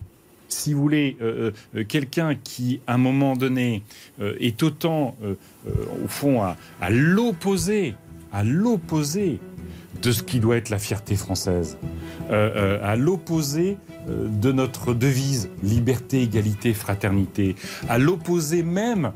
Si 0.47 0.73
vous 0.73 0.81
voulez, 0.81 1.15
euh, 1.21 1.51
euh, 1.75 1.83
quelqu'un 1.83 2.33
qui, 2.35 2.79
à 2.87 2.95
un 2.95 2.97
moment 2.97 3.35
donné, 3.35 3.83
euh, 4.19 4.35
est 4.39 4.63
autant, 4.63 5.15
euh, 5.23 5.35
euh, 5.67 5.71
au 6.03 6.07
fond, 6.07 6.41
à, 6.41 6.57
à 6.81 6.89
l'opposé, 6.89 7.93
à 8.33 8.43
l'opposé 8.43 9.39
de 10.01 10.11
ce 10.11 10.23
qui 10.23 10.39
doit 10.39 10.57
être 10.57 10.69
la 10.69 10.79
fierté 10.79 11.15
française, 11.15 11.77
euh, 12.29 12.51
euh, 12.55 12.79
à 12.83 12.95
l'opposé 12.95 13.77
euh, 14.07 14.27
de 14.27 14.51
notre 14.51 14.93
devise 14.93 15.49
liberté, 15.63 16.21
égalité, 16.21 16.73
fraternité, 16.73 17.55
à 17.87 17.97
l'opposé 17.97 18.63
même, 18.63 19.11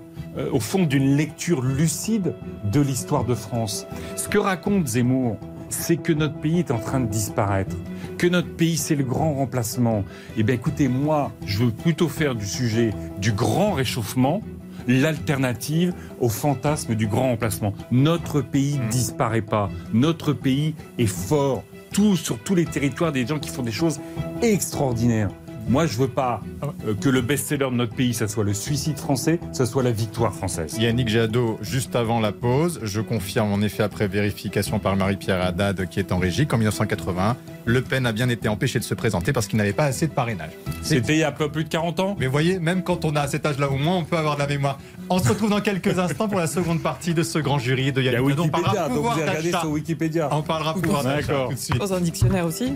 au 0.51 0.59
fond, 0.59 0.83
d'une 0.83 1.15
lecture 1.15 1.61
lucide 1.61 2.33
de 2.71 2.81
l'histoire 2.81 3.23
de 3.23 3.35
France. 3.35 3.85
Ce 4.15 4.27
que 4.27 4.39
raconte 4.39 4.87
Zemmour, 4.87 5.37
c'est 5.69 5.97
que 5.97 6.11
notre 6.11 6.39
pays 6.39 6.57
est 6.57 6.71
en 6.71 6.79
train 6.79 6.99
de 6.99 7.05
disparaître, 7.05 7.75
que 8.17 8.25
notre 8.25 8.49
pays 8.49 8.77
c'est 8.77 8.95
le 8.95 9.03
grand 9.03 9.33
remplacement. 9.35 10.03
Eh 10.35 10.41
bien 10.41 10.55
écoutez, 10.55 10.87
moi, 10.87 11.31
je 11.45 11.63
veux 11.63 11.71
plutôt 11.71 12.09
faire 12.09 12.33
du 12.33 12.47
sujet 12.47 12.93
du 13.19 13.31
grand 13.31 13.73
réchauffement 13.73 14.41
l'alternative 14.87 15.93
au 16.19 16.29
fantasme 16.29 16.95
du 16.95 17.07
grand 17.07 17.29
remplacement. 17.29 17.73
Notre 17.91 18.41
pays 18.41 18.79
Mmh. 18.79 18.89
disparaît 18.89 19.41
pas, 19.41 19.69
notre 19.93 20.33
pays 20.33 20.75
est 20.97 21.05
fort. 21.07 21.63
Tout, 21.91 22.15
sur 22.15 22.39
tous 22.39 22.55
les 22.55 22.65
territoires, 22.65 23.11
des 23.11 23.25
gens 23.27 23.37
qui 23.39 23.49
font 23.49 23.61
des 23.61 23.71
choses 23.71 23.99
extraordinaires. 24.41 25.29
Moi, 25.67 25.85
je 25.85 25.97
veux 25.97 26.07
pas 26.07 26.41
euh, 26.85 26.93
que 26.93 27.09
le 27.09 27.21
best-seller 27.21 27.69
de 27.71 27.75
notre 27.75 27.95
pays, 27.95 28.13
ça 28.13 28.27
soit 28.27 28.43
le 28.43 28.53
suicide 28.53 28.97
français, 28.97 29.39
ça 29.51 29.65
soit 29.65 29.83
la 29.83 29.91
victoire 29.91 30.33
française. 30.33 30.77
Yannick 30.77 31.07
Jadot, 31.09 31.57
juste 31.61 31.95
avant 31.95 32.19
la 32.19 32.31
pause, 32.31 32.79
je 32.83 33.01
confirme 33.01 33.51
en 33.51 33.61
effet 33.61 33.83
après 33.83 34.07
vérification 34.07 34.79
par 34.79 34.95
Marie-Pierre 34.95 35.41
Haddad 35.41 35.87
qui 35.87 35.99
est 35.99 36.11
en 36.11 36.17
régie 36.17 36.47
qu'en 36.47 36.57
1981, 36.57 37.37
Le 37.65 37.81
Pen 37.81 38.05
a 38.05 38.11
bien 38.11 38.29
été 38.29 38.49
empêché 38.49 38.79
de 38.79 38.83
se 38.83 38.93
présenter 38.93 39.31
parce 39.31 39.47
qu'il 39.47 39.57
n'avait 39.57 39.73
pas 39.73 39.85
assez 39.85 40.07
de 40.07 40.11
parrainage. 40.11 40.51
C'était 40.81 41.13
il 41.13 41.19
y 41.19 41.23
a 41.23 41.29
un 41.29 41.31
peu 41.31 41.49
plus 41.49 41.63
de 41.63 41.69
40 41.69 41.99
ans? 42.01 42.15
Mais 42.19 42.27
voyez, 42.27 42.59
même 42.59 42.83
quand 42.83 43.05
on 43.05 43.15
a 43.15 43.21
à 43.21 43.27
cet 43.27 43.45
âge-là, 43.45 43.69
au 43.69 43.77
moins 43.77 43.97
on 43.97 44.03
peut 44.03 44.17
avoir 44.17 44.35
de 44.35 44.41
la 44.41 44.47
mémoire. 44.47 44.79
On 45.09 45.19
se 45.19 45.29
retrouve 45.29 45.49
dans 45.49 45.61
quelques 45.61 45.97
instants 45.97 46.27
pour 46.27 46.39
la 46.39 46.47
seconde 46.47 46.81
partie 46.81 47.13
de 47.13 47.23
ce 47.23 47.39
grand 47.39 47.59
jury 47.59 47.91
de 47.91 48.01
Yannick 48.01 48.29
Jadot. 48.29 48.43
On 48.43 48.49
parlera 48.49 48.89
pouvoir 48.89 49.17
d'achat. 49.17 49.61
sur 49.61 49.69
Wikipédia. 49.69 50.29
On 50.31 50.41
parlera 50.41 50.73
pouvoir 50.73 51.03
d'achat 51.03 51.27
D'accord. 51.27 51.49
tout 51.49 51.55
de 51.55 51.59
suite. 51.59 51.77
Dans 51.77 51.93
un 51.93 52.01
dictionnaire 52.01 52.45
aussi 52.45 52.73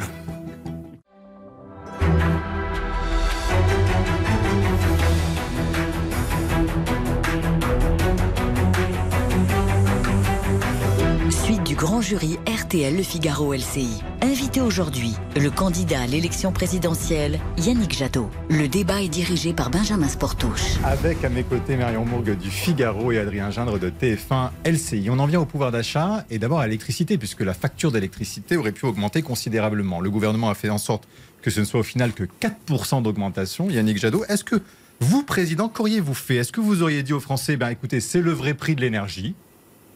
jury 12.07 12.39
RTL 12.47 12.95
Le 12.95 13.03
Figaro 13.03 13.53
LCI. 13.53 14.01
Invité 14.21 14.61
aujourd'hui, 14.61 15.11
le 15.35 15.51
candidat 15.51 15.99
à 16.03 16.07
l'élection 16.07 16.53
présidentielle, 16.53 17.37
Yannick 17.57 17.97
Jadot. 17.97 18.29
Le 18.49 18.69
débat 18.69 19.01
est 19.01 19.09
dirigé 19.09 19.51
par 19.51 19.69
Benjamin 19.69 20.07
Sportouche. 20.07 20.77
Avec 20.85 21.25
à 21.25 21.29
mes 21.29 21.43
côtés 21.43 21.75
Marion 21.75 22.05
Mourgue 22.05 22.37
du 22.37 22.49
Figaro 22.49 23.11
et 23.11 23.19
Adrien 23.19 23.51
Gindre 23.51 23.77
de 23.77 23.89
TF1 23.89 24.51
LCI. 24.63 25.09
On 25.09 25.19
en 25.19 25.25
vient 25.25 25.41
au 25.41 25.45
pouvoir 25.45 25.73
d'achat 25.73 26.25
et 26.29 26.39
d'abord 26.39 26.61
à 26.61 26.67
l'électricité, 26.67 27.17
puisque 27.17 27.41
la 27.41 27.53
facture 27.53 27.91
d'électricité 27.91 28.55
aurait 28.55 28.71
pu 28.71 28.85
augmenter 28.85 29.21
considérablement. 29.21 29.99
Le 29.99 30.09
gouvernement 30.09 30.49
a 30.49 30.55
fait 30.55 30.69
en 30.69 30.77
sorte 30.77 31.09
que 31.41 31.49
ce 31.49 31.59
ne 31.59 31.65
soit 31.65 31.81
au 31.81 31.83
final 31.83 32.13
que 32.13 32.23
4% 32.23 33.03
d'augmentation. 33.03 33.69
Yannick 33.69 33.97
Jadot, 33.97 34.23
est-ce 34.29 34.45
que 34.45 34.61
vous, 35.01 35.23
président, 35.23 35.67
qu'auriez-vous 35.67 36.13
fait? 36.13 36.37
Est-ce 36.37 36.53
que 36.53 36.61
vous 36.61 36.83
auriez 36.83 37.03
dit 37.03 37.11
aux 37.11 37.19
Français, 37.19 37.57
ben 37.57 37.67
écoutez, 37.67 37.99
c'est 37.99 38.21
le 38.21 38.31
vrai 38.31 38.53
prix 38.53 38.75
de 38.75 38.81
l'énergie, 38.81 39.35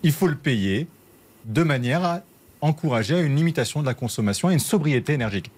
il 0.03 0.11
faut 0.11 0.27
le 0.27 0.35
payer, 0.35 0.87
de 1.45 1.63
manière 1.63 2.03
à 2.03 2.21
encourager 2.61 3.15
à 3.15 3.21
une 3.21 3.35
limitation 3.35 3.81
de 3.81 3.87
la 3.87 3.93
consommation 3.93 4.49
et 4.49 4.53
une 4.53 4.59
sobriété 4.59 5.13
énergétique 5.13 5.51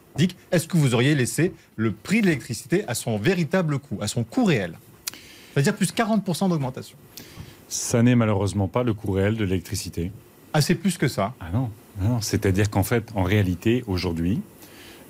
Est-ce 0.52 0.68
que 0.68 0.78
vous 0.78 0.94
auriez 0.94 1.16
laissé 1.16 1.54
le 1.76 1.92
prix 1.92 2.22
de 2.22 2.28
l'électricité 2.28 2.86
à 2.88 2.96
son 2.96 3.18
véritable 3.18 3.80
coût, 3.80 3.98
à 4.02 4.08
son 4.08 4.24
coût 4.24 4.46
réel? 4.46 4.78
C'est-à-dire 5.54 5.76
plus 5.76 5.94
40% 5.94 6.50
d'augmentation. 6.50 6.98
Ça 7.68 8.02
n'est 8.02 8.16
malheureusement 8.16 8.68
pas 8.68 8.84
le 8.84 8.94
coût 8.94 9.12
réel 9.12 9.36
de 9.36 9.44
l'électricité. 9.44 10.12
Ah, 10.54 10.62
c'est 10.62 10.76
plus 10.76 10.98
que 10.98 11.08
ça? 11.08 11.34
Ah 11.40 11.50
non, 11.52 11.70
non. 12.00 12.22
c'est-à-dire 12.22 12.70
qu'en 12.70 12.84
fait, 12.84 13.12
en 13.16 13.24
réalité, 13.24 13.84
aujourd'hui, 13.88 14.42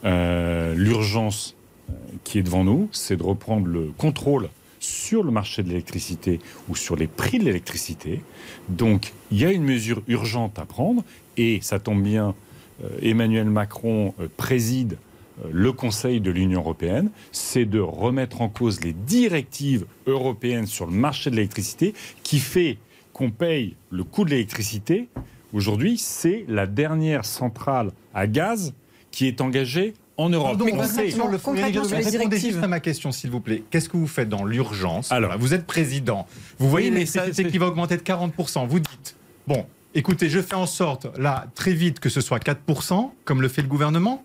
euh, 0.06 0.74
l'urgence 0.76 1.56
euh, 1.90 1.94
qui 2.24 2.40
est 2.40 2.44
devant 2.44 2.64
nous, 2.64 2.90
c'est 2.92 3.18
de 3.18 3.24
reprendre 3.24 3.68
le 3.68 3.92
contrôle 3.98 4.50
sur 4.84 5.24
le 5.24 5.32
marché 5.32 5.64
de 5.64 5.70
l'électricité 5.70 6.40
ou 6.70 6.76
sur 6.76 6.96
les 6.96 7.08
prix 7.08 7.40
de 7.40 7.46
l'électricité. 7.46 8.22
Donc, 8.70 9.14
il 9.32 9.40
y 9.40 9.46
a 9.46 9.52
une 9.52 9.64
mesure 9.64 10.02
urgente 10.08 10.60
à 10.60 10.66
prendre 10.66 11.04
et 11.38 11.60
ça 11.62 11.80
tombe 11.80 12.04
bien 12.04 12.36
euh, 12.84 12.90
Emmanuel 13.02 13.50
Macron 13.50 14.14
euh, 14.20 14.28
préside 14.36 14.98
euh, 15.44 15.50
le 15.52 15.72
Conseil 15.72 16.22
de 16.22 16.32
l'Union 16.32 16.60
européenne, 16.60 17.10
c'est 17.32 17.66
de 17.66 17.80
remettre 17.80 18.42
en 18.42 18.50
cause 18.50 18.82
les 18.82 18.94
directives 18.94 19.86
européennes 20.08 20.68
sur 20.68 20.86
le 20.86 20.94
marché 20.94 21.30
de 21.30 21.36
l'électricité 21.36 21.94
qui 22.24 22.40
fait 22.40 22.78
qu'on 23.14 23.32
paye 23.32 23.76
le 23.90 24.04
coût 24.04 24.26
de 24.26 24.32
l'électricité. 24.32 25.08
Aujourd'hui, 25.54 25.98
c'est 25.98 26.46
la 26.48 26.66
dernière 26.66 27.26
centrale 27.26 27.92
à 28.14 28.28
gaz 28.28 28.74
qui 29.12 29.28
est 29.28 29.40
engagée 29.40 29.94
en 30.18 30.30
Europe. 30.30 30.58
Pardon, 30.58 30.66
concrètement, 30.66 31.10
sur 31.10 31.28
le 31.28 31.38
fond. 31.38 31.52
concrètement, 31.52 31.84
sur 31.84 31.98
les 31.98 32.04
répondez 32.06 32.40
juste 32.40 32.64
à 32.64 32.68
ma 32.68 32.80
question, 32.80 33.12
s'il 33.12 33.32
vous 33.32 33.40
plaît. 33.40 33.64
Qu'est-ce 33.70 33.90
que 33.90 33.98
vous 33.98 34.08
faites 34.08 34.30
dans 34.30 34.46
l'urgence 34.46 35.12
Alors. 35.12 35.38
Vous 35.38 35.54
êtes 35.54 35.66
président. 35.66 36.28
Vous 36.60 36.70
voyez 36.70 36.90
mais 36.90 37.00
l'électricité 37.00 37.46
qui 37.48 37.58
va 37.58 37.68
augmenter 37.68 37.98
de 37.98 38.04
40%. 38.04 38.68
Vous 38.68 38.80
dites, 38.80 39.16
bon, 39.48 39.66
écoutez, 39.96 40.30
je 40.30 40.42
fais 40.42 40.56
en 40.56 40.66
sorte, 40.66 41.08
là, 41.18 41.46
très 41.56 41.74
vite, 41.74 42.00
que 42.00 42.10
ce 42.10 42.22
soit 42.22 42.40
4%, 42.40 43.12
comme 43.26 43.42
le 43.42 43.48
fait 43.48 43.62
le 43.62 43.68
gouvernement, 43.68 44.24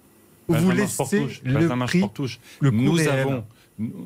ou 0.48 0.54
vous 0.54 0.60
Benjamin 0.60 0.74
laissez 0.74 0.92
Sportouche, 0.92 1.40
le 1.44 1.54
Benjamin 1.54 1.86
prix 1.86 1.98
Sportouche, 1.98 2.40
le 2.60 2.70
coût 2.70 2.76
nous 2.76 2.92
réel. 2.92 3.08
avons, 3.08 3.44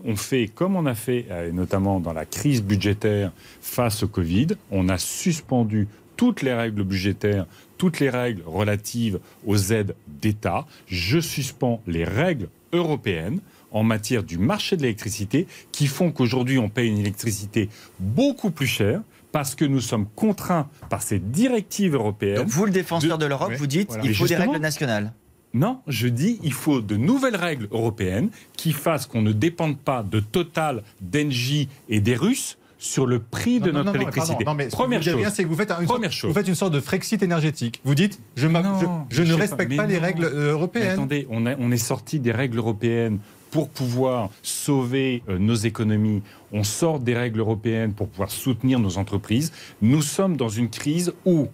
on 0.05 0.17
fait 0.17 0.49
comme 0.49 0.77
on 0.77 0.87
a 0.87 0.95
fait, 0.95 1.27
euh, 1.31 1.53
notamment 1.53 2.01
dans 2.01 2.13
la 2.13 2.27
crise 2.27 2.63
budgétaire 2.63 3.33
face 3.61 4.03
au 4.03 4.09
Covid, 4.09 4.49
on 4.71 4.89
a 4.89 4.99
suspendu 4.99 5.89
toutes 6.23 6.43
les 6.43 6.55
règles 6.55 6.85
budgétaires, 6.85 7.47
toutes 7.79 7.99
les 7.99 8.09
règles 8.09 8.43
relatives 8.47 9.19
aux 9.45 9.57
aides 9.73 9.97
d'État. 10.07 10.67
Je 10.87 11.19
suspends 11.19 11.83
les 11.89 12.05
règles 12.05 12.49
européennes 12.73 13.41
en 13.73 13.83
matière 13.83 14.23
du 14.23 14.39
marché 14.39 14.77
de 14.77 14.83
l'électricité 14.83 15.49
qui 15.73 15.89
font 15.89 16.13
qu'aujourd'hui 16.13 16.59
on 16.59 16.69
paye 16.69 16.89
une 16.89 16.99
électricité 16.99 17.69
beaucoup 17.99 18.53
plus 18.53 18.69
chère 18.69 19.01
parce 19.33 19.57
que 19.57 19.65
nous 19.65 19.81
sommes 19.81 20.07
contraints 20.15 20.69
par 20.91 21.03
ces 21.03 21.19
directives 21.19 21.95
européennes. 21.95 22.37
Donc 22.37 22.47
vous, 22.51 22.67
le 22.67 22.71
défenseur 22.71 23.19
de- 23.19 23.25
de 23.25 23.29
l'Europe, 23.29 23.49
Ouais, 23.49 23.57
vous 23.57 23.67
dites 23.67 23.89
voilà. 23.89 24.05
il 24.05 24.15
faut 24.15 24.29
des 24.29 24.37
règles 24.37 24.59
nationales. 24.59 25.13
Non, 25.53 25.81
je 25.89 26.07
dis 26.07 26.39
il 26.45 26.53
faut 26.53 26.81
de 26.81 26.97
nouvelles 26.97 27.35
règles 27.35 27.67
européennes 27.73 28.29
qui 28.57 28.71
fassent 28.73 29.07
qu'on 29.07 29.23
ne 29.23 29.33
dépende 29.33 29.77
pas 29.77 30.05
de 30.05 30.21
Total, 30.21 30.85
d'Engie 31.01 31.69
et 31.89 32.01
des 32.01 32.15
Russes 32.15 32.59
sur 32.83 33.07
le 33.07 33.21
prix 33.21 33.61
de 33.61 33.71
Non, 33.71 33.85
notre 33.85 33.87
non, 33.87 33.93
non, 33.93 34.01
électricité. 34.01 34.45
mais 34.57 34.67
Première 34.67 35.03
chose. 35.05 35.23
c'est 35.33 35.45
que 35.45 35.49
vous 35.49 35.55
faites, 35.55 35.71
un- 35.71 35.81
une 35.81 35.87
sorte, 35.87 36.11
chose. 36.11 36.29
vous 36.31 36.35
faites 36.35 36.49
une 36.49 36.57
sorte 36.57 36.73
de 36.75 36.81
Frexit 36.81 37.23
énergétique. 37.23 37.81
Vous 37.85 37.95
dites, 37.95 38.19
je, 38.35 38.49
ne 38.49 39.35
respecte 39.35 39.77
pas, 39.77 39.87
les 39.87 39.99
règles 39.99 40.25
euh, 40.25 40.47
Mais 40.47 40.51
européennes. 40.51 40.89
attendez, 40.89 41.27
on, 41.31 41.47
a- 41.47 41.55
on 41.61 41.71
est 41.71 41.77
sorti 41.77 42.19
des 42.19 42.33
règles 42.33 42.59
européennes 42.59 43.21
pour 43.53 43.69
pouvoir 43.69 44.31
sauver 44.43 45.23
euh, 45.29 45.39
nos 45.39 45.55
économies. 45.55 46.23
On 46.51 46.65
sort 46.65 46.99
des 46.99 47.15
règles 47.15 47.39
européennes 47.39 47.93
pour 47.93 48.09
pouvoir 48.09 48.33
soutenir 48.33 48.81
nos 48.81 48.99
entreprises. 48.99 49.53
Nous 49.81 50.03
sommes 50.03 50.37
dans 50.37 50.49
une 50.49 50.69
crise 50.69 51.13
où 51.25 51.47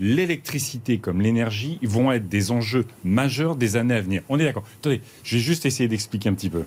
l'électricité 0.00 0.98
comme 0.98 1.20
l'énergie 1.20 1.78
vont 1.84 2.10
être 2.10 2.28
des 2.28 2.50
enjeux 2.50 2.86
majeurs 3.04 3.54
des 3.54 3.76
années 3.76 3.94
à 3.94 4.00
venir. 4.00 4.22
On 4.28 4.36
est 4.40 4.44
d'accord. 4.44 4.64
Attendez, 4.80 5.00
je 5.22 5.36
vais 5.36 5.42
juste 5.42 5.64
essayer 5.64 5.88
d'expliquer 5.88 6.28
un 6.28 6.34
petit 6.34 6.50
peu. 6.50 6.64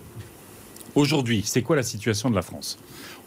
Aujourd'hui, 0.96 1.42
c'est 1.46 1.62
quoi 1.62 1.76
la 1.76 1.84
situation 1.84 2.30
de 2.30 2.36
la 2.36 2.42
France? 2.42 2.80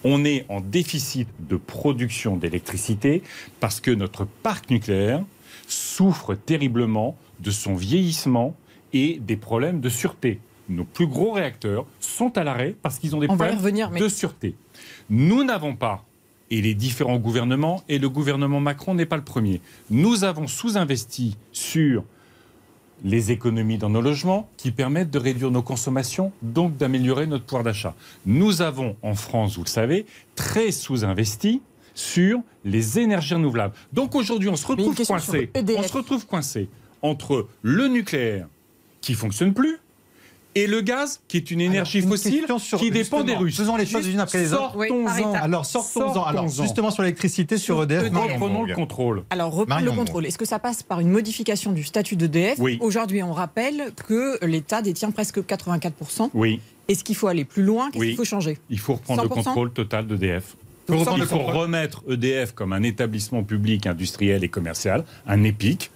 On 0.05 0.25
est 0.25 0.47
en 0.49 0.61
déficit 0.61 1.29
de 1.41 1.57
production 1.57 2.37
d'électricité 2.37 3.23
parce 3.61 3.81
que 3.81 3.91
notre 3.91 4.25
parc 4.25 4.71
nucléaire 4.71 5.25
souffre 5.67 6.35
terriblement 6.35 7.17
de 7.41 7.51
son 7.51 7.75
vieillissement 7.75 8.57
et 8.93 9.19
des 9.21 9.37
problèmes 9.37 9.81
de 9.81 9.89
sûreté. 9.89 10.41
Nos 10.69 10.85
plus 10.85 11.07
gros 11.07 11.33
réacteurs 11.33 11.87
sont 12.01 12.37
à 12.37 12.45
l'arrêt 12.45 12.75
parce 12.83 12.99
qu'ils 12.99 13.17
ont 13.17 13.21
des 13.21 13.29
On 13.29 13.37
problèmes 13.37 13.57
revenir, 13.57 13.91
mais 13.91 14.01
de 14.01 14.09
sûreté. 14.09 14.55
Nous 15.09 15.45
n'avons 15.45 15.75
pas, 15.75 16.05
et 16.51 16.61
les 16.61 16.75
différents 16.75 17.19
gouvernements, 17.19 17.83
et 17.89 17.99
le 17.99 18.09
gouvernement 18.09 18.61
Macron 18.61 18.95
n'est 18.95 19.07
pas 19.07 19.17
le 19.17 19.25
premier, 19.25 19.61
nous 19.91 20.25
avons 20.25 20.47
sous-investi 20.47 21.37
sur 21.53 22.05
les 23.05 23.31
économies 23.31 23.79
dans 23.79 23.91
nos 23.91 24.01
logements 24.01 24.49
qui 24.57 24.71
permettent 24.71 25.11
de 25.11 25.19
réduire 25.19 25.51
nos 25.51 25.63
consommations, 25.63 26.33
donc 26.43 26.77
d'améliorer 26.77 27.27
notre 27.27 27.45
pouvoir 27.45 27.65
d'achat. 27.65 27.95
Nous 28.27 28.63
avons 28.63 28.97
en 29.03 29.15
France, 29.15 29.57
vous 29.57 29.65
le 29.65 29.69
savez, 29.69 30.07
très 30.35 30.71
sous-investi 30.73 31.63
sur 31.95 32.41
les 32.65 32.99
énergies 32.99 33.35
renouvelables. 33.35 33.75
Donc 33.93 34.15
aujourd'hui, 34.15 34.49
on 34.49 34.57
se 34.57 34.67
coincé. 34.67 35.51
On 35.55 35.83
retrouve 35.97 36.27
coincé 36.27 36.69
entre 37.03 37.49
le 37.63 37.89
nucléaire 37.89 38.47
qui 39.01 39.15
fonctionne 39.15 39.55
plus 39.55 39.79
et 40.55 40.67
le 40.67 40.81
gaz 40.81 41.21
qui 41.29 41.37
est 41.37 41.51
une 41.51 41.61
énergie 41.61 42.01
une 42.01 42.09
fossile 42.09 42.47
qui 42.79 42.91
dépend 42.91 43.23
des 43.23 43.35
Russes. 43.35 43.57
faisons 43.57 43.77
les 43.77 43.87
choses 43.87 44.07
les 44.07 44.13
unes 44.13 44.21
après 44.21 44.39
les 44.39 44.53
autres. 44.53 44.73
Sortons-en. 44.73 45.33
Alors 45.35 45.67
sortons-en. 45.67 46.23
Alors 46.25 46.49
justement 46.49 46.91
sur 46.91 47.03
l'électricité, 47.03 47.59
sur 47.59 47.77
Sur 47.77 47.83
EDF. 47.85 48.05
Reprenons 48.13 48.63
le 48.65 48.75
contrôle. 48.75 49.25
Alors, 49.31 49.51
reprendre 49.53 49.69
Marion 49.69 49.93
le 49.93 49.99
contrôle. 49.99 50.27
Est-ce 50.27 50.39
que 50.39 50.45
ça 50.47 50.59
passe 50.59 50.83
par 50.83 51.01
une 51.01 51.11
modification 51.11 51.73
du 51.73 51.85
statut 51.85 52.17
d'EDF 52.17 52.59
Oui. 52.59 52.79
Aujourd'hui, 52.81 53.23
on 53.23 53.33
rappelle 53.33 53.93
que 54.07 54.45
l'État 54.45 54.83
détient 54.83 55.11
presque 55.11 55.39
84%. 55.41 56.31
Oui, 56.35 56.61
Est-ce 56.89 57.05
qu'il 57.05 57.15
faut 57.17 57.27
aller 57.29 57.45
plus 57.45 57.63
loin? 57.63 57.91
Qu'est-ce 57.91 58.01
Oui. 58.01 58.09
qu'il 58.09 58.17
faut 58.17 58.25
changer? 58.25 58.59
Il 58.71 58.79
faut 58.79 58.95
reprendre 58.95 59.23
le 59.23 59.29
100%? 59.29 59.33
contrôle 59.45 59.73
total 59.73 60.07
d'EDF. 60.07 60.57
Donc, 60.89 61.01
reprendre 61.01 61.23
Il 61.23 61.27
faut 61.29 61.39
remettre 61.39 62.03
EDF 62.09 62.53
comme 62.53 62.73
un 62.73 62.83
établissement 62.83 63.43
public, 63.45 63.87
industriel 63.87 64.43
et 64.45 64.49
commercial, 64.49 65.05
un 65.27 65.43
EPIC. 65.45 65.91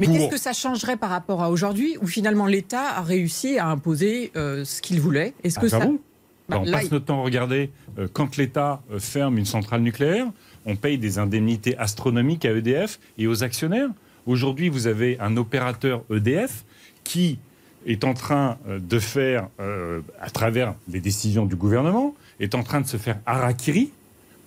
Mais 0.00 0.06
pour- 0.06 0.16
qu'est-ce 0.16 0.30
que 0.30 0.38
ça 0.40 0.52
changerait 0.52 0.96
par 0.96 1.10
rapport 1.10 1.42
à 1.42 1.50
aujourd'hui 1.50 1.96
où 2.00 2.06
finalement 2.06 2.46
l'État 2.46 2.92
a 2.96 3.02
réussi 3.02 3.58
à 3.58 3.66
imposer 3.68 4.32
euh, 4.36 4.64
ce 4.64 4.80
qu'il 4.80 5.00
voulait? 5.00 5.34
Est-ce 5.44 5.58
que 5.58 5.66
Ah, 5.66 5.70
ça 5.70 5.78
j'avoue. 5.80 6.00
Bah, 6.48 6.62
on 6.64 6.70
passe 6.70 6.90
notre 6.90 7.04
temps 7.04 7.20
à 7.20 7.24
regarder 7.24 7.70
euh, 7.98 8.08
quand 8.10 8.38
l'État 8.38 8.80
euh, 8.90 8.98
ferme 8.98 9.36
une 9.36 9.44
centrale 9.44 9.82
nucléaire, 9.82 10.26
on 10.64 10.76
paye 10.76 10.96
des 10.96 11.18
indemnités 11.18 11.76
astronomiques 11.76 12.46
à 12.46 12.52
EDF 12.52 12.98
et 13.18 13.26
aux 13.26 13.42
actionnaires. 13.44 13.90
Aujourd'hui, 14.24 14.70
vous 14.70 14.86
avez 14.86 15.18
un 15.20 15.36
opérateur 15.36 16.04
EDF 16.10 16.64
qui 17.04 17.38
est 17.86 18.04
en 18.04 18.14
train 18.14 18.56
de 18.66 18.98
faire, 18.98 19.48
euh, 19.60 20.00
à 20.20 20.30
travers 20.30 20.74
les 20.90 21.00
décisions 21.00 21.44
du 21.46 21.54
gouvernement, 21.56 22.14
est 22.40 22.54
en 22.54 22.62
train 22.62 22.80
de 22.80 22.86
se 22.86 22.96
faire 22.96 23.18
harakiri 23.26 23.90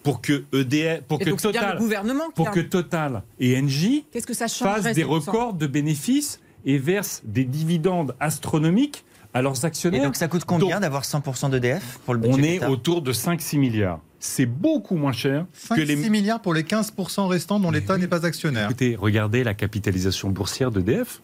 pour 0.03 0.21
que 0.21 0.43
EDF, 0.53 1.01
pour 1.03 1.21
Et 1.21 1.25
que 1.25 1.29
le 1.29 1.35
Total, 1.35 1.77
gouvernement 1.77 2.29
pour 2.35 2.47
a- 2.49 2.51
que 2.51 2.59
Total 2.59 3.21
et 3.39 3.57
Engie 3.59 4.05
Qu'est-ce 4.11 4.25
que 4.27 4.33
ça 4.33 4.47
changerait 4.47 4.81
fassent 4.81 4.95
des 4.95 5.03
records 5.03 5.53
de 5.53 5.67
bénéfices 5.67 6.39
et 6.65 6.77
versent 6.77 7.21
des 7.25 7.43
dividendes 7.43 8.15
astronomiques 8.19 9.03
à 9.33 9.41
leurs 9.41 9.61
Et 9.63 9.65
actionnaires. 9.65 10.03
donc 10.03 10.15
ça 10.15 10.27
coûte 10.27 10.43
combien 10.45 10.79
d'avoir 10.79 11.03
100% 11.03 11.49
d'EDF 11.51 11.99
pour 12.05 12.13
le 12.15 12.19
budget 12.19 12.33
on 12.33 12.43
est 12.43 12.65
autour 12.65 13.01
de 13.01 13.13
5-6 13.13 13.57
milliards. 13.57 13.99
C'est 14.19 14.45
beaucoup 14.45 14.95
moins 14.97 15.13
cher 15.13 15.45
5 15.53 15.75
que 15.77 15.81
les. 15.81 15.97
6 16.01 16.09
milliards 16.09 16.41
pour 16.41 16.53
les 16.53 16.63
15% 16.63 17.27
restants 17.27 17.59
dont 17.59 17.71
l'État 17.71 17.97
n'est 17.97 18.07
pas 18.07 18.25
actionnaire. 18.25 18.65
Écoutez, 18.65 18.95
regardez 18.95 19.43
la 19.43 19.53
capitalisation 19.55 20.29
boursière 20.29 20.69
d'EDF. 20.71 21.21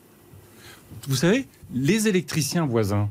Vous 1.08 1.16
savez, 1.16 1.46
les 1.76 2.08
électriciens 2.08 2.66
voisins, 2.66 3.10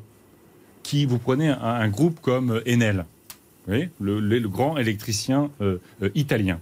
qui 0.83 1.07
vous 1.07 1.18
prenez 1.18 1.48
un, 1.50 1.59
un 1.61 1.88
groupe 1.88 2.20
comme 2.20 2.61
Enel, 2.66 3.05
le, 3.68 3.88
le- 4.00 4.20
le 4.38 4.48
grand 4.48 4.76
électricien 4.79 5.50
euh, 5.61 5.79
euh, 6.02 6.11
italien, 6.14 6.61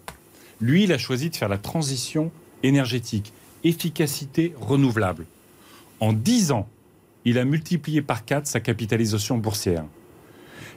lui, 0.61 0.85
il 0.85 0.93
a 0.93 0.99
choisi 0.99 1.31
de 1.31 1.37
faire 1.37 1.49
la 1.49 1.59
transition 1.59 2.31
énergétique, 2.63 3.33
efficacité 3.65 4.55
renouvelable. 4.61 5.27
En 6.01 6.13
10 6.13 6.53
ans, 6.53 6.69
il 7.25 7.39
a 7.39 7.45
multiplié 7.45 8.03
par 8.03 8.25
4 8.25 8.47
sa 8.47 8.61
capitalisation 8.61 9.37
boursière. 9.39 9.85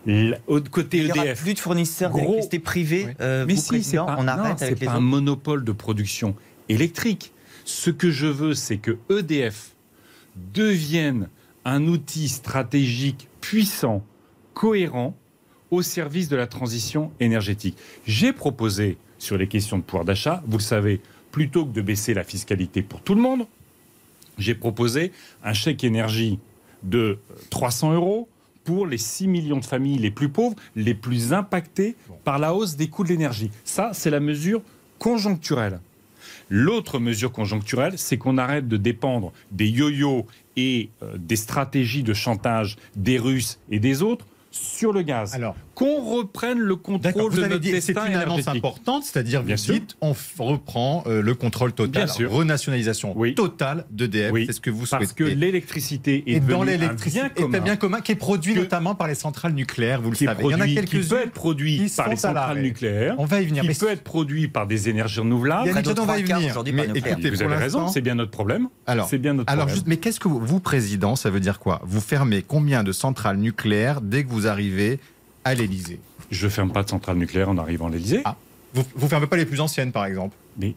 L- 0.06 0.40
côté 0.72 0.98
Il 1.00 1.06
n'y 1.06 1.12
aura 1.12 1.26
EDF, 1.26 1.42
plus 1.42 1.54
de 1.54 1.60
fournisseurs 1.60 2.12
Gros- 2.12 2.20
d'électricité 2.20 2.60
privés. 2.60 3.06
Oui. 3.08 3.14
euh, 3.22 3.46
mais 3.48 3.56
si, 3.56 3.84
c'est 3.84 3.98
pas, 3.98 4.16
on 4.18 4.24
non, 4.24 4.28
arrête 4.30 4.60
c'est 4.60 4.66
avec 4.66 4.80
les 4.80 4.86
pas 4.88 4.94
un 4.94 5.00
monopole 5.02 5.64
de 5.66 5.72
production 5.72 6.36
électrique. 6.70 7.34
Ce 7.66 7.90
que 7.90 8.10
je 8.12 8.28
veux, 8.28 8.54
c'est 8.54 8.78
que 8.78 8.98
EDF 9.10 9.72
devienne 10.54 11.30
un 11.66 11.88
outil 11.88 12.30
stratégique 12.30 13.28
puissant, 13.42 14.04
cohérent, 14.54 15.16
au 15.72 15.82
service 15.82 16.30
de 16.30 16.36
la 16.36 16.48
transition 16.48 17.12
énergétique. 17.20 17.78
J'ai 18.06 18.34
proposé 18.34 18.98
sur 19.20 19.38
les 19.38 19.48
questions 19.48 19.78
de 19.78 19.84
pouvoir 19.84 20.06
d'achat, 20.06 20.44
vous 20.48 20.58
le 20.58 20.64
savez, 20.64 21.02
plutôt 21.32 21.66
que 21.66 21.72
de 21.72 21.82
baisser 21.82 22.14
la 22.14 22.24
fiscalité 22.24 22.82
pour 22.82 23.02
tout 23.02 23.16
le 23.16 23.22
monde, 23.22 23.46
j'ai 24.38 24.56
proposé 24.56 25.12
un 25.44 25.54
chèque 25.54 25.84
énergie 25.84 26.40
de 26.84 27.20
euh, 27.32 27.36
300 27.50 27.94
euros 27.94 28.30
pour 28.64 28.86
les 28.86 28.98
6 28.98 29.28
millions 29.28 29.60
de 29.60 29.66
familles 29.66 29.98
les 29.98 30.12
plus 30.12 30.30
pauvres, 30.30 30.56
les 30.76 30.94
plus 30.94 31.34
impactées 31.34 31.96
par 32.24 32.38
la 32.38 32.54
hausse 32.54 32.76
des 32.76 32.88
coûts 32.88 33.04
de 33.04 33.10
l'énergie. 33.10 33.50
Ça, 33.64 33.92
c'est 33.94 34.10
la 34.10 34.20
mesure 34.20 34.62
conjoncturelle. 35.00 35.80
L'autre 36.50 37.00
mesure 37.00 37.32
conjoncturelle, 37.32 37.94
c'est 37.98 38.18
qu'on 38.18 38.38
arrête 38.38 38.68
de 38.68 38.78
dépendre 38.78 39.32
des 39.52 39.68
yo-yo 39.68 40.26
et 40.56 40.90
euh, 41.02 41.14
des 41.18 41.36
stratégies 41.36 42.04
de 42.04 42.14
chantage 42.14 42.78
des 42.96 43.18
Russes 43.18 43.60
et 43.72 43.80
des 43.80 44.02
autres 44.02 44.26
sur 44.52 44.92
le 44.92 45.02
gaz. 45.02 45.40
Qu'on 45.78 46.02
reprenne 46.18 46.58
le 46.58 46.76
contrôle 46.76 47.32
de 47.36 47.40
avez 47.40 47.50
notre 47.50 47.62
dit 47.62 47.68
c'est 47.82 47.94
destin 47.94 48.08
une 48.08 48.16
annonce 48.16 48.48
importante, 48.48 49.04
c'est-à-dire 49.04 49.44
Bien 49.44 49.56
vous 49.58 49.62
sûr. 49.62 49.74
dites 49.76 49.96
on 50.02 50.16
reprend 50.40 51.04
euh, 51.06 51.22
le 51.22 51.36
contrôle 51.36 51.72
total, 51.72 52.06
Bien 52.06 52.12
sûr. 52.12 52.32
renationalisation 52.32 53.14
Oui. 53.16 53.36
totale 53.36 53.86
d'EDF, 53.92 54.32
Oui, 54.32 54.46
c'est 54.48 54.54
ce 54.54 54.60
que 54.62 54.72
vous 54.72 54.88
Parce 54.90 55.14
que 55.14 55.26
souhaitez. 55.26 55.36
l'électricité 55.40 56.24
est 56.26 56.32
et 56.38 56.40
dans 56.40 56.64
un 56.64 56.66
l'électricité, 56.66 57.22
bien 57.22 57.26
est 57.26 57.32
un 57.40 57.44
commun, 57.44 57.60
bien 57.60 57.76
commun 57.76 58.02
qui 58.02 58.12
est 58.14 58.16
produit 58.16 58.56
Que- 58.56 58.60
notamment 58.62 58.96
par 58.96 59.08
les 59.08 59.14
centrales 59.14 59.54
nucléaires, 59.54 60.02
vous 60.02 60.10
le 60.10 60.16
savez. 60.16 60.44
Il 60.44 60.50
y 60.52 60.56
en 60.56 60.56
a 60.56 60.58
produit- 60.58 60.70
qui 60.70 60.76
quelques-unes. 60.76 61.10
peut 61.10 61.22
être 61.22 61.32
produit 61.34 61.78
qui 61.88 61.96
par 61.96 62.10
les 62.10 62.16
centrales 62.16 62.60
nucléaires, 62.62 63.16
On 63.20 63.26
va 63.26 63.42
y 63.42 63.46
venir. 63.46 63.62
qui 63.62 63.68
mais 63.68 63.76
peut 63.76 63.90
être 63.92 64.04
produit 64.04 64.48
par 64.48 64.66
des 64.66 64.90
énergies 64.90 65.20
renouvelables. 65.20 65.70
Près 65.70 65.82
de 65.84 65.88
Jadot, 65.88 66.02
on 66.02 66.06
va 66.06 66.18
y 66.18 66.24
venir. 66.24 66.64
Mais 66.74 66.88
écoutez, 66.96 67.30
Vous 67.30 67.44
avez 67.44 67.56
raison, 67.56 67.88
c'est 67.88 68.02
bien 68.02 68.16
notre 68.16 68.32
problème. 68.32 68.68
Alors, 68.88 69.08
c'est 69.08 69.20
bien 69.20 69.36
notre 69.36 69.52
alors 69.54 69.66
problème. 69.66 69.76
juste, 69.76 69.88
mais 69.88 69.98
qu'est-ce 69.98 70.20
que 70.20 70.28
vous, 70.28 70.40
vous, 70.40 70.60
président, 70.60 71.16
ça 71.16 71.30
veut 71.30 71.40
dire 71.40 71.60
quoi? 71.60 71.82
Vous 71.86 72.02
fermez 72.02 72.42
combien 72.42 72.84
de 72.84 72.92
centrales 72.92 73.38
nucléaires 73.38 74.02
dès 74.02 74.24
que 74.24 74.30
vous 74.30 74.48
arrivez 74.48 75.00
à 75.48 75.54
l'Élysée 75.54 76.00
Je 76.32 76.48
ferme 76.48 76.72
pas 76.72 76.84
de 76.84 76.90
centrale 76.90 77.18
nucléaire 77.18 77.50
en 77.50 77.58
arrivant 77.58 77.88
à 77.88 77.90
l'Elysée. 77.90 78.22
Ah. 78.26 78.36
Vous, 78.74 78.84
vous 78.96 79.08
fermez 79.08 79.28
pas 79.28 79.38
les 79.38 79.46
plus 79.46 79.60
anciennes, 79.62 79.92
par 79.92 80.06
exemple 80.06 80.36
Mais 80.58 80.74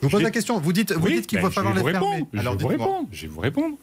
Je 0.00 0.06
vous 0.06 0.10
pose 0.10 0.22
la 0.22 0.30
question. 0.30 0.58
Vous 0.58 0.72
dites, 0.72 0.92
vous 0.92 1.06
Oui, 1.06 1.14
dites 1.16 1.26
qu'il 1.26 1.38
ben, 1.38 1.46
faut 1.46 1.50
falloir 1.50 1.74
vais 1.74 1.82
les 1.84 1.92
fermer. 1.92 2.24
Je 2.32 2.38
Alors, 2.38 2.56
vais 2.56 2.62
vous 2.62 2.68
répondre. 2.68 3.08
Je 3.12 3.22
vais 3.22 3.28
vous 3.28 3.40
répondre. 3.40 3.76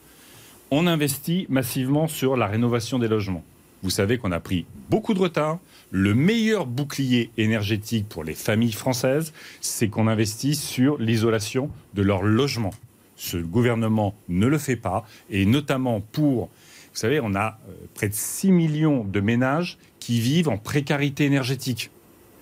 On 0.71 0.87
investit 0.87 1.45
massivement 1.49 2.07
sur 2.07 2.35
la 2.35 2.47
rénovation 2.47 2.99
des 2.99 3.07
logements. 3.07 3.43
Vous 3.83 3.91
savez 3.91 4.17
qu'on 4.17 4.31
a 4.31 4.39
pris 4.39 4.65
beaucoup 4.89 5.13
de 5.13 5.19
retard. 5.19 5.59
Le 5.91 6.15
meilleur 6.15 6.65
bouclier 6.65 7.29
énergétique 7.37 8.09
pour 8.09 8.23
les 8.23 8.33
familles 8.33 8.71
françaises, 8.71 9.31
c'est 9.61 9.87
qu'on 9.89 10.07
investit 10.07 10.55
sur 10.55 10.97
l'isolation 10.97 11.69
de 11.93 12.01
leur 12.01 12.23
logement. 12.23 12.73
Ce 13.15 13.37
gouvernement 13.37 14.15
ne 14.27 14.47
le 14.47 14.57
fait 14.57 14.75
pas, 14.75 15.05
et 15.29 15.45
notamment 15.45 16.01
pour, 16.01 16.47
vous 16.47 16.49
savez, 16.99 17.19
on 17.21 17.35
a 17.35 17.59
euh, 17.69 17.73
près 17.93 18.09
de 18.09 18.13
6 18.15 18.51
millions 18.51 19.03
de 19.03 19.19
ménages 19.19 19.77
qui 20.05 20.19
vivent 20.19 20.49
en 20.49 20.57
précarité 20.57 21.25
énergétique. 21.25 21.89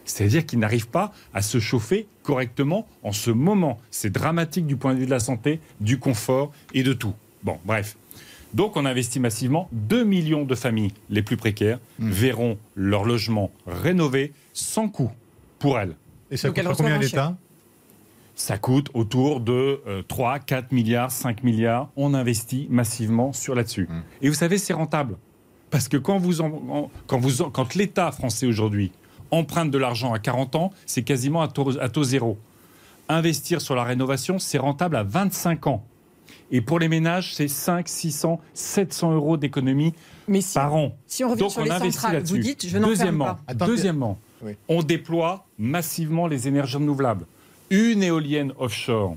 C'est-à-dire 0.03 0.45
qu'ils 0.45 0.59
n'arrivent 0.59 0.89
pas 0.89 1.13
à 1.33 1.41
se 1.41 1.61
chauffer 1.61 2.07
correctement 2.21 2.85
en 3.03 3.13
ce 3.13 3.31
moment. 3.31 3.79
C'est 3.89 4.09
dramatique 4.09 4.67
du 4.67 4.75
point 4.75 4.93
de 4.93 4.99
vue 4.99 5.05
de 5.05 5.11
la 5.11 5.21
santé, 5.21 5.61
du 5.79 5.97
confort 5.97 6.51
et 6.73 6.83
de 6.83 6.91
tout. 6.91 7.13
Bon, 7.41 7.57
bref. 7.63 7.95
Donc 8.53 8.75
on 8.75 8.85
investit 8.85 9.21
massivement. 9.21 9.69
2 9.71 10.03
millions 10.03 10.43
de 10.43 10.55
familles 10.55 10.91
les 11.09 11.21
plus 11.21 11.37
précaires 11.37 11.79
Mmh. 11.99 12.11
verront 12.11 12.57
leur 12.75 13.05
logement 13.05 13.49
rénové 13.65 14.33
sans 14.51 14.89
coût 14.89 15.11
pour 15.57 15.79
elles. 15.79 15.95
Et 16.31 16.35
ça 16.35 16.49
coûte 16.49 16.65
combien 16.75 16.95
à 16.95 16.97
l'État? 16.97 17.37
Ça 18.35 18.57
coûte 18.57 18.89
autour 18.93 19.39
de 19.39 19.79
euh, 19.87 20.01
3, 20.05 20.39
4 20.39 20.73
milliards, 20.73 21.11
5 21.11 21.43
milliards. 21.43 21.89
On 21.95 22.13
investit 22.13 22.67
massivement 22.69 23.31
sur 23.31 23.55
là-dessus. 23.55 23.87
Mm. 23.89 24.01
Et 24.21 24.27
vous 24.27 24.35
savez, 24.35 24.57
c'est 24.57 24.73
rentable. 24.73 25.15
Parce 25.73 25.87
que 25.87 25.97
quand, 25.97 26.19
vous 26.19 26.39
en- 26.41 26.61
en- 26.69 26.91
quand, 27.07 27.17
vous 27.17 27.41
en- 27.41 27.49
quand 27.49 27.73
l'État 27.73 28.11
français 28.11 28.45
aujourd'hui 28.45 28.91
emprunte 29.31 29.71
de 29.71 29.79
l'argent 29.79 30.13
à 30.13 30.19
40 30.19 30.55
ans, 30.55 30.71
c'est 30.85 31.01
quasiment 31.01 31.41
à 31.41 31.47
taux, 31.47 31.79
à 31.79 31.89
taux 31.89 32.03
zéro. 32.03 32.37
Investir 33.09 33.59
sur 33.59 33.73
la 33.73 33.83
rénovation, 33.83 34.37
c'est 34.37 34.59
rentable 34.59 34.95
à 34.95 35.01
25 35.03 35.65
ans. 35.65 35.83
Et 36.51 36.61
pour 36.61 36.77
les 36.77 36.87
ménages, 36.89 37.33
c'est 37.33 37.47
5, 37.47 37.87
600, 37.89 38.39
700 38.53 39.13
euros 39.15 39.35
d'économie 39.35 39.95
si, 40.41 40.53
par 40.53 40.75
an. 40.75 40.95
si 41.07 41.23
on 41.23 41.29
revient 41.31 41.39
Donc 41.39 41.51
sur 41.51 41.61
on 41.61 41.63
les 41.65 41.71
centrales, 41.91 42.21
vous 42.23 42.37
dites 42.37 42.67
je 42.67 42.77
n'en 42.77 42.83
ferme 42.85 42.89
Deuxièmement, 42.93 43.37
pas. 43.47 43.65
Deuxièmement 43.65 44.19
Oui. 44.43 44.51
on 44.69 44.83
déploie 44.83 45.47
massivement 45.57 46.27
les 46.27 46.47
énergies 46.47 46.77
renouvelables. 46.77 47.25
Une 47.71 48.03
éolienne 48.03 48.53
offshore, 48.59 49.15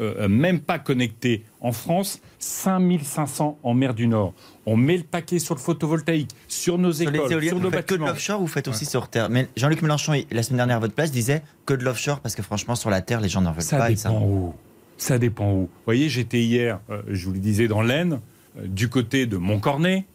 euh, 0.00 0.28
même 0.28 0.60
pas 0.60 0.78
connectée 0.78 1.42
en 1.60 1.72
France, 1.72 2.20
5500 2.38 3.58
en 3.64 3.74
mer 3.74 3.92
du 3.94 4.06
Nord. 4.06 4.32
On 4.66 4.76
met 4.76 4.96
le 4.96 5.02
paquet 5.02 5.38
sur 5.38 5.54
le 5.54 5.60
photovoltaïque, 5.60 6.30
sur 6.48 6.78
nos 6.78 6.92
Sur 6.92 7.10
les 7.10 7.18
écoles, 7.18 7.32
éoliennes, 7.32 7.48
sur 7.50 7.58
vous 7.58 7.64
nos 7.64 7.70
faites 7.70 7.86
que 7.86 7.94
de 7.94 7.98
bâtiments. 7.98 8.06
l'offshore 8.12 8.38
ou 8.40 8.42
vous 8.46 8.52
faites 8.52 8.68
aussi 8.68 8.86
sur 8.86 9.08
Terre 9.08 9.28
Mais 9.28 9.48
Jean-Luc 9.56 9.82
Mélenchon, 9.82 10.14
la 10.30 10.42
semaine 10.42 10.56
dernière 10.58 10.76
à 10.76 10.80
votre 10.80 10.94
place, 10.94 11.10
disait 11.12 11.42
que 11.66 11.74
de 11.74 11.84
l'offshore 11.84 12.20
parce 12.20 12.34
que 12.34 12.42
franchement, 12.42 12.74
sur 12.74 12.88
la 12.90 13.02
Terre, 13.02 13.20
les 13.20 13.28
gens 13.28 13.42
n'en 13.42 13.52
veulent 13.52 13.62
Ça 13.62 13.76
pas. 13.78 13.88
dépend 13.90 14.22
où. 14.22 14.54
Ça 14.96 15.18
dépend 15.18 15.52
où. 15.52 15.58
Vous 15.62 15.68
voyez, 15.84 16.08
j'étais 16.08 16.40
hier, 16.42 16.80
euh, 16.88 17.02
je 17.08 17.26
vous 17.26 17.32
le 17.32 17.40
disais, 17.40 17.68
dans 17.68 17.82
l'Aisne, 17.82 18.20
euh, 18.58 18.66
du 18.66 18.88
côté 18.88 19.26
de 19.26 19.36
Montcornet. 19.36 20.06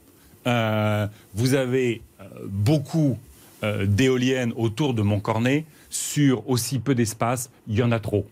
Euh, 0.48 1.06
vous 1.36 1.54
avez 1.54 2.02
euh, 2.22 2.24
beaucoup 2.46 3.20
euh, 3.64 3.86
d'éoliennes 3.86 4.54
autour 4.56 4.94
de 4.94 5.02
Montcornet. 5.02 5.66
Sur 5.92 6.48
aussi 6.50 6.80
peu 6.80 6.96
d'espace, 6.96 7.50
il 7.68 7.76
y 7.76 7.84
en 7.84 7.92
a 7.92 8.00
trop. 8.00 8.26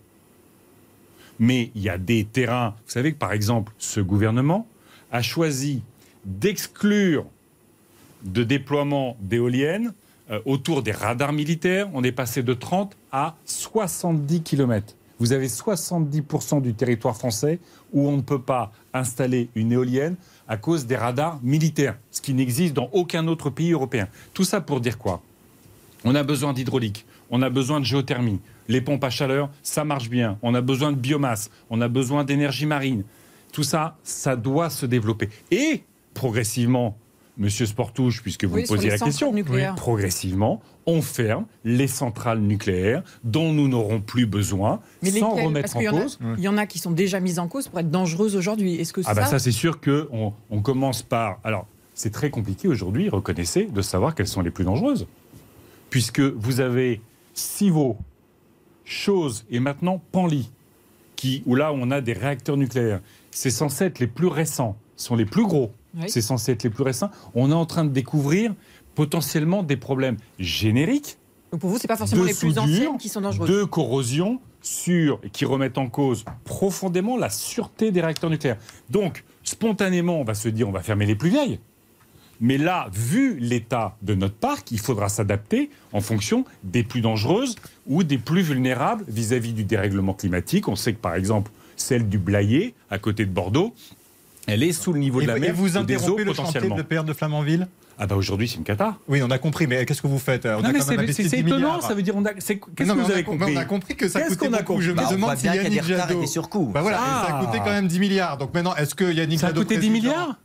Mais 1.40 1.70
il 1.76 1.82
y 1.82 1.90
a 1.90 1.98
des 1.98 2.24
terrains. 2.24 2.76
Vous 2.86 2.92
savez 2.92 3.12
que, 3.14 3.18
par 3.18 3.34
exemple, 3.34 3.72
ce 3.78 4.00
gouvernement 4.00 4.68
a 5.12 5.22
choisi 5.22 5.82
d'exclure 6.28 7.26
de 8.24 8.44
déploiement 8.44 9.18
d'éoliennes 9.22 9.94
euh, 10.30 10.40
autour 10.46 10.84
des 10.84 10.92
radars 10.92 11.34
militaires. 11.34 11.90
On 11.94 12.04
est 12.04 12.12
passé 12.12 12.44
de 12.44 12.54
30 12.54 12.96
à 13.12 13.36
70 13.46 14.44
km. 14.44 14.94
Vous 15.20 15.32
avez 15.32 15.48
70% 15.48 16.62
du 16.62 16.74
territoire 16.74 17.16
français 17.16 17.60
où 17.92 18.08
on 18.08 18.18
ne 18.18 18.22
peut 18.22 18.42
pas 18.42 18.72
installer 18.94 19.50
une 19.56 19.72
éolienne 19.72 20.16
à 20.48 20.58
cause 20.58 20.86
des 20.86 20.96
radars 20.96 21.40
militaires, 21.42 21.98
ce 22.12 22.22
qui 22.22 22.34
n'existe 22.34 22.74
dans 22.74 22.90
aucun 22.94 23.28
autre 23.28 23.50
pays 23.50 23.72
européen. 23.72 24.08
Tout 24.34 24.44
ça 24.44 24.62
pour 24.62 24.80
dire 24.80 24.98
quoi? 24.98 25.22
On 26.04 26.14
a 26.14 26.24
besoin 26.24 26.54
d'hydraulique, 26.54 27.06
on 27.32 27.42
a 27.42 27.50
besoin 27.50 27.80
de 27.80 27.86
géothermie. 27.86 28.40
Les 28.68 28.82
pompes 28.82 29.04
à 29.04 29.10
chaleur, 29.10 29.50
ça 29.64 29.84
marche 29.84 30.10
bien. 30.10 30.38
On 30.42 30.54
a 30.54 30.62
besoin 30.62 30.92
de 30.92 30.98
biomasse, 30.98 31.50
on 31.70 31.82
a 31.82 31.88
besoin 31.88 32.24
d'énergie 32.24 32.66
marine. 32.66 33.04
Tout 33.52 33.64
ça, 33.64 33.98
ça 34.04 34.36
doit 34.36 34.70
se 34.70 34.86
développer. 34.86 35.30
Et 35.52 35.84
progressivement, 36.18 36.98
Monsieur 37.38 37.68
Sportouche, 37.68 38.24
puisque 38.24 38.46
vous 38.46 38.56
Oui, 38.56 38.64
me 38.64 38.68
posiez 38.68 38.90
la 38.90 38.98
question, 38.98 39.32
nucléaires. 39.32 39.76
progressivement, 39.76 40.60
on 40.88 41.04
ferme 41.04 41.46
les 41.64 41.86
centrales 41.88 42.40
nucléaires 42.40 43.04
dont 43.24 43.54
nous 43.54 43.68
n'aurons 43.68 44.02
plus 44.02 44.26
besoin, 44.26 44.80
Mais 45.04 45.12
sans 45.12 45.30
lesquelles? 45.30 45.46
remettre 45.46 45.78
en 45.78 45.80
a- 45.82 45.92
cause. 45.92 46.20
Il 46.40 46.44
y 46.44 46.48
en 46.48 46.58
a 46.58 46.66
qui 46.66 46.80
sont 46.80 46.90
déjà 46.90 47.20
mises 47.20 47.38
en 47.38 47.48
cause 47.48 47.68
pour 47.68 47.80
être 47.80 47.92
dangereuses 47.92 48.36
aujourd'hui. 48.36 48.74
Est-ce 48.76 48.92
que 48.92 49.02
Ah 49.06 49.14
bah 49.14 49.26
ça, 49.26 49.32
ça 49.32 49.40
c'est 49.40 49.52
sûr 49.52 49.80
que 49.80 50.10
on, 50.12 50.34
on 50.50 50.62
commence 50.62 51.04
par. 51.04 51.40
Alors 51.44 51.68
c'est 51.94 52.10
très 52.12 52.32
compliqué 52.32 52.68
aujourd'hui, 52.68 53.08
reconnaissez, 53.10 53.66
de 53.66 53.82
savoir 53.84 54.16
quelles 54.16 54.28
sont 54.28 54.42
les 54.42 54.50
plus 54.52 54.66
dangereuses, 54.66 55.06
puisque 55.92 56.20
vous 56.22 56.60
avez 56.60 57.02
Civaux, 57.36 57.98
Chose 58.84 59.46
et 59.52 59.60
maintenant 59.60 60.02
Panly, 60.12 60.50
qui 61.16 61.44
où 61.46 61.54
là 61.54 61.72
on 61.74 61.92
a 61.92 62.02
des 62.02 62.14
réacteurs 62.14 62.58
nucléaires. 62.58 63.02
C'est 63.30 63.52
censé 63.52 63.86
être 63.86 64.00
les 64.00 64.08
plus 64.08 64.28
récents, 64.28 64.76
sont 64.96 65.16
les 65.16 65.26
plus 65.26 65.46
gros. 65.46 65.72
Oui. 65.96 66.10
C'est 66.10 66.22
censé 66.22 66.52
être 66.52 66.64
les 66.64 66.70
plus 66.70 66.84
récents. 66.84 67.10
On 67.34 67.52
est 67.52 67.56
en 67.56 67.66
train 67.66 67.86
de 67.86 67.90
découvrir 67.90 68.54
potentiellement 68.96 69.64
des 69.64 69.78
problèmes 69.78 70.18
génériques 70.40 71.18
Donc 71.52 71.62
pour 71.62 71.70
vous, 71.70 71.78
c'est 71.78 71.88
pas 71.88 71.98
forcément 71.98 72.24
les 72.24 72.34
plus 72.34 72.58
anciennes 72.58 72.98
qui 72.98 73.10
sont 73.10 73.22
dangereuses. 73.22 73.50
de 73.50 73.64
corrosion 73.64 74.40
sur 74.62 75.22
qui 75.32 75.46
remettent 75.46 75.78
en 75.78 75.88
cause 75.88 76.26
profondément 76.44 77.18
la 77.18 77.30
sûreté 77.30 77.92
des 77.92 78.02
réacteurs 78.02 78.30
nucléaires. 78.30 78.58
Donc, 78.90 79.24
spontanément, 79.44 80.20
on 80.20 80.24
va 80.24 80.34
se 80.34 80.50
dire 80.50 80.68
on 80.68 80.72
va 80.72 80.82
fermer 80.82 81.06
les 81.06 81.16
plus 81.16 81.30
vieilles. 81.30 81.60
Mais 82.40 82.58
là, 82.58 82.88
vu 82.94 83.38
l'état 83.40 83.98
de 84.02 84.14
notre 84.14 84.36
parc, 84.36 84.72
il 84.72 84.80
faudra 84.80 85.10
s'adapter 85.10 85.70
en 85.94 86.02
fonction 86.02 86.46
des 86.64 86.84
plus 86.84 87.02
dangereuses 87.02 87.56
ou 87.88 88.04
des 88.04 88.18
plus 88.18 88.42
vulnérables 88.42 89.04
vis-à-vis 89.08 89.54
du 89.54 89.64
dérèglement 89.64 90.14
climatique. 90.14 90.68
On 90.68 90.76
sait 90.76 90.94
que, 90.94 91.00
par 91.00 91.16
exemple, 91.16 91.52
celle 91.76 92.08
du 92.10 92.18
Blayais, 92.18 92.74
à 92.90 93.00
côté 93.00 93.26
de 93.26 93.32
Bordeaux, 93.32 93.74
elle 94.48 94.64
est 94.64 94.72
sous 94.72 94.92
le 94.94 95.00
niveau 95.00 95.22
Et, 95.22 95.24
de 95.26 95.28
la 95.32 95.38
et 95.38 95.42
mer 95.42 95.54
vous 95.54 95.78
ou 95.78 95.84
des 95.84 95.96
eaux 95.96 96.00
interrompez 96.00 96.24
le 96.24 96.34
chantier 96.34 96.62
de 96.62 96.82
PR 96.82 97.04
de 97.04 97.14
Flamanville 97.14 97.68
Ah 98.00 98.08
bah 98.08 98.16
aujourd'hui, 98.16 98.48
c'est 98.48 98.56
une 98.58 98.64
cata. 98.64 98.96
Oui, 99.08 99.22
on 99.24 99.30
a 99.32 99.38
compris, 99.38 99.68
mais 99.68 99.86
qu'est-ce 99.86 100.02
que 100.02 100.08
vous 100.08 100.20
faites? 100.20 100.46
On 100.46 100.62
Non, 100.62 100.70
a 100.70 100.72
mais 100.72 100.82
c'est- 100.82 100.94
investi 100.98 101.24
c'est 101.24 101.30
c'est 101.30 101.36
10 101.44 101.48
étonnant, 101.50 101.56
milliards. 101.74 101.82
ça 101.84 101.94
veut 101.94 102.02
dire 102.02 102.16
on 102.16 102.26
a. 102.26 102.34
Qu'est-ce 102.34 102.54
que 102.54 102.84
vous 102.84 103.12
avez 103.12 103.24
com- 103.24 103.38
compris 103.38 103.54
On 103.56 103.60
a 103.60 103.66
compris 103.66 103.96
que 103.96 104.08
ça 104.08 104.22
coûtait 104.22 104.50
beaucoup. 104.50 104.82
Je 104.82 104.92
me 104.92 104.96
compris 104.98 105.04
Bah, 105.06 105.10
on 105.12 105.16
demande 105.16 105.38
si 105.38 105.46
Yannick 105.48 105.84
Jadot... 105.84 106.24
Bah 106.74 106.82
voilà, 106.82 106.98
et 106.98 107.00
ça 107.00 107.36
a 107.36 107.40
Ah. 107.42 107.46
coûté 107.46 107.58
quand 107.60 107.72
même 107.72 107.88
10 107.88 108.00
milliards. 108.00 108.38
Donc 108.38 108.54
maintenant, 108.54 108.76
est-ce 108.76 108.96
que 108.96 109.12
Yannick 109.12 109.40
Ça 109.40 109.48
a 109.48 109.50
Jadot... 109.50 109.62
coûté 109.62 109.78
10 109.78 109.90
président, 109.90 110.10
milliards 110.12 110.36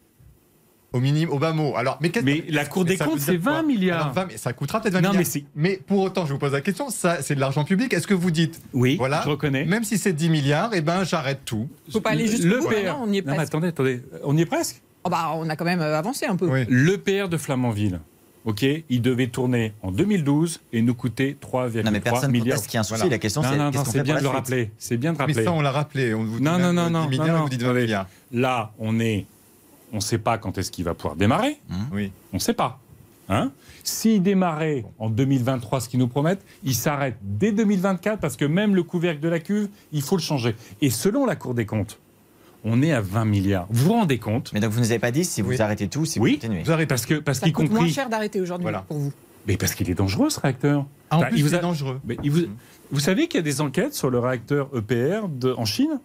Au 0.93 1.01
minimum, 1.01 1.35
au 1.35 1.39
bas 1.39 1.53
mot. 1.53 1.75
Alors, 1.77 1.99
mais, 2.03 2.11
qu'est-ce- 2.11 2.25
Mais 2.25 2.45
la 2.51 2.67
Cour 2.67 2.85
mais 2.85 2.91
des 2.91 2.97
comptes, 2.99 3.19
c'est 3.21 3.39
quoi 3.39 3.53
20 3.55 3.63
milliards. 3.63 4.03
Alors, 4.03 4.13
20 4.15 4.27
mais 4.27 4.37
ça 4.37 4.53
coûtera 4.53 4.81
peut-être 4.81 4.93
20 4.95 5.01
Non, 5.01 5.09
mais 5.13 5.19
milliards. 5.19 5.33
c'est- 5.33 5.45
Mais 5.57 5.81
pour 5.87 6.01
autant, 6.01 6.27
je 6.27 6.33
vous 6.35 6.39
pose 6.39 6.53
la 6.53 6.61
question, 6.61 6.91
ça, 6.91 7.23
c'est 7.23 7.35
de 7.35 7.41
l'argent 7.41 7.65
public. 7.65 7.93
Est-ce 7.95 8.07
que 8.07 8.13
vous 8.15 8.31
dites, 8.31 8.61
Oui, 8.75 8.97
voilà, 8.97 9.23
je 9.25 9.31
reconnais. 9.31 9.65
même 9.65 9.85
si 9.85 9.97
c'est 9.97 10.13
10 10.13 10.29
milliards, 10.29 10.71
eh 10.75 10.83
ben, 10.83 11.05
j'arrête 11.05 11.41
tout 11.47 11.69
Faut 11.91 12.01
pas 12.01 12.11
aller 12.11 12.27
jusqu'au 12.27 12.47
le 12.49 12.61
bout, 12.61 12.69
PR. 12.69 12.97
on 13.01 13.11
y 13.11 13.19
est 13.19 13.23
non, 13.23 13.31
mais 13.33 13.37
presque. 13.37 13.41
attendez, 13.49 13.69
attendez, 13.69 14.03
on 14.25 14.37
y 14.37 14.43
est 14.43 14.47
presque. 14.47 14.83
Oh 15.05 15.09
bah, 15.11 15.33
on 15.35 15.49
a 15.49 15.57
quand 15.57 15.65
même 15.65 15.81
euh, 15.81 15.99
avancé 15.99 16.27
un 16.27 16.37
peu. 16.37 16.47
Oui. 16.47 16.65
Le 16.69 16.97
PR 16.99 17.29
de 17.31 17.37
Flamanville, 17.39 17.99
ok, 18.45 18.65
il 18.91 19.01
devait 19.03 19.29
tourner 19.29 19.73
en 19.83 19.93
2012 19.93 20.61
et 20.75 20.83
nous 20.83 20.95
coûter 20.95 21.37
3,3 21.41 21.83
Non, 21.85 21.91
mais 21.91 22.01
personne 22.01 22.31
ne 22.31 22.39
milliards. 22.39 22.61
qu'il 22.63 22.75
y 22.75 22.77
a 22.77 22.81
un 22.81 22.83
souci. 22.83 22.99
Voilà. 23.01 23.11
La 23.13 23.19
question, 23.19 23.41
Non, 23.43 23.49
c'est 23.51 23.57
non, 23.57 23.65
non, 23.71 24.03
bien 24.05 24.17
de 24.19 24.23
le 24.23 24.29
rappeler. 24.29 24.71
C'est 24.79 24.99
bien 24.99 25.13
de 25.15 25.19
Mais 25.19 25.25
rappeler. 25.25 25.45
ça, 25.45 25.53
on 25.53 25.63
l'a 25.63 25.71
rappelé. 25.73 26.13
On 26.15 26.23
vous 26.23 26.37
dit 26.39 26.43
Non, 26.45 26.59
non, 26.59 26.73
non, 26.75 26.87
10 26.87 26.93
non, 26.93 27.09
milliards, 27.09 27.43
vous 27.45 27.49
dites 27.49 27.63
20 27.63 27.69
attendez. 27.71 27.83
milliards. 27.83 28.07
Là, 28.31 28.73
on 28.79 29.01
est, 29.01 29.27
on 29.93 29.97
ne 29.97 30.01
sait 30.01 30.19
pas 30.19 30.39
quand 30.39 30.59
est-ce 30.59 30.71
qu'il 30.71 30.85
va 30.85 30.95
pouvoir 30.95 31.17
démarrer. 31.17 31.59
Oui. 31.93 32.11
On 32.33 32.37
ne 32.37 32.41
sait 32.41 32.55
pas. 32.55 32.79
Hein 33.29 33.53
S'il 33.85 34.23
démarrait 34.23 34.85
en 34.99 35.09
2023, 35.09 35.81
ce 35.81 35.89
qu'ils 35.89 36.01
nous 36.01 36.09
promettent, 36.09 36.45
il 36.65 36.75
s'arrête 36.75 37.17
dès 37.23 37.53
2024 37.53 38.19
parce 38.21 38.37
que 38.37 38.45
même 38.45 38.75
le 38.75 38.83
couvercle 38.83 39.21
de 39.21 39.29
la 39.29 39.39
cuve, 39.39 39.69
il 39.93 40.03
faut 40.03 40.17
le 40.17 40.23
changer. 40.23 40.57
Et 40.81 40.91
selon 40.91 41.25
la 41.25 41.37
Cour 41.37 41.55
des 41.55 41.65
comptes, 41.67 41.99
on 42.65 42.83
est 42.83 42.93
à 42.93 43.01
20 43.01 43.25
milliards. 43.25 43.67
Vous 43.71 43.87
vous 43.87 43.93
rendez 43.93 44.19
compte? 44.19 44.53
Mais 44.53 44.61
donc 44.61 44.71
vous 44.73 44.81
nous 44.81 44.91
avez 44.91 44.99
pas 44.99 45.11
dit 45.11 45.25
si 45.25 45.41
vous 45.43 45.51
Oui. 45.51 45.61
arrêtez 45.61 45.89
tout, 45.89 46.05
si 46.05 46.19
Oui. 46.21 46.33
vous 46.33 46.37
continuez. 46.41 46.63
Vous 46.65 46.73
arrêtez. 46.73 46.87
Parce 46.89 47.07
que 47.07 47.15
parce 47.15 47.41
coûte 47.41 47.71
moins 47.71 47.89
cher 47.89 48.09
d'arrêter 48.09 48.41
aujourd'hui 48.41 48.65
Voilà. 48.65 48.81
pour 48.83 48.99
vous. 48.99 49.13
Mais 49.47 49.57
parce 49.57 49.75
qu'il 49.75 49.89
est 49.91 49.95
dangereux 49.95 50.31
ce 50.31 50.39
réacteur. 50.41 50.87
Ah, 51.11 51.17
en 51.17 51.19
Enfin, 51.21 51.29
plus, 51.29 51.39
il 51.39 51.43
vous 51.45 51.55
a- 51.55 51.59
dangereux. 51.59 52.01
Mais 52.05 52.17
il 52.23 52.31
vous, 52.31 52.41
vous 52.93 53.01
savez 53.01 53.27
qu'il 53.29 53.39
y 53.39 53.41
a 53.41 53.43
des 53.43 53.61
enquêtes 53.61 53.95
sur 53.95 54.11
le 54.11 54.19
réacteur 54.21 54.69
EPR 54.77 55.29
de- 55.29 55.53
en 55.57 55.65
Chine? 55.65 55.99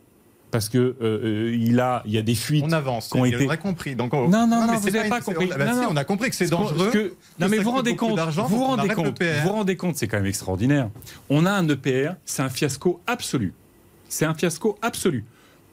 Parce 0.52 0.70
que 0.70 0.78
euh, 0.78 0.96
euh, 1.02 1.58
il 1.60 1.80
a 1.80 2.02
il 2.06 2.12
y 2.14 2.18
a 2.18 2.22
des 2.22 2.36
fuites. 2.36 2.64
On 2.66 2.72
avance. 2.72 3.10
qui 3.10 3.18
ont 3.18 3.26
Il 3.26 3.32
y 3.32 3.34
a 3.34 3.38
été- 3.38 3.46
vrai 3.46 3.58
compris. 3.58 3.96
Donc, 3.96 4.14
on- 4.14 4.30
Non, 4.30 4.48
non, 4.48 4.66
non, 4.68 4.76
vous 4.78 4.90
n'avez 4.90 5.10
pas 5.10 5.22
compris. 5.22 5.48
bah 5.48 5.66
Non, 5.66 5.74
si, 5.74 5.80
non. 5.82 5.88
on 5.92 5.96
a 5.98 6.04
compris 6.04 6.30
que 6.30 6.36
c'est 6.36 6.50
dangereux. 6.50 6.90
que- 6.92 7.14
non 7.40 7.48
mais 7.50 7.58
vous 7.58 7.72
rendez 7.72 7.96
compte, 7.96 8.16
d'argent, 8.16 8.46
vous 8.48 8.58
vous 8.58 8.64
on 8.64 8.68
rendez 8.76 8.90
compte, 8.90 9.22
vous 9.44 9.50
rendez 9.50 9.76
compte, 9.76 9.96
c'est 9.98 10.08
quand 10.08 10.18
même 10.18 10.26
extraordinaire. 10.26 10.90
On 11.30 11.46
a 11.46 11.52
un 11.52 11.68
EPR, 11.68 12.14
c'est 12.26 12.42
un 12.42 12.50
fiasco 12.50 13.02
absolu. 13.08 13.54
C'est 14.10 14.26
un 14.26 14.34
fiasco 14.34 14.78
absolu. 14.82 15.26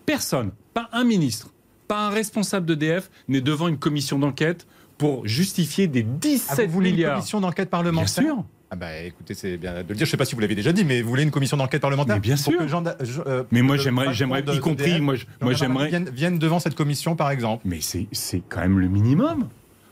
Personne, 0.07 0.51
pas 0.75 0.89
un 0.93 1.05
ministre, 1.05 1.51
pas 1.89 2.07
un 2.09 2.11
responsable 2.11 2.66
d'EDF 2.66 3.11
n'est 3.29 3.41
devant 3.41 3.68
une 3.68 3.79
commission 3.79 4.18
d'enquête 4.18 4.66
pour 4.99 5.27
justifier 5.27 5.87
des 5.87 6.01
Ah, 6.03 6.18
17 6.20 6.66
vous 6.66 6.72
voulez 6.72 6.91
une 6.91 7.05
commission 7.05 7.41
d'enquête 7.41 7.68
Bien 7.68 7.79
parlementaire 7.79 8.09
sûr. 8.09 8.45
Ah 8.75 8.77
bah 8.77 9.01
écoutez, 9.03 9.35
c'est 9.35 9.57
bien 9.57 9.72
de 9.72 9.79
le 9.79 9.85
dire. 9.85 9.95
Je 9.99 10.03
ne 10.03 10.07
sais 10.07 10.16
pas 10.16 10.25
si 10.25 10.35
vous 10.35 10.41
l'avez 10.41 10.57
déjà 10.57 10.72
dit, 10.72 10.85
mais 10.85 11.01
vous 11.01 11.09
voulez 11.09 11.22
une 11.22 11.31
commission 11.31 11.57
d'enquête 11.57 11.81
parlementaire 11.81 12.16
Mais 12.16 12.20
bien 12.20 12.35
pour 12.35 12.45
sûr. 12.53 12.59
que 12.59 12.66
je- 13.05 13.20
euh, 13.25 13.45
Mais 13.53 13.62
moi 13.62 13.77
j'aimerais, 13.77 14.12
j'aimerais, 14.12 14.41
y 14.53 14.59
compris, 14.59 15.01
moi, 15.01 15.14
moi 15.41 15.53
j'aimerais. 15.53 15.91
Vienne, 15.91 16.11
vienne 16.12 16.39
devant 16.41 16.59
cette 16.59 16.75
commission, 16.75 17.14
par 17.14 17.31
exemple. 17.31 17.62
Mais 17.66 17.81
c'est, 17.81 18.09
c'est 18.11 18.43
quand 18.49 18.62
même 18.62 18.81
le 18.81 18.89
minimum. 18.89 19.43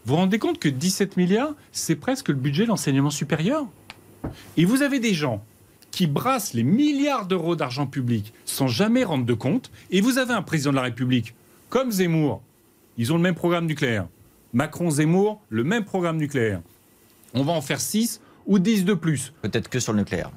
Vous 0.05 0.15
vous 0.15 0.17
rendez 0.17 0.41
compte 0.41 0.59
que 0.59 0.69
17 0.69 1.17
milliards, 1.17 1.55
c'est 1.71 1.95
presque 1.95 2.29
le 2.31 2.35
budget 2.35 2.65
de 2.65 2.71
l'enseignement 2.71 3.11
supérieur. 3.11 3.67
Et 4.57 4.65
vous 4.65 4.83
avez 4.83 4.99
des 4.99 5.15
gens 5.15 5.45
qui 5.93 6.09
brassent 6.09 6.53
les 6.53 6.65
milliards 6.65 7.27
d'euros 7.27 7.55
d'argent 7.55 7.87
public 7.87 8.33
sans 8.47 8.67
jamais 8.67 9.05
rendre 9.05 9.25
de 9.25 9.35
compte. 9.35 9.71
Et 9.93 10.01
vous 10.01 10.19
avez 10.19 10.33
un 10.35 10.43
président 10.43 10.71
de 10.73 10.77
la 10.77 10.83
République 10.83 11.35
comme 11.69 11.93
Zemmour. 11.93 12.43
Ils 12.99 13.13
ont 13.13 13.17
le 13.17 13.23
même 13.23 13.37
programme 13.37 13.67
nucléaire. 13.67 14.09
Macron, 14.53 14.91
Zemmour, 14.91 15.41
le 15.51 15.63
même 15.63 15.85
programme 15.85 16.17
nucléaire. 16.17 16.63
On 17.33 17.45
va 17.45 17.53
en 17.53 17.61
faire 17.61 17.81
6 17.81 18.21
ou 18.47 18.59
10 18.59 18.85
de 18.85 18.95
plus. 18.95 19.33
Peut-être 19.43 19.69
que 19.69 19.81
sur 19.81 19.93
le 19.93 20.01
nucléaire. 20.01 20.31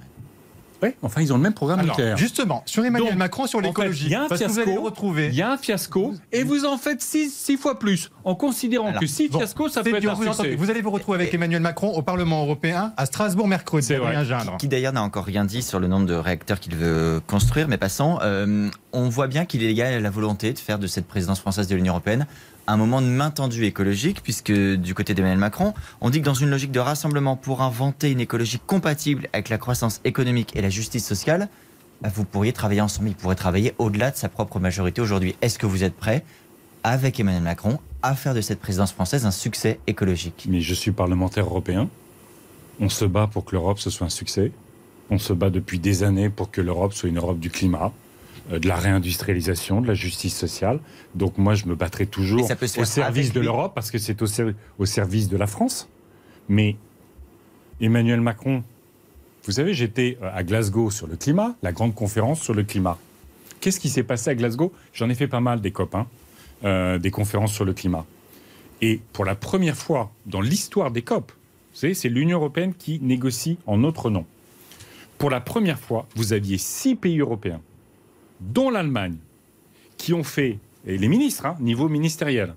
Ouais, 0.84 0.96
enfin, 1.02 1.22
ils 1.22 1.32
ont 1.32 1.38
le 1.38 1.42
même 1.42 1.54
programme 1.54 1.80
Alors, 1.80 1.96
nucléaire. 1.96 2.18
justement, 2.18 2.62
sur 2.66 2.84
Emmanuel 2.84 3.12
Donc, 3.12 3.18
Macron, 3.18 3.48
sur 3.48 3.60
en 3.60 3.62
fait, 3.62 3.68
l'écologie, 3.70 4.06
il 4.08 4.12
y 4.12 4.16
a 4.16 4.24
un 4.24 4.28
fiasco, 4.28 4.66
le 4.66 4.80
retrouver. 4.80 5.28
Il 5.28 5.36
y 5.36 5.42
a 5.42 5.52
un 5.52 5.58
fiasco 5.58 6.14
et 6.34 6.44
vous 6.44 6.66
en 6.66 6.78
faites 6.78 7.02
6 7.02 7.58
fois 7.58 7.80
plus 7.80 8.12
en 8.26 8.36
considérant 8.36 8.90
Alors, 8.90 9.00
que 9.00 9.08
6 9.08 9.30
Bon, 9.30 9.40
fiascos, 9.40 9.70
ça 9.70 9.84
peut 9.84 9.96
être 9.96 10.08
un 10.10 10.14
vous, 10.14 10.24
succès. 10.26 10.56
Vous 10.56 10.70
allez 10.70 10.82
vous 10.82 10.92
retrouver 10.92 11.16
avec 11.16 11.34
Emmanuel 11.34 11.62
Macron 11.62 11.94
au 11.94 12.02
Parlement 12.02 12.44
européen 12.44 12.94
à 12.98 13.06
Strasbourg 13.06 13.48
mercredi. 13.48 13.88
C'est 13.88 13.98
vrai. 13.98 14.26
Geindre. 14.26 14.58
Qui 14.58 14.68
d'ailleurs 14.68 14.94
n'a 14.94 15.02
encore 15.04 15.26
rien 15.26 15.46
dit 15.46 15.62
sur 15.62 15.80
le 15.80 15.88
nombre 15.88 16.06
de 16.08 16.14
réacteurs 16.14 16.60
qu'il 16.60 16.76
veut 16.76 17.22
construire, 17.26 17.68
mais 17.68 17.78
passons. 17.78 18.20
Euh, 18.22 18.70
on 18.92 19.08
voit 19.10 19.28
bien 19.28 19.46
qu'il 19.46 19.64
est 19.64 19.72
égal 19.72 19.94
à 19.94 20.00
la 20.00 20.10
volonté 20.10 20.52
de 20.52 20.60
faire 20.60 20.78
de 20.80 20.88
cette 20.88 21.08
présidence 21.08 21.40
française 21.40 21.68
de 21.68 21.76
l'Union 21.76 21.94
européenne 21.94 22.28
un 22.68 22.78
moment 22.78 23.02
de 23.02 23.08
main 23.08 23.30
tendue 23.30 23.66
écologique, 23.66 24.22
puisque 24.24 24.52
du 24.52 24.94
côté 24.94 25.14
d'Emmanuel 25.14 25.38
Macron, 25.38 25.74
on 26.02 26.10
dit 26.10 26.20
que 26.20 26.26
dans 26.26 26.34
une 26.34 26.50
logique 26.50 26.72
de 26.72 26.80
rassemblement 26.80 27.36
pour 27.36 27.62
inventer 27.62 28.12
une 28.12 28.20
écologie 28.20 28.60
compatible 28.66 29.30
avec 29.34 29.50
la 29.50 29.58
croissance 29.58 30.02
économique 30.04 30.56
et 30.56 30.62
la 30.62 30.70
justice 30.70 31.06
sociale, 31.06 31.50
bah, 32.02 32.10
vous 32.14 32.26
pourriez 32.26 32.54
travailler 32.54 32.82
ensemble, 32.82 33.10
il 33.10 33.16
pourrait 33.16 33.36
travailler 33.36 33.74
au-delà 33.78 34.12
de 34.12 34.18
sa 34.18 34.30
propre 34.30 34.60
majorité 34.60 35.02
aujourd'hui. 35.02 35.36
Est-ce 35.42 35.60
que 35.60 35.66
vous 35.66 35.84
êtes 35.84 35.96
prêt, 35.96 36.24
avec 36.84 37.20
Emmanuel 37.20 37.44
Macron, 37.44 37.80
à 38.02 38.16
faire 38.16 38.34
de 38.34 38.42
cette 38.42 38.60
présidence 38.60 38.92
française 38.92 39.26
un 39.26 39.32
succès 39.32 39.80
écologique? 39.88 40.48
Mais 40.50 40.62
je 40.62 40.74
suis 40.74 40.92
parlementaire 40.92 41.46
européen. 41.46 41.90
On 42.80 42.90
se 42.90 43.06
bat 43.06 43.28
pour 43.28 43.46
que 43.46 43.56
l'Europe 43.56 43.80
soit 43.80 44.06
un 44.06 44.10
succès. 44.10 44.52
On 45.10 45.18
se 45.18 45.34
bat 45.34 45.50
depuis 45.50 45.80
des 45.80 46.04
années 46.04 46.30
pour 46.30 46.52
que 46.52 46.62
l'Europe 46.62 46.94
soit 46.94 47.10
une 47.10 47.18
Europe 47.18 47.40
du 47.40 47.50
climat, 47.50 47.94
de 48.50 48.68
la 48.68 48.76
réindustrialisation, 48.76 49.82
de 49.82 49.88
la 49.88 49.94
justice 49.94 50.36
sociale. 50.36 50.80
Donc 51.16 51.38
moi, 51.38 51.56
je 51.56 51.66
me 51.66 51.76
battrai 51.76 52.06
toujours 52.06 52.42
au 52.82 52.86
service 52.86 53.34
de 53.34 53.40
l'Europe 53.42 53.74
parce 53.76 53.92
que 53.92 53.98
c'est 53.98 54.22
au, 54.22 54.28
ser- 54.28 54.56
au 54.78 54.86
service 54.86 55.30
de 55.30 55.38
la 55.38 55.48
France. 55.48 55.88
Mais 56.48 56.76
Emmanuel 57.82 58.22
Macron, 58.22 58.64
vous 59.46 59.52
savez, 59.52 59.74
j'étais 59.74 60.18
euh, 60.22 60.30
à 60.34 60.44
Glasgow 60.44 60.92
sur 60.92 61.08
le 61.08 61.16
climat, 61.16 61.56
la 61.64 61.72
grande 61.72 61.94
conférence 61.96 62.42
sur 62.42 62.54
le 62.54 62.64
climat. 62.64 62.98
Qu'est-ce 63.62 63.80
qui 63.80 63.90
s'est 63.90 64.04
passé 64.04 64.30
à 64.30 64.36
Glasgow? 64.36 64.72
J'en 64.94 65.10
ai 65.10 65.16
fait 65.16 65.28
pas 65.28 65.40
mal 65.40 65.62
des 65.62 65.72
copains, 65.72 66.08
euh, 66.64 67.00
des 67.00 67.12
conférences 67.12 67.54
sur 67.54 67.66
le 67.66 67.74
climat. 67.74 68.06
Et 68.82 69.00
pour 69.14 69.26
la 69.26 69.36
première 69.36 69.76
fois 69.78 70.12
dans 70.26 70.42
l'histoire 70.42 70.92
des 70.92 71.02
COP, 71.02 71.32
vous 71.32 71.80
savez, 71.80 71.94
c'est 71.94 72.10
l'Union 72.10 72.38
européenne 72.38 72.74
qui 72.74 73.00
négocie 73.02 73.58
en 73.66 73.78
notre 73.78 74.10
nom. 74.10 74.26
Pour 75.18 75.30
la 75.30 75.42
première 75.42 75.80
fois, 75.80 76.08
vous 76.16 76.34
aviez 76.34 76.58
six 76.58 76.96
pays 76.96 77.20
européens, 77.20 77.62
dont 78.54 78.70
l'Allemagne, 78.70 79.18
qui 79.98 80.14
ont 80.14 80.24
fait, 80.24 80.60
et 80.86 80.98
les 80.98 81.08
ministres, 81.08 81.46
hein, 81.46 81.56
niveau 81.60 81.90
ministériel, 81.90 82.56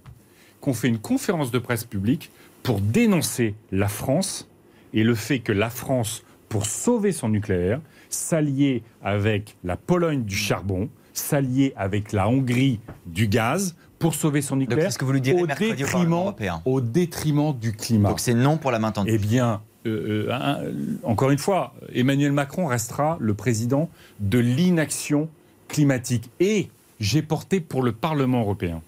qui 0.63 0.69
ont 0.69 0.75
fait 0.75 0.89
une 0.89 0.99
conférence 0.99 1.51
de 1.51 1.59
presse 1.59 1.85
publique 1.85 2.31
pour 2.63 2.81
dénoncer 2.81 3.55
la 3.73 3.89
France 3.89 4.49
et 4.93 5.05
le 5.05 5.15
fait 5.15 5.39
que 5.39 5.53
la 5.53 5.71
France, 5.71 6.23
pour 6.49 6.67
sauver 6.67 7.13
son 7.13 7.29
nucléaire, 7.29 7.81
s'alliait 8.11 8.83
avec 9.03 9.57
la 9.65 9.77
Pologne 9.77 10.25
du 10.25 10.37
charbon, 10.37 10.89
s'alliait 11.13 11.73
avec 11.77 12.13
la 12.13 12.29
Hongrie 12.29 12.81
du 13.07 13.29
gaz 13.29 13.77
pour 13.99 14.15
sauver 14.15 14.43
son 14.43 14.57
Donc, 14.57 14.69
nucléaire 14.69 14.85
c'est 14.85 14.95
ce 14.95 14.99
que 14.99 15.05
vous 15.05 15.13
lui 15.13 15.21
direz 15.21 15.43
au 15.43 15.47
détriment, 15.47 16.35
au 16.65 16.81
détriment 16.81 17.55
du 17.57 17.73
climat. 17.73 18.11
Donc 18.11 18.21
c'est 18.21 18.35
non 18.35 18.57
pour 18.57 18.71
la 18.71 18.79
main 18.79 18.93
tendue. 18.93 19.11
Eh 19.13 19.19
bien, 19.19 19.61
euh, 19.87 20.29
euh, 20.31 20.73
encore 21.03 21.31
une 21.31 21.39
fois, 21.39 21.75
Emmanuel 21.93 22.33
Macron 22.33 22.67
restera 22.67 23.17
le 23.21 23.35
président 23.35 23.89
de 24.21 24.39
l'inaction 24.39 25.29
climatique. 25.69 26.31
Et 26.41 26.69
j'ai 27.01 27.23
porté 27.23 27.61
pour 27.61 27.83
le 27.83 27.93
Parlement 27.93 28.41
européen 28.41 28.83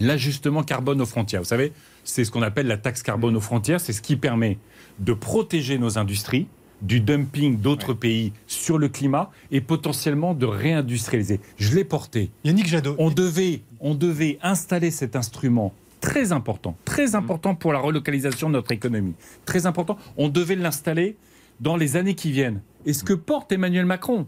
l'ajustement 0.00 0.62
carbone 0.62 1.00
aux 1.00 1.06
frontières. 1.06 1.42
Vous 1.42 1.48
savez, 1.48 1.72
c'est 2.04 2.24
ce 2.24 2.30
qu'on 2.30 2.42
appelle 2.42 2.66
la 2.66 2.76
taxe 2.76 3.02
carbone 3.02 3.36
aux 3.36 3.40
frontières. 3.40 3.80
C'est 3.80 3.92
ce 3.92 4.02
qui 4.02 4.16
permet 4.16 4.58
de 4.98 5.12
protéger 5.12 5.78
nos 5.78 5.98
industries 5.98 6.46
du 6.82 7.00
dumping 7.00 7.58
d'autres 7.58 7.92
pays 7.92 8.32
sur 8.46 8.78
le 8.78 8.88
climat 8.88 9.30
et 9.50 9.60
potentiellement 9.60 10.34
de 10.34 10.46
réindustrialiser. 10.46 11.40
Je 11.58 11.74
l'ai 11.74 11.84
porté. 11.84 12.30
Yannick 12.44 12.68
Jadot. 12.68 12.94
On 12.98 13.10
devait, 13.10 13.62
on 13.80 13.94
devait 13.94 14.38
installer 14.42 14.90
cet 14.90 15.16
instrument 15.16 15.74
très 16.00 16.30
important, 16.30 16.76
très 16.84 17.16
important 17.16 17.56
pour 17.56 17.72
la 17.72 17.80
relocalisation 17.80 18.48
de 18.48 18.54
notre 18.54 18.70
économie, 18.70 19.14
très 19.44 19.66
important. 19.66 19.98
On 20.16 20.28
devait 20.28 20.54
l'installer 20.54 21.16
dans 21.60 21.76
les 21.76 21.96
années 21.96 22.14
qui 22.14 22.30
viennent. 22.30 22.60
Et 22.86 22.92
ce 22.92 23.02
que 23.02 23.12
porte 23.12 23.50
Emmanuel 23.50 23.84
Macron, 23.84 24.26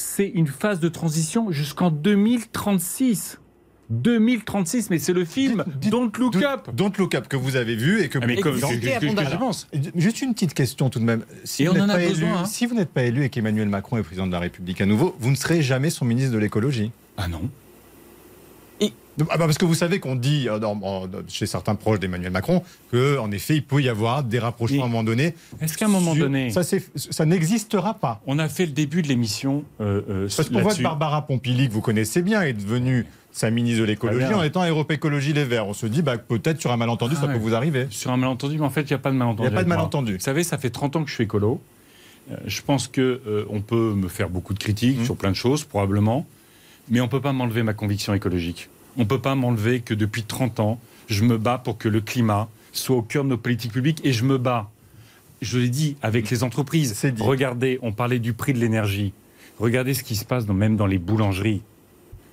c'est 0.00 0.28
une 0.28 0.46
phase 0.46 0.80
de 0.80 0.88
transition 0.88 1.50
jusqu'en 1.52 1.90
2036. 1.90 3.38
2036, 3.90 4.88
mais 4.90 5.00
c'est 5.00 5.12
le 5.12 5.24
film 5.24 5.64
Dites- 5.66 5.78
dites- 5.80 5.90
Don't 5.90 6.12
Look 6.16 6.36
Up. 6.36 6.68
Don't 6.72 6.92
Look 6.96 7.14
Up 7.16 7.26
que 7.26 7.36
vous 7.36 7.56
avez 7.56 7.74
vu 7.74 8.00
et 8.00 8.08
que 8.08 8.20
Ah, 8.22 8.26
mais 8.26 8.36
vous- 8.36 8.40
comme- 8.42 8.54
vous 8.54 8.68
que- 8.68 8.74
que- 9.24 9.30
je 9.32 9.36
pense. 9.36 9.66
Juste 9.96 10.22
une 10.22 10.32
petite 10.32 10.54
question 10.54 10.90
tout 10.90 11.00
de 11.00 11.04
même. 11.04 11.24
Si 11.42 11.64
Et 11.64 11.66
vous 11.66 11.72
on 11.72 11.74
n'êtes 11.74 11.82
en 11.82 11.88
a 11.88 11.94
pas 11.94 12.02
hein. 12.24 12.44
Si 12.44 12.66
vous 12.66 12.76
n'êtes 12.76 12.90
pas 12.90 13.02
élu 13.02 13.24
et 13.24 13.30
qu'Emmanuel 13.30 13.68
Macron 13.68 13.96
est 13.96 14.02
président 14.04 14.28
de 14.28 14.32
la 14.32 14.38
République 14.38 14.80
à 14.80 14.86
nouveau, 14.86 15.16
vous 15.18 15.30
ne 15.32 15.34
serez 15.34 15.60
jamais 15.60 15.90
son 15.90 16.04
ministre 16.04 16.32
de 16.32 16.38
l'écologie. 16.38 16.92
Ah 17.16 17.26
non. 17.26 17.50
Ah 19.30 19.36
bah 19.38 19.46
parce 19.46 19.58
que 19.58 19.64
vous 19.64 19.74
savez 19.74 20.00
qu'on 20.00 20.16
dit 20.16 20.48
euh, 20.48 20.58
dans- 20.58 20.78
en- 20.82 21.06
chez 21.28 21.46
certains 21.46 21.74
proches 21.74 21.98
d'Emmanuel 22.00 22.30
Macron 22.32 22.62
que 22.92 23.18
en 23.18 23.30
effet 23.32 23.56
il 23.56 23.62
peut 23.64 23.80
y 23.82 23.88
avoir 23.88 24.22
des 24.22 24.38
rapprochements 24.38 24.82
à 24.82 24.86
un 24.86 24.88
moment 24.88 25.04
donné. 25.04 25.34
Est-ce 25.60 25.76
qu'à 25.76 25.86
un 25.86 25.88
moment 25.88 26.14
Sur- 26.14 26.24
donné, 26.24 26.50
ça, 26.50 27.24
n'existera 27.26 27.94
pas. 27.94 28.20
on 28.26 28.38
a 28.38 28.48
fait 28.48 28.66
le 28.66 28.72
début 28.72 29.02
de 29.02 29.08
l'émission 29.08 29.64
euh, 29.80 30.00
euh, 30.08 30.28
Parce 30.36 30.48
qu'on 30.48 30.60
voit 30.62 30.74
que. 30.74 30.82
Barbara 30.82 31.26
Pompili, 31.26 31.68
que 31.68 31.72
vous 31.72 31.80
connaissez 31.80 32.22
bien, 32.22 32.42
est 32.42 32.52
devenue 32.52 33.06
sa 33.32 33.50
ministre 33.50 33.80
de 33.82 33.84
l'écologie 33.86 34.26
bien. 34.26 34.36
en 34.38 34.42
étant 34.42 34.66
Europe 34.66 34.90
Écologie 34.90 35.32
Les 35.32 35.44
Verts. 35.44 35.66
On 35.68 35.72
se 35.74 35.86
dit 35.86 36.02
bah, 36.02 36.18
peut-être 36.18 36.60
sur 36.60 36.72
un 36.72 36.76
malentendu 36.76 37.14
Ah 37.18 37.20
ça 37.20 37.26
ouais. 37.28 37.34
peut 37.34 37.38
vous 37.38 37.54
arriver. 37.54 37.86
Sur 37.90 38.10
un 38.10 38.16
malentendu, 38.16 38.56
mais 38.58 38.64
en 38.64 38.70
fait, 38.70 38.82
il 38.82 38.88
n'y 38.88 38.94
a 38.94 38.98
pas 38.98 39.10
de 39.12 39.16
malentendu. 39.16 39.48
Il 39.48 39.50
n'y 39.50 39.56
a 39.56 39.58
pas 39.60 39.64
de 39.64 39.68
malentendu. 39.68 40.14
Vous 40.14 40.20
savez, 40.20 40.42
ça 40.42 40.58
fait 40.58 40.70
30 40.70 40.96
ans 40.96 41.04
que 41.04 41.08
je 41.10 41.14
suis 41.14 41.24
écolo. 41.24 41.60
Euh, 42.32 42.36
je 42.46 42.60
pense 42.62 42.88
que 42.88 43.20
euh, 43.26 43.44
on 43.50 43.60
peut 43.60 43.94
me 43.94 44.08
faire 44.08 44.30
beaucoup 44.30 44.52
de 44.54 44.58
critiques 44.58 45.00
Mmh. 45.00 45.04
sur 45.04 45.16
plein 45.16 45.30
de 45.30 45.36
choses, 45.36 45.64
probablement, 45.64 46.26
mais 46.88 47.00
on 47.00 47.08
peut 47.08 47.20
pas 47.20 47.32
m'enlever 47.32 47.62
ma 47.62 47.72
conviction 47.72 48.14
écologique. 48.14 48.68
On 49.00 49.06
peut 49.06 49.18
pas 49.18 49.34
m'enlever 49.34 49.80
que 49.80 49.94
depuis 49.94 50.24
30 50.24 50.60
ans, 50.60 50.78
je 51.08 51.24
me 51.24 51.38
bats 51.38 51.56
pour 51.56 51.78
que 51.78 51.88
le 51.88 52.02
climat 52.02 52.48
soit 52.72 52.96
au 52.96 53.02
cœur 53.02 53.24
de 53.24 53.30
nos 53.30 53.38
politiques 53.38 53.72
publiques 53.72 54.00
et 54.04 54.12
je 54.12 54.24
me 54.24 54.36
bats. 54.36 54.68
Je 55.40 55.58
l'ai 55.58 55.70
dit 55.70 55.96
avec 56.02 56.28
les 56.30 56.44
entreprises. 56.44 56.94
Regardez, 57.18 57.78
on 57.80 57.92
parlait 57.92 58.18
du 58.18 58.34
prix 58.34 58.52
de 58.52 58.58
l'énergie. 58.58 59.14
Regardez 59.58 59.94
ce 59.94 60.04
qui 60.04 60.16
se 60.16 60.26
passe 60.26 60.44
dans- 60.44 60.52
même 60.54 60.76
dans 60.76 60.86
les 60.86 60.98
boulangeries 60.98 61.62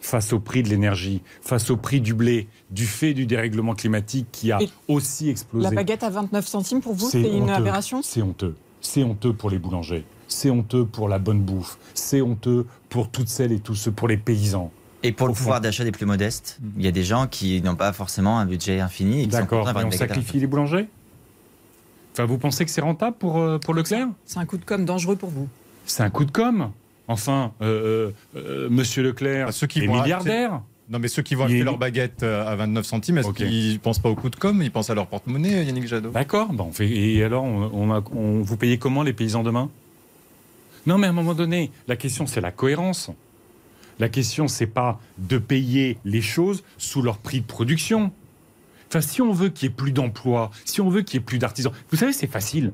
face 0.01 0.33
au 0.33 0.39
prix 0.39 0.61
de 0.61 0.67
l'énergie, 0.69 1.21
face 1.41 1.69
au 1.69 1.77
prix 1.77 2.01
du 2.01 2.13
blé, 2.13 2.47
du 2.69 2.85
fait 2.85 3.13
du 3.13 3.25
dérèglement 3.25 3.73
climatique 3.73 4.27
qui 4.33 4.51
a 4.51 4.61
Et 4.61 4.69
aussi 4.89 5.29
explosé. 5.29 5.63
La 5.63 5.71
baguette 5.71 6.03
à 6.03 6.09
29 6.09 6.45
centimes, 6.47 6.81
pour 6.81 6.93
vous, 6.95 7.09
C'est 7.09 7.23
c'est 7.23 7.29
une 7.31 7.43
honteux. 7.43 7.53
aberration? 7.53 8.01
C'est 8.03 8.21
honteux. 8.21 8.55
C'est 8.81 9.03
honteux 9.03 9.31
pour 9.33 9.49
les 9.49 9.57
boulangers. 9.57 10.03
C'est 10.27 10.49
honteux 10.49 10.85
pour 10.85 11.07
la 11.07 11.17
bonne 11.19 11.39
bouffe. 11.41 11.77
C'est 11.93 12.21
honteux 12.21 12.65
pour 12.89 13.09
toutes 13.09 13.29
celles 13.29 13.53
et 13.53 13.59
tous 13.59 13.75
ceux, 13.75 13.91
pour 13.91 14.09
les 14.09 14.17
paysans. 14.17 14.69
Et 15.03 15.11
pour 15.11 15.27
le 15.27 15.33
pouvoir 15.33 15.61
d'achat 15.61 15.83
des 15.83 15.91
plus 15.91 16.05
modestes, 16.05 16.59
il 16.77 16.83
y 16.83 16.87
a 16.87 16.91
des 16.91 17.03
gens 17.03 17.27
qui 17.27 17.61
n'ont 17.61 17.75
pas 17.75 17.93
forcément 17.93 18.39
un 18.39 18.45
budget 18.45 18.79
infini. 18.79 19.21
et 19.23 19.25
qui 19.25 19.31
sont 19.31 19.37
D'accord, 19.41 19.67
on 19.85 19.91
sacrifie 19.91 20.39
les 20.39 20.47
boulangers? 20.47 20.87
Enfin, 22.13 22.25
vous 22.25 22.39
pensez 22.39 22.65
que 22.65 22.71
c'est 22.71 22.81
rentable 22.81 23.15
pour, 23.17 23.37
euh, 23.37 23.59
pour 23.59 23.75
Leclerc? 23.75 24.07
C'est 24.25 24.39
un 24.39 24.45
coup 24.45 24.57
de 24.57 24.65
com' 24.65 24.85
dangereux 24.85 25.15
pour 25.15 25.29
vous. 25.29 25.47
C'est 25.85 26.01
un 26.01 26.09
coup 26.09 26.25
de 26.25 26.31
com'. 26.31 26.71
Enfin, 27.07 27.51
euh, 27.61 28.11
euh, 28.35 28.39
euh, 28.65 28.69
Monsieur 28.69 29.03
Leclerc 29.03 29.47
À 29.47 29.51
ceux 29.51 29.67
qui 29.67 29.79
est 29.83 29.87
vont 29.87 30.01
milliardaire. 30.01 30.61
Non, 30.89 30.99
mais 30.99 31.09
ceux 31.09 31.21
qui 31.21 31.35
vont 31.35 31.43
acheter 31.45 31.63
leur 31.63 31.77
baguette 31.77 32.23
à 32.23 32.55
29 32.55 32.85
centimes, 32.85 33.17
est-ce 33.19 33.29
qu'ils 33.31 33.79
pensent 33.79 33.99
pas 33.99 34.09
au 34.09 34.15
coup 34.15 34.29
de 34.29 34.35
com? 34.37 34.61
Ils 34.63 34.71
pensent 34.71 34.89
à 34.89 34.95
leur 34.95 35.07
porte-monnaie, 35.07 35.65
Yannick 35.65 35.85
Jadot 35.85 36.09
D'accord. 36.09 36.47
Bon, 36.53 36.65
on 36.69 36.71
fait, 36.71 36.89
et 36.89 37.23
alors, 37.23 37.43
on, 37.43 37.69
on 37.73 37.93
a- 37.93 38.01
on- 38.15 38.41
vous 38.41 38.57
payez 38.57 38.77
comment 38.77 39.03
les 39.03 39.13
paysans 39.13 39.43
demain? 39.43 39.69
Non, 40.85 40.97
mais 40.97 41.07
à 41.07 41.09
un 41.09 41.13
moment 41.13 41.33
donné, 41.33 41.71
la 41.89 41.97
question 41.97 42.25
c'est 42.25 42.39
la 42.41 42.51
cohérence. 42.51 43.11
La 43.99 44.09
question 44.09 44.47
c'est 44.47 44.67
pas 44.67 44.99
de 45.17 45.37
payer 45.37 45.97
les 46.05 46.21
choses 46.21 46.63
sous 46.77 47.01
leur 47.01 47.17
prix 47.17 47.41
de 47.41 47.45
production. 47.45 48.11
Enfin, 48.89 49.01
si 49.01 49.21
on 49.21 49.33
veut 49.33 49.49
qu'il 49.49 49.67
y 49.67 49.71
ait 49.71 49.75
plus 49.75 49.91
d'emplois, 49.91 50.51
si 50.63 50.79
on 50.81 50.89
veut 50.89 51.01
qu'il 51.01 51.19
y 51.19 51.21
ait 51.21 51.25
plus 51.25 51.39
d'artisans, 51.39 51.73
vous 51.91 51.97
savez, 51.97 52.13
c'est 52.13 52.27
facile. 52.27 52.71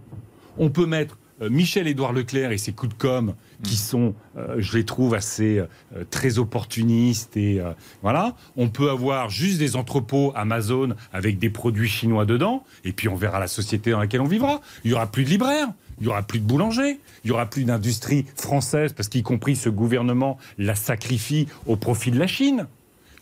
On 0.58 0.70
peut 0.70 0.86
mettre 0.86 1.18
euh, 1.42 1.50
Michel-Édouard 1.50 2.14
Leclerc 2.14 2.52
et 2.52 2.60
ses 2.60 2.72
coups 2.72 2.94
de 2.96 3.02
com, 3.02 3.34
qui 3.64 3.78
sont, 3.78 4.14
euh, 4.38 4.58
je 4.60 4.78
les 4.78 4.86
trouve 4.86 5.16
assez 5.16 5.58
euh, 5.58 6.04
très 6.12 6.38
opportunistes 6.38 7.36
et 7.36 7.60
euh, 7.60 7.72
voilà. 8.04 8.36
On 8.56 8.70
peut 8.70 8.92
avoir 8.92 9.30
juste 9.30 9.58
des 9.58 9.76
entrepôts 9.76 10.32
Amazon 10.36 10.90
avec 11.12 11.40
des 11.40 11.50
produits 11.50 11.90
chinois 11.90 12.26
dedans, 12.26 12.64
et 12.84 12.94
puis 12.94 13.10
on 13.10 13.16
verra 13.16 13.40
la 13.40 13.48
société 13.48 13.92
dans 13.92 14.00
laquelle 14.00 14.22
on 14.22 14.28
vivra. 14.28 14.62
Il 14.84 14.92
y 14.92 14.94
aura 14.94 15.08
plus 15.08 15.24
de 15.24 15.30
libraires. 15.30 15.70
Il 16.00 16.06
y 16.06 16.10
aura 16.10 16.24
plus 16.24 16.40
de 16.40 16.46
boulangers, 16.46 17.00
il 17.24 17.30
y 17.30 17.32
aura 17.32 17.46
plus 17.46 17.66
d'industrie 17.66 18.26
française 18.36 18.94
parce 18.94 19.10
qu'y 19.10 19.24
compris 19.24 19.56
ce 19.56 19.70
gouvernement 19.70 20.38
la 20.58 20.76
sacrifie 20.76 21.48
au 21.66 21.76
profit 21.76 22.12
de 22.12 22.20
la 22.20 22.28
Chine. 22.28 22.68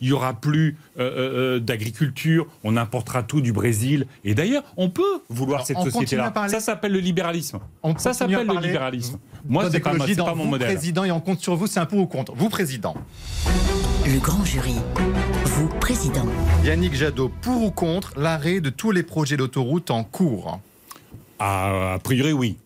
Il 0.00 0.08
y 0.08 0.12
aura 0.12 0.34
plus 0.34 0.76
euh, 0.98 1.02
euh, 1.02 1.56
euh, 1.56 1.60
d'agriculture, 1.60 2.48
on 2.64 2.76
importera 2.76 3.22
tout 3.22 3.40
du 3.40 3.52
Brésil. 3.52 4.08
Et 4.24 4.34
d'ailleurs, 4.34 4.64
on 4.76 4.90
peut 4.90 5.22
vouloir 5.28 5.60
Alors, 5.60 5.66
cette 5.84 5.92
société-là. 5.92 6.32
Ça 6.48 6.58
s'appelle 6.58 6.90
le 6.90 6.98
libéralisme. 6.98 7.60
On 7.84 7.96
Ça 7.96 8.12
s'appelle 8.12 8.48
le 8.48 8.60
libéralisme. 8.60 9.18
Moi, 9.48 9.62
Pas 9.62 9.70
c'est 9.70 9.78
pas, 9.78 9.92
dans 9.94 10.24
pas 10.24 10.34
mon 10.34 10.44
vous, 10.44 10.50
modèle. 10.50 10.74
président, 10.74 11.04
et 11.04 11.12
on 11.12 11.20
compte 11.20 11.40
sur 11.40 11.54
vous, 11.54 11.68
c'est 11.68 11.78
un 11.78 11.86
pour 11.86 12.00
ou 12.00 12.06
contre 12.06 12.34
Vous, 12.34 12.48
président. 12.48 12.94
Le 14.04 14.18
grand 14.18 14.44
jury. 14.44 14.74
Vous, 15.44 15.68
président. 15.68 16.26
Yannick 16.64 16.94
Jadot, 16.94 17.30
pour 17.40 17.62
ou 17.62 17.70
contre 17.70 18.12
l'arrêt 18.18 18.60
de 18.60 18.70
tous 18.70 18.90
les 18.90 19.04
projets 19.04 19.36
d'autoroute 19.36 19.92
en 19.92 20.02
cours? 20.02 20.58
Ah, 21.38 21.94
a 21.94 21.98
priori, 22.00 22.32
oui. 22.32 22.56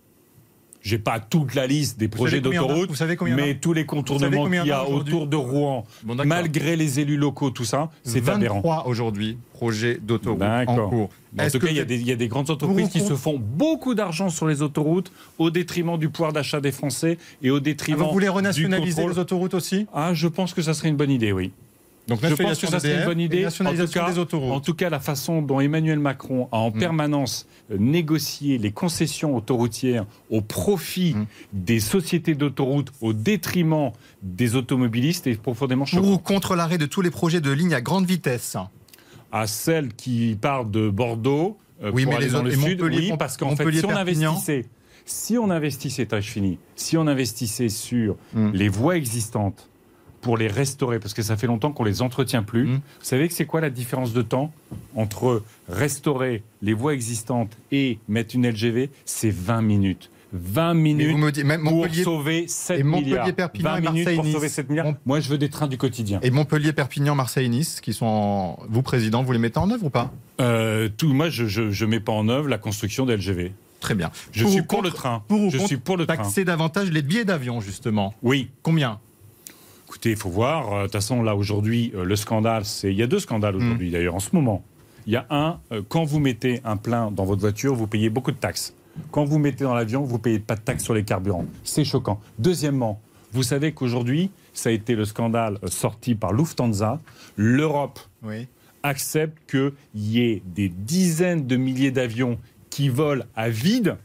J'ai 0.87 0.99
pas 0.99 1.19
toute 1.19 1.57
la 1.57 1.67
liste 1.67 1.99
des 1.99 2.07
projets 2.07 2.41
d'autoroute, 2.41 2.91
mais 3.23 3.57
tous 3.57 3.73
les 3.73 3.81
savez 3.81 3.87
contournements 3.87 4.45
combien 4.45 4.61
qu'il 4.63 4.69
y 4.71 4.73
a 4.73 4.89
autour 4.89 5.27
de 5.27 5.35
Rouen, 5.35 5.85
Bon, 6.05 6.15
malgré 6.25 6.77
les 6.77 7.01
élus 7.01 7.17
locaux, 7.17 7.51
tout 7.51 7.65
ça, 7.65 7.91
c'est 8.05 8.21
23 8.21 8.35
aberrant. 8.37 8.83
aujourd'hui 8.87 9.37
projets 9.53 9.99
d'autoroute 10.01 10.43
en 10.43 10.89
cours. 10.89 11.09
En 11.39 11.51
tout 11.51 11.59
cas, 11.59 11.67
il 11.71 11.77
y, 11.77 11.81
a 11.81 11.85
des, 11.85 11.97
il 11.97 12.07
y 12.07 12.13
a 12.13 12.17
des 12.17 12.29
grandes 12.29 12.51
entreprises 12.51 12.89
qui 12.89 13.01
se 13.01 13.17
font 13.17 13.37
beaucoup 13.37 13.97
d'argent 13.97 14.29
sur 14.29 14.47
les 14.47 14.63
autoroutes 14.63 15.11
au 15.39 15.51
détriment 15.51 15.99
du 15.99 16.09
pouvoir 16.09 16.33
d'achat 16.33 16.61
des 16.61 16.71
Français 16.73 17.19
et 17.43 17.51
au 17.51 17.57
Ah, 17.57 17.61
détriment 17.61 18.05
vous 18.05 18.13
voulez 18.13 18.27
du 18.27 18.31
renationaliser 18.31 18.93
contrôle. 18.95 19.13
les 19.13 19.19
autoroutes 19.19 19.55
aussi? 19.55 19.87
Ah, 19.93 20.15
je 20.15 20.29
pense 20.29 20.55
que 20.55 20.63
ça 20.63 20.73
serait 20.73 20.89
une 20.89 20.97
bonne 20.97 21.11
idée, 21.11 21.33
oui. 21.33 21.51
Donc 22.09 22.21
Je 22.23 22.35
pense 22.35 22.59
que 22.61 22.67
ça 22.69 22.79
serait 22.79 22.99
une 23.01 23.05
bonne 23.05 23.21
idée. 23.21 23.47
En 23.47 23.51
tout, 23.51 23.65
cas, 23.93 24.11
des 24.11 24.19
autoroutes. 24.19 24.53
en 24.53 24.61
tout 24.61 24.75
cas, 24.75 24.89
la 24.91 25.01
façon 25.01 25.43
dont 25.43 25.59
Emmanuel 25.61 25.99
Macron 25.99 26.49
a 26.53 26.57
en 26.59 26.71
Mm. 26.71 26.79
permanence 26.79 27.47
euh, 27.73 27.77
négocié 27.79 28.59
les 28.59 28.71
concessions 28.71 29.35
autoroutières 29.37 30.07
au 30.31 30.41
profit 30.41 31.15
Mm. 31.15 31.27
des 31.53 31.81
sociétés 31.81 32.35
d'autoroutes 32.37 32.93
au 33.01 33.13
détriment 33.13 33.91
des 34.23 34.55
automobilistes 34.55 35.27
est 35.27 35.41
profondément 35.41 35.85
choquant. 35.85 36.13
ou 36.13 36.19
contre 36.19 36.55
l'arrêt 36.55 36.79
de 36.79 36.87
tous 36.87 37.01
les 37.03 37.11
projets 37.11 37.41
de 37.41 37.51
lignes 37.51 37.75
à 37.75 37.81
grande 37.81 38.07
vitesse 38.07 38.57
À 39.33 39.47
celle 39.49 39.93
qui 39.95 40.39
part 40.41 40.65
de 40.65 40.89
Bordeaux 40.91 41.57
euh, 41.83 41.91
Oui, 41.93 42.05
pour 42.05 42.13
mais 42.13 42.17
aller 42.19 42.27
les 42.27 42.33
dans 42.33 42.39
autres- 42.39 42.49
le 42.51 42.55
sud, 42.57 42.83
oui, 42.83 43.13
parce 43.19 43.37
qu'en 43.37 43.57
fait, 43.57 43.71
si 43.73 43.85
on 43.85 43.91
investissait, 43.91 44.65
si 45.05 45.39
on 45.39 45.51
investissait, 45.51 46.03
attends, 46.03 46.21
je 46.21 46.31
finis, 46.31 46.59
si 46.77 46.97
on 46.97 47.07
investissait 47.09 47.69
sur 47.69 48.15
Mm. 48.33 48.51
les 48.53 48.69
voies 48.69 48.97
existantes 48.97 49.69
pour 50.27 50.37
les 50.37 50.49
restaurer, 50.49 50.99
parce 50.99 51.15
que 51.15 51.23
ça 51.23 51.37
fait 51.37 51.47
longtemps 51.47 51.71
qu'on 51.71 51.85
les 51.85 52.03
entretient 52.03 52.43
plus. 52.43 52.67
Mm. 52.67 52.75
Vous 52.75 52.81
savez 53.05 53.29
que 53.29 53.35
c'est 53.35 53.47
quoi 53.47 53.61
la 53.61 53.71
différence 53.71 54.13
de 54.13 54.23
temps 54.23 54.53
entre 54.97 55.43
restaurer 55.69 56.43
les 56.63 56.73
voies 56.73 56.95
existantes 56.95 57.57
et 57.71 57.99
mettre 58.09 58.35
une 58.35 58.49
LGV 58.49 58.91
C'est 59.05 59.31
20 59.31 59.63
minutes. 59.63 60.11
20 60.33 60.75
Mais 60.75 60.81
minutes 60.83 61.11
vous 61.13 61.19
me 61.19 61.31
dites, 61.31 61.45
même 61.45 61.63
pour 61.63 61.87
sauver 61.95 62.47
7 62.49 62.81
et 62.81 62.83
Montpellier, 62.83 63.11
milliards. 63.11 63.33
Perpignan 63.35 63.71
20 63.71 63.77
et 63.77 63.81
minutes 63.81 63.95
Marseille, 64.05 64.17
pour 64.17 64.27
sauver 64.33 64.49
7 64.49 64.69
milliards. 64.69 64.87
Mont- 64.87 64.97
Moi, 65.07 65.21
je 65.21 65.29
veux 65.29 65.39
des 65.39 65.49
trains 65.49 65.69
du 65.69 65.79
quotidien. 65.79 66.19
et 66.25 66.31
Montpellier, 66.33 66.73
Perpignan, 66.73 67.15
Marseille, 67.15 67.49
Nice, 67.49 67.81
qui 67.81 67.93
sont 67.93 68.07
en... 68.07 68.59
vous 68.69 68.83
président, 68.83 69.23
vous 69.23 69.31
les 69.33 69.39
mettez 69.39 69.59
en 69.59 69.71
œuvre 69.71 69.85
ou 69.85 69.91
pas? 69.91 70.13
Euh, 70.41 70.89
tout, 70.89 71.15
moi, 71.15 71.29
je 71.31 71.61
ne 71.61 71.87
mets 71.89 72.01
pas 72.01 72.13
en 72.13 72.29
œuvre 72.29 72.49
la 72.49 72.59
construction 72.59 73.07
d'LGV. 73.07 73.53
Très 73.79 73.95
bien. 73.95 74.11
Je 74.33 74.43
Pour 74.43 74.51
suis 74.51 74.61
ou 74.61 74.65
pour 74.65 74.79
contre- 74.79 74.89
le 74.91 74.95
train. 74.95 75.23
Pour 75.29 75.41
ou 75.43 75.51
je 75.51 75.59
suis 75.59 75.77
pour 75.77 75.97
le 75.97 76.07
train. 76.07 76.17
taxer 76.17 76.45
davantage 76.45 76.91
les 76.91 77.03
billets 77.03 77.25
d'avion 77.25 77.61
justement? 77.61 78.13
Oui. 78.23 78.51
Combien? 78.63 78.99
Écoutez, 79.87 80.11
il 80.11 80.17
faut 80.17 80.31
voir. 80.31 80.73
Euh, 80.73 80.79
De 80.79 80.83
toute 80.85 80.93
façon, 80.93 81.23
là, 81.23 81.37
aujourd'hui, 81.37 81.93
euh, 81.95 82.05
le 82.05 82.17
scandale, 82.17 82.65
c'est. 82.65 82.91
Il 82.93 82.97
y 82.99 83.03
a 83.03 83.07
deux 83.07 83.21
scandales 83.21 83.55
Mm. 83.55 83.59
aujourd'hui, 83.59 83.91
d'ailleurs, 83.91 84.15
en 84.15 84.21
ce 84.21 84.31
moment. 84.35 84.65
Il 85.07 85.13
y 85.13 85.17
a 85.17 85.27
un, 85.31 85.61
euh, 85.73 85.83
quand 85.89 86.05
vous 86.05 86.19
mettez 86.19 86.61
un 86.65 86.77
plein 86.77 87.11
dans 87.13 87.25
votre 87.25 87.41
voiture, 87.41 87.75
vous 87.75 87.87
payez 87.87 88.11
beaucoup 88.11 88.33
de 88.33 88.37
taxes. 88.37 88.75
Quand 89.13 89.25
vous 89.25 89.39
mettez 89.39 89.63
dans 89.65 89.75
l'avion, 89.75 90.03
vous 90.03 90.19
payez 90.19 90.39
pas 90.41 90.57
de 90.57 90.61
taxes 90.61 90.83
sur 90.83 90.95
les 90.95 91.05
carburants. 91.05 91.45
C'est 91.63 91.85
choquant. 91.85 92.19
Deuxièmement, 92.39 93.01
vous 93.33 93.43
savez 93.45 93.73
qu'aujourd'hui, 93.73 94.31
ça 94.53 94.71
a 94.71 94.73
été 94.73 94.95
le 94.97 95.05
scandale 95.05 95.59
sorti 95.69 96.15
par 96.15 96.33
Lufthansa. 96.33 96.99
L'Europe 97.37 98.01
Oui. 98.25 98.49
accepte 98.83 99.39
qu'il 99.51 99.73
y 99.95 100.21
ait 100.23 100.43
des 100.47 100.69
dizaines 100.71 101.47
de 101.47 101.57
milliers 101.57 101.91
d'avions 101.93 102.39
qui 102.71 102.89
volent 102.89 103.25
à 103.37 103.49
vide 103.49 103.97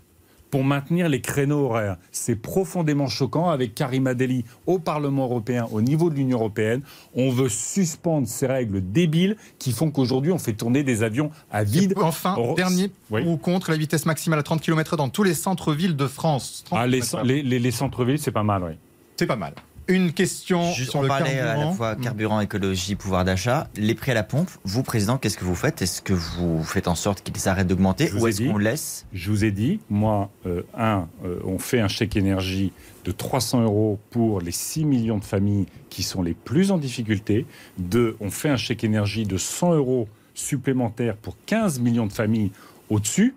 pour 0.52 0.64
maintenir 0.64 1.10
les 1.10 1.22
créneaux 1.22 1.66
horaires. 1.66 1.98
C'est 2.12 2.36
profondément 2.36 3.08
choquant 3.08 3.50
avec 3.50 3.74
Karima 3.74 4.14
Deli 4.14 4.46
au 4.68 4.78
Parlement 4.78 5.24
européen, 5.24 5.66
au 5.72 5.82
niveau 5.82 6.10
de 6.10 6.16
l'Union 6.16 6.38
européenne. 6.38 6.82
On 7.16 7.32
veut 7.32 7.50
suspendre 7.50 8.28
ces 8.28 8.46
règles 8.46 8.82
débiles 8.92 9.38
qui 9.58 9.72
font 9.72 9.90
qu'aujourd'hui 9.90 10.32
on 10.32 10.38
fait 10.38 10.54
tourner 10.54 10.84
des 10.84 11.02
avions 11.04 11.32
à 11.52 11.64
vide. 11.64 11.94
Enfin, 11.98 12.36
dernier 12.56 12.92
Oui. 13.10 13.24
ou 13.26 13.38
contre 13.38 13.72
la 13.72 13.78
vitesse 13.78 14.06
maximale 14.06 14.40
à 14.40 14.44
30 14.44 14.62
km 14.62 14.98
dans 14.98 15.10
tous 15.10 15.24
les 15.24 15.34
centres-villes 15.34 15.96
de 15.96 16.08
France. 16.08 16.64
30 16.66 16.80
Ah, 16.82 16.86
les, 16.88 17.00
km/h. 17.00 17.26
les- 17.26 17.42
les- 17.44 17.60
les 17.60 17.72
centres-villes, 17.72 18.20
c'est 18.20 18.32
pas 18.32 18.44
mal, 18.44 18.64
oui. 18.64 18.74
C'est 19.18 19.28
pas 19.28 19.36
mal. 19.36 19.54
Une 19.92 20.14
question 20.14 20.72
Juste, 20.72 20.92
sur 20.92 21.00
on 21.00 21.04
le 21.04 21.10
parlait 21.10 21.38
à 21.38 21.44
la 21.44 21.52
carburant. 21.56 21.74
fois 21.74 21.96
Mm. 21.96 22.02
carburant, 22.02 22.40
écologie, 22.40 22.96
pouvoir 22.96 23.26
d'achat. 23.26 23.68
Les 23.76 23.94
prix 23.94 24.12
à 24.12 24.14
la 24.14 24.24
pompe, 24.24 24.50
vous, 24.64 24.84
président, 24.84 25.18
qu'est-ce 25.18 25.38
que 25.38 25.44
vous 25.44 25.56
faites? 25.56 25.82
Est-ce 25.82 26.02
que 26.02 26.14
vous 26.14 26.64
faites 26.64 26.88
en 26.88 26.96
sorte 26.96 27.22
qu'ils 27.24 27.50
arrêtent 27.50 27.68
d'augmenter 27.68 28.10
ou 28.14 28.26
est-ce 28.26 28.42
qu'on 28.42 28.58
laisse? 28.58 29.06
Je 29.12 29.30
vous 29.30 29.44
ai 29.44 29.52
dit, 29.52 29.82
moi, 29.90 30.30
euh, 30.46 30.62
un, 30.78 31.10
euh, 31.26 31.40
on 31.44 31.60
fait 31.60 31.82
un 31.82 31.90
chèque 31.90 32.16
énergie 32.16 32.72
de 33.04 33.12
300 33.12 33.64
euros 33.64 34.00
pour 34.12 34.40
les 34.40 34.52
6 34.52 34.86
millions 34.86 35.18
de 35.18 35.26
familles 35.26 35.66
qui 35.90 36.04
sont 36.04 36.22
les 36.22 36.36
plus 36.36 36.72
en 36.72 36.78
difficulté. 36.78 37.46
Deux, 37.78 38.16
on 38.22 38.32
fait 38.32 38.50
un 38.50 38.58
chèque 38.58 38.86
énergie 38.86 39.26
de 39.26 39.36
100 39.38 39.74
euros 39.74 40.08
supplémentaires 40.34 41.18
pour 41.18 41.36
15 41.48 41.80
millions 41.82 42.06
de 42.08 42.14
familles 42.14 42.52
au-dessus. 42.90 43.36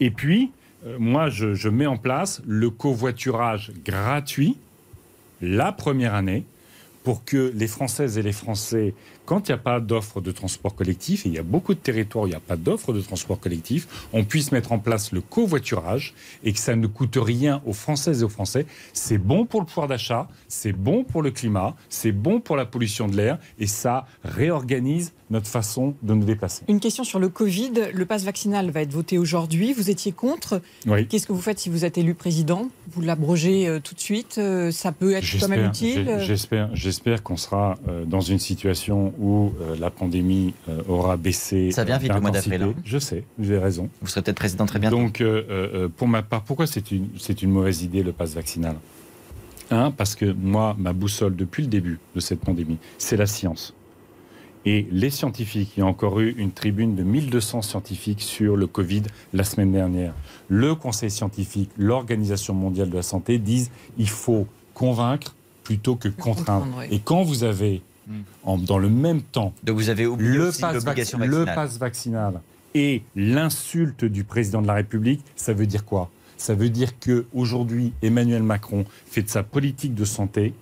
Et 0.00 0.10
puis, 0.10 0.50
euh, 0.86 0.96
moi, 0.98 1.28
je, 1.28 1.52
je 1.52 1.68
mets 1.68 1.86
en 1.86 1.98
place 1.98 2.40
le 2.46 2.70
covoiturage 2.70 3.72
gratuit 3.84 4.56
la 5.44 5.72
première 5.72 6.14
année 6.14 6.44
pour 7.04 7.24
que 7.24 7.52
les 7.54 7.68
Françaises 7.68 8.18
et 8.18 8.22
les 8.22 8.32
Français, 8.32 8.94
quand 9.24 9.48
il 9.48 9.52
n'y 9.52 9.54
a 9.54 9.58
pas 9.58 9.80
d'offre 9.80 10.20
de 10.20 10.30
transport 10.32 10.74
collectif, 10.74 11.24
et 11.26 11.28
il 11.28 11.34
y 11.34 11.38
a 11.38 11.42
beaucoup 11.42 11.74
de 11.74 11.78
territoires 11.78 12.24
où 12.24 12.26
il 12.26 12.30
n'y 12.30 12.36
a 12.36 12.40
pas 12.40 12.56
d'offre 12.56 12.92
de 12.92 13.00
transport 13.00 13.40
collectif, 13.40 13.88
on 14.12 14.24
puisse 14.24 14.52
mettre 14.52 14.72
en 14.72 14.78
place 14.78 15.12
le 15.12 15.20
covoiturage 15.20 16.14
et 16.42 16.52
que 16.52 16.58
ça 16.58 16.76
ne 16.76 16.86
coûte 16.86 17.16
rien 17.20 17.62
aux 17.66 17.72
Françaises 17.72 18.22
et 18.22 18.24
aux 18.24 18.28
Français. 18.28 18.66
C'est 18.92 19.18
bon 19.18 19.46
pour 19.46 19.60
le 19.60 19.66
pouvoir 19.66 19.88
d'achat, 19.88 20.28
c'est 20.48 20.72
bon 20.72 21.04
pour 21.04 21.22
le 21.22 21.30
climat, 21.30 21.74
c'est 21.88 22.12
bon 22.12 22.40
pour 22.40 22.56
la 22.56 22.66
pollution 22.66 23.08
de 23.08 23.16
l'air 23.16 23.38
et 23.58 23.66
ça 23.66 24.06
réorganise 24.24 25.12
notre 25.30 25.46
façon 25.46 25.94
de 26.02 26.14
nous 26.14 26.24
déplacer. 26.24 26.64
Une 26.68 26.80
question 26.80 27.02
sur 27.02 27.18
le 27.18 27.28
Covid. 27.30 27.72
Le 27.94 28.04
pass 28.04 28.24
vaccinal 28.24 28.70
va 28.70 28.82
être 28.82 28.92
voté 28.92 29.16
aujourd'hui. 29.18 29.72
Vous 29.72 29.88
étiez 29.90 30.12
contre. 30.12 30.60
Oui. 30.86 31.08
Qu'est-ce 31.08 31.26
que 31.26 31.32
vous 31.32 31.40
faites 31.40 31.58
si 31.58 31.70
vous 31.70 31.84
êtes 31.86 31.96
élu 31.96 32.14
président? 32.14 32.68
Vous 32.92 33.00
l'abrogez 33.00 33.66
euh, 33.66 33.80
tout 33.80 33.94
de 33.94 34.00
suite 34.00 34.36
Euh, 34.38 34.70
Ça 34.70 34.92
peut 34.92 35.14
être 35.14 35.26
quand 35.40 35.48
même 35.48 35.66
utile? 35.66 36.18
j'espère 36.74 37.22
qu'on 37.22 37.36
sera 37.38 37.76
euh, 37.88 38.04
dans 38.04 38.20
une 38.20 38.38
situation 38.38 39.13
où 39.18 39.52
euh, 39.60 39.76
la 39.78 39.90
pandémie 39.90 40.54
euh, 40.68 40.82
aura 40.88 41.16
baissé. 41.16 41.70
Ça 41.70 41.84
vient 41.84 41.98
vite 41.98 42.12
le 42.12 42.20
mois 42.20 42.30
d'avril, 42.30 42.62
hein. 42.62 42.74
Je 42.84 42.98
sais, 42.98 43.24
vous 43.38 43.50
avez 43.50 43.60
raison. 43.60 43.88
Vous 44.00 44.08
serez 44.08 44.22
peut-être 44.22 44.36
président 44.36 44.66
très 44.66 44.78
bientôt. 44.78 44.96
Donc, 44.96 45.20
euh, 45.20 45.42
euh, 45.50 45.88
pour 45.88 46.08
ma 46.08 46.22
part, 46.22 46.42
pourquoi 46.42 46.66
c'est 46.66 46.90
une, 46.90 47.50
mauvaise 47.50 47.82
idée 47.82 48.02
le 48.02 48.12
pass 48.12 48.34
vaccinal? 48.34 48.76
Un, 49.70 49.90
parce 49.90 50.14
que 50.14 50.26
moi, 50.26 50.76
ma 50.78 50.92
boussole 50.92 51.36
depuis 51.36 51.62
le 51.62 51.68
début 51.68 51.98
de 52.14 52.20
cette 52.20 52.40
pandémie, 52.40 52.78
c'est 52.98 53.16
la 53.16 53.26
science. 53.26 53.74
Et 54.66 54.86
les 54.90 55.10
scientifiques, 55.10 55.72
il 55.76 55.80
y 55.80 55.82
a 55.82 55.86
encore 55.86 56.20
eu 56.20 56.34
une 56.38 56.50
tribune 56.50 56.94
de 56.94 57.02
1200 57.02 57.62
scientifiques 57.62 58.22
sur 58.22 58.56
le 58.56 58.66
Covid 58.66 59.02
la 59.34 59.44
semaine 59.44 59.72
dernière. 59.72 60.14
Le 60.48 60.74
Conseil 60.74 61.10
scientifique, 61.10 61.70
l'Organisation 61.76 62.54
mondiale 62.54 62.88
de 62.88 62.96
la 62.96 63.02
santé 63.02 63.38
disent 63.38 63.70
il 63.98 64.08
faut 64.08 64.46
convaincre 64.72 65.34
plutôt 65.64 65.96
que 65.96 66.08
contraindre. 66.08 66.82
Et 66.90 67.00
quand 67.00 67.22
vous 67.22 67.44
avez, 67.44 67.82
en- 68.44 68.58
dans 68.58 68.78
le 68.78 68.88
même 68.88 69.22
temps, 69.22 69.52
Donc 69.62 69.76
vous 69.76 69.88
avez 69.88 70.06
oublié 70.06 70.32
le 70.32 70.48
aussi 70.48 70.60
pass, 70.60 70.74
l'obligation 70.74 71.18
vac- 71.18 71.26
le 71.26 71.36
vaccinale. 71.38 71.54
pass 71.54 71.78
vaccinal 71.78 72.40
et 72.74 73.02
l'insulte 73.16 74.04
du 74.04 74.24
président 74.24 74.60
de 74.62 74.66
la 74.66 74.74
République, 74.74 75.22
ça 75.36 75.52
veut 75.52 75.66
dire 75.66 75.84
quoi? 75.84 76.10
Ça 76.36 76.54
veut 76.54 76.68
dire 76.70 76.98
que 76.98 77.26
aujourd'hui 77.32 77.92
Emmanuel 78.02 78.42
Macron 78.42 78.84
fait 79.06 79.22
de 79.22 79.28
sa 79.28 79.42
politique 79.42 79.94
de 79.94 80.04
santé 80.04 80.52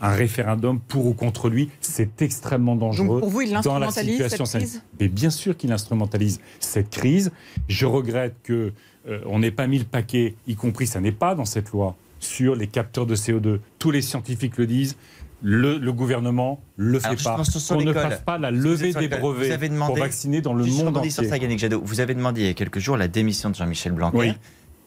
un 0.00 0.10
référendum 0.10 0.78
pour 0.78 1.06
ou 1.06 1.12
contre 1.14 1.48
lui, 1.48 1.70
c'est 1.80 2.22
extrêmement 2.22 2.76
dangereux. 2.76 3.08
Donc 3.08 3.20
pour 3.20 3.30
vous, 3.30 3.40
il 3.40 3.48
dans 3.50 3.78
la 3.80 3.88
instrumentalise 3.88 4.12
situation 4.12 4.44
cette 4.44 4.60
crise? 4.60 4.82
Mais 5.00 5.08
bien 5.08 5.30
sûr 5.30 5.56
qu'il 5.56 5.72
instrumentalise 5.72 6.40
cette 6.60 6.90
crise. 6.90 7.32
Je 7.68 7.84
regrette 7.86 8.36
que 8.44 8.72
euh, 9.08 9.20
on 9.26 9.40
n'ait 9.40 9.50
pas 9.50 9.66
mis 9.66 9.78
le 9.78 9.84
paquet, 9.84 10.34
y 10.46 10.54
compris, 10.54 10.86
ça 10.86 11.00
n'est 11.00 11.10
pas 11.10 11.34
dans 11.34 11.44
cette 11.46 11.70
loi, 11.70 11.96
sur 12.20 12.54
les 12.54 12.68
capteurs 12.68 13.06
de 13.06 13.16
CO2. 13.16 13.58
Tous 13.80 13.90
les 13.90 14.02
scientifiques 14.02 14.56
le 14.58 14.66
disent. 14.68 14.96
Le, 15.40 15.78
le 15.78 15.92
gouvernement 15.92 16.60
le 16.76 16.98
Alors, 16.98 17.00
fait 17.02 17.08
pas. 17.08 17.14
justement, 17.36 17.44
sur- 17.44 17.60
sur 17.60 17.76
On 17.76 17.80
ne 17.82 17.92
fasse 17.92 18.20
pas 18.22 18.38
la 18.38 18.50
levée 18.50 18.92
des 18.92 19.06
brevets 19.08 19.46
Vous 19.46 19.52
avez 19.52 19.68
demandé- 19.68 19.92
pour 19.94 20.02
vacciner 20.02 20.40
dans 20.40 20.52
le 20.52 20.64
monde 20.64 20.86
rebondir 20.88 21.12
sur 21.12 21.20
entier. 21.22 21.30
ça, 21.30 21.36
Yannick 21.36 21.58
Jadot. 21.60 21.80
Vous 21.84 22.00
avez 22.00 22.14
demandé 22.14 22.40
il 22.40 22.46
y 22.48 22.50
a 22.50 22.54
quelques 22.54 22.80
jours 22.80 22.96
la 22.96 23.06
démission 23.06 23.50
de 23.50 23.54
Jean-Michel 23.54 23.92
Blanquer. 23.92 24.16
Oui. 24.18 24.32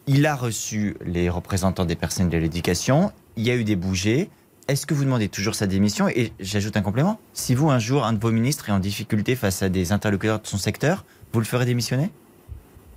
Il 0.08 0.26
a 0.26 0.34
reçu 0.34 0.96
les 1.06 1.30
représentants 1.30 1.84
des 1.86 1.94
personnes 1.96 2.28
de 2.28 2.36
l'éducation. 2.36 3.12
Il 3.36 3.44
y 3.44 3.50
a 3.50 3.56
eu 3.56 3.64
des 3.64 3.76
bougées. 3.76 4.28
Est-ce 4.68 4.84
que 4.84 4.92
vous 4.94 5.04
demandez 5.04 5.28
toujours 5.28 5.54
sa 5.54 5.66
démission? 5.66 6.08
Et 6.08 6.32
j'ajoute 6.38 6.76
un 6.76 6.82
complément. 6.82 7.18
Si 7.32 7.54
vous, 7.54 7.70
un 7.70 7.78
jour, 7.78 8.04
un 8.04 8.12
de 8.12 8.18
vos 8.20 8.30
ministres 8.30 8.68
est 8.68 8.72
en 8.72 8.78
difficulté 8.78 9.36
face 9.36 9.62
à 9.62 9.68
des 9.70 9.90
interlocuteurs 9.92 10.40
de 10.40 10.46
son 10.46 10.58
secteur, 10.58 11.04
vous 11.32 11.40
le 11.40 11.46
ferez 11.46 11.64
démissionner? 11.64 12.10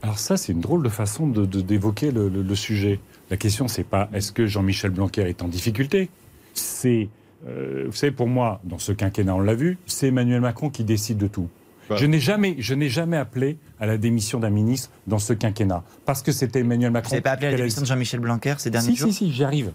Alors 0.02 0.20
ça, 0.20 0.36
c'est 0.36 0.52
une 0.52 0.60
drôle 0.62 0.84
de 0.84 0.90
façon 0.90 1.26
de- 1.28 1.46
de- 1.46 1.62
d'évoquer 1.62 2.12
le, 2.12 2.28
le- 2.28 2.42
le 2.44 2.56
sujet. 2.56 3.00
La 3.32 3.38
question, 3.38 3.68
c'est 3.68 3.84
pas 3.86 4.10
est-ce 4.14 4.32
que 4.32 4.46
Jean-Michel 4.46 4.92
Blanquer 4.92 5.22
est 5.30 5.42
en 5.42 5.48
difficulté? 5.48 6.10
C'est, 6.54 7.08
vous 7.44 7.92
savez, 7.92 8.12
pour 8.12 8.28
moi, 8.28 8.62
dans 8.64 8.80
ce 8.80 8.92
quinquennat, 8.92 9.36
on 9.36 9.40
l'a 9.40 9.56
vu, 9.56 9.78
c'est 9.86 10.08
Emmanuel 10.08 10.42
Macron 10.42 10.70
qui 10.70 10.84
décide 10.84 11.18
de 11.18 11.28
tout. 11.28 11.50
Bah. 11.90 11.98
Je 11.98 12.06
n'ai 12.06 12.20
jamais, 12.20 12.56
je 12.58 12.74
n'ai 12.74 12.90
jamais 12.90 13.18
appelé 13.18 13.58
à 13.80 13.86
la 13.86 13.98
démission 13.98 14.40
d'un 14.40 14.50
ministre 14.50 14.90
dans 15.06 15.20
ce 15.20 15.34
quinquennat 15.34 15.84
parce 16.06 16.24
que 16.24 16.32
c'était 16.32 16.62
Emmanuel 16.62 16.90
Vous 16.90 16.94
Macron. 16.94 17.12
n'avez 17.12 17.22
pas 17.22 17.32
appelé 17.32 17.48
à 17.48 17.52
la 17.52 17.58
démission 17.58 17.82
de 17.82 17.88
Jean-Michel 17.88 18.20
Blanquer 18.20 18.56
ces 18.58 18.72
derniers 18.72 18.92
si, 18.92 18.96
jours 18.96 19.10
si, 19.10 19.26
si, 19.26 19.32
j'y 19.32 19.44
arrive. 19.44 19.72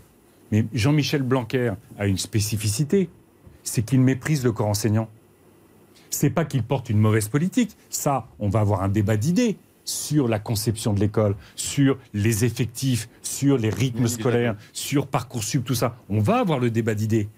Mais 0.50 0.66
Jean-Michel 0.72 1.22
Blanquer 1.22 1.72
a 1.98 2.06
une 2.06 2.18
spécificité, 2.18 3.08
c'est 3.62 3.82
qu'il 3.82 4.00
méprise 4.00 4.42
le 4.42 4.50
corps 4.52 4.66
enseignant. 4.66 5.08
C'est 6.10 6.30
pas 6.30 6.44
qu'il 6.44 6.64
porte 6.64 6.90
une 6.90 6.98
mauvaise 6.98 7.28
politique. 7.28 7.76
Ça, 7.88 8.26
on 8.40 8.48
va 8.48 8.60
avoir 8.60 8.82
un 8.82 8.88
débat 8.88 9.16
d'idées 9.16 9.56
sur 9.84 10.26
la 10.26 10.40
conception 10.40 10.92
de 10.92 11.00
l'école, 11.00 11.36
sur 11.54 11.98
les 12.12 12.44
effectifs, 12.44 13.08
sur 13.22 13.58
les 13.58 13.70
rythmes 13.70 14.08
scolaires, 14.08 14.56
sur 14.72 15.06
Parcoursup, 15.06 15.64
tout 15.64 15.74
ça. 15.74 15.96
On 16.08 16.20
va 16.20 16.38
avoir 16.38 16.58
le 16.58 16.70
débat 16.70 16.94
d'idées. 16.94 17.28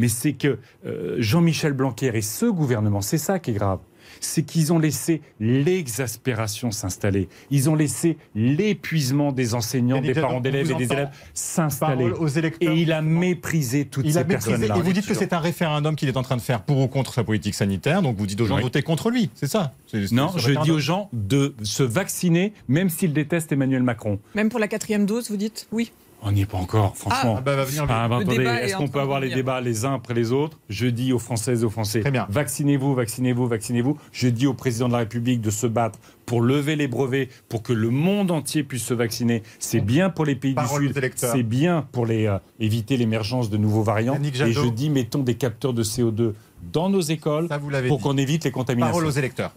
Mais 0.00 0.08
c'est 0.08 0.32
que 0.32 0.58
euh, 0.86 1.16
Jean-Michel 1.18 1.74
Blanquer 1.74 2.10
et 2.14 2.22
ce 2.22 2.46
gouvernement, 2.46 3.02
c'est 3.02 3.18
ça 3.18 3.38
qui 3.38 3.50
est 3.50 3.54
grave. 3.54 3.80
C'est 4.18 4.42
qu'ils 4.42 4.72
ont 4.72 4.78
laissé 4.78 5.20
l'exaspération 5.38 6.70
s'installer. 6.70 7.28
Ils 7.50 7.68
ont 7.68 7.74
laissé 7.74 8.16
l'épuisement 8.34 9.30
des 9.30 9.54
enseignants, 9.54 10.00
des 10.00 10.14
parents 10.14 10.40
d'élèves 10.40 10.70
et 10.70 10.74
des 10.74 10.90
élèves 10.90 11.10
s'installer. 11.34 12.08
Parole 12.10 12.24
aux 12.24 12.28
électeurs. 12.28 12.72
Et 12.72 12.80
il 12.80 12.92
a 12.92 13.02
méprisé 13.02 13.84
toutes 13.84 14.06
Il 14.06 14.14
ces 14.14 14.24
personnes-là. 14.24 14.76
Et 14.78 14.80
vous 14.80 14.92
dites 14.94 15.06
que 15.06 15.14
c'est 15.14 15.34
un 15.34 15.38
référendum 15.38 15.96
qu'il 15.96 16.08
est 16.08 16.16
en 16.16 16.22
train 16.22 16.36
de 16.36 16.42
faire 16.42 16.62
pour 16.62 16.78
ou 16.80 16.88
contre 16.88 17.12
sa 17.12 17.22
politique 17.22 17.54
sanitaire. 17.54 18.00
Donc 18.00 18.16
vous 18.16 18.26
dites 18.26 18.40
aux 18.40 18.46
gens 18.46 18.54
Oui. 18.54 18.60
de 18.62 18.66
voter 18.66 18.82
contre 18.82 19.10
lui. 19.10 19.28
C'est 19.34 19.48
ça? 19.48 19.74
Non, 20.12 20.32
je 20.36 20.52
dis 20.62 20.70
aux 20.70 20.78
gens 20.80 21.10
de 21.12 21.54
se 21.62 21.82
vacciner, 21.82 22.54
même 22.68 22.88
s'ils 22.88 23.12
détestent 23.12 23.52
Emmanuel 23.52 23.82
Macron. 23.82 24.18
Même 24.34 24.48
pour 24.48 24.60
la 24.60 24.68
quatrième 24.68 25.04
dose, 25.04 25.30
vous 25.30 25.36
dites? 25.36 25.68
Oui. 25.72 25.92
On 26.22 26.32
n'y 26.32 26.42
est 26.42 26.46
pas 26.46 26.58
encore, 26.58 26.96
franchement. 26.96 27.36
Ah 27.38 27.40
bah, 27.40 27.56
va 27.56 27.64
venir 27.64 27.84
lui. 27.86 27.92
Ah, 27.94 28.06
bah, 28.08 28.16
Le 28.18 28.22
attendez, 28.22 28.38
débat 28.38 28.60
est 28.62 28.64
est-ce 28.66 28.76
qu'on 28.76 28.88
peut 28.88 29.00
avoir 29.00 29.20
les 29.20 29.30
débats 29.30 29.60
les 29.60 29.84
uns 29.84 29.94
après 29.94 30.14
les 30.14 30.32
autres 30.32 30.58
Je 30.68 30.86
dis 30.86 31.12
aux 31.12 31.18
Françaises 31.18 31.62
et 31.62 31.64
aux 31.64 31.70
Français, 31.70 32.00
Très 32.00 32.10
bien. 32.10 32.26
vaccinez-vous, 32.28 32.94
vaccinez-vous, 32.94 33.46
vaccinez-vous. 33.46 33.96
Je 34.12 34.28
dis 34.28 34.46
au 34.46 34.54
président 34.54 34.88
de 34.88 34.92
la 34.92 34.98
République 34.98 35.40
de 35.40 35.50
se 35.50 35.66
battre 35.66 35.98
pour 36.26 36.42
lever 36.42 36.76
les 36.76 36.88
brevets, 36.88 37.28
pour 37.48 37.62
que 37.62 37.72
le 37.72 37.90
monde 37.90 38.30
entier 38.30 38.62
puisse 38.62 38.84
se 38.84 38.94
vacciner. 38.94 39.42
C'est 39.58 39.80
bien 39.80 40.10
pour 40.10 40.24
les 40.24 40.36
pays 40.36 40.54
Parole 40.54 40.80
du 40.82 40.86
aux 40.86 40.88
Sud, 40.90 40.98
électeurs. 40.98 41.32
c'est 41.34 41.42
bien 41.42 41.86
pour 41.90 42.06
les, 42.06 42.26
euh, 42.26 42.38
éviter 42.60 42.96
l'émergence 42.96 43.50
de 43.50 43.56
nouveaux 43.56 43.82
variants. 43.82 44.18
Et 44.22 44.52
je 44.52 44.68
dis, 44.68 44.90
mettons 44.90 45.22
des 45.22 45.34
capteurs 45.34 45.72
de 45.72 45.82
CO2 45.82 46.34
dans 46.72 46.90
nos 46.90 47.00
écoles 47.00 47.48
Ça, 47.48 47.58
vous 47.58 47.70
l'avez 47.70 47.88
pour 47.88 48.00
qu'on 48.00 48.16
évite 48.18 48.44
les 48.44 48.50
contaminations. 48.50 48.92
Parole 48.92 49.06
aux 49.06 49.18
électeurs. 49.18 49.52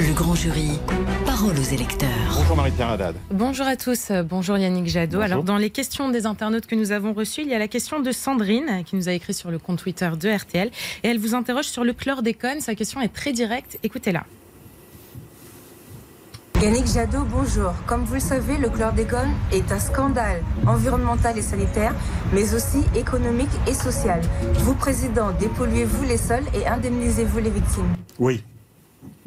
Le 0.00 0.14
grand 0.14 0.34
jury. 0.34 0.78
Parole 1.26 1.58
aux 1.58 1.74
électeurs. 1.74 2.08
Bonjour 2.34 2.56
Marie-Pierre 2.56 2.88
Haddad. 2.88 3.16
Bonjour 3.30 3.66
à 3.66 3.76
tous, 3.76 4.10
bonjour 4.24 4.56
Yannick 4.56 4.86
Jadot. 4.86 5.18
Bonjour. 5.18 5.22
Alors 5.22 5.44
dans 5.44 5.58
les 5.58 5.68
questions 5.68 6.08
des 6.08 6.24
internautes 6.24 6.66
que 6.66 6.74
nous 6.74 6.92
avons 6.92 7.12
reçues, 7.12 7.42
il 7.42 7.48
y 7.48 7.54
a 7.54 7.58
la 7.58 7.68
question 7.68 8.00
de 8.00 8.10
Sandrine 8.10 8.82
qui 8.86 8.96
nous 8.96 9.10
a 9.10 9.12
écrit 9.12 9.34
sur 9.34 9.50
le 9.50 9.58
compte 9.58 9.78
Twitter 9.78 10.08
de 10.18 10.30
RTL 10.30 10.70
et 11.02 11.08
elle 11.08 11.18
vous 11.18 11.34
interroge 11.34 11.66
sur 11.66 11.84
le 11.84 11.92
chlordécone. 11.92 12.62
Sa 12.62 12.74
question 12.74 13.02
est 13.02 13.12
très 13.12 13.32
directe, 13.32 13.78
écoutez-la. 13.82 14.24
Yannick 16.62 16.86
Jadot, 16.86 17.24
bonjour. 17.30 17.74
Comme 17.86 18.04
vous 18.04 18.14
le 18.14 18.20
savez, 18.20 18.56
le 18.56 18.70
chlordécone 18.70 19.32
est 19.52 19.70
un 19.70 19.78
scandale 19.78 20.42
environnemental 20.66 21.36
et 21.36 21.42
sanitaire, 21.42 21.94
mais 22.32 22.54
aussi 22.54 22.84
économique 22.94 23.50
et 23.66 23.74
social. 23.74 24.22
Vous, 24.60 24.74
président, 24.74 25.30
dépolluez-vous 25.38 26.04
les 26.04 26.16
sols 26.16 26.44
et 26.54 26.66
indemnisez-vous 26.66 27.38
les 27.38 27.50
victimes. 27.50 27.96
Oui, 28.18 28.42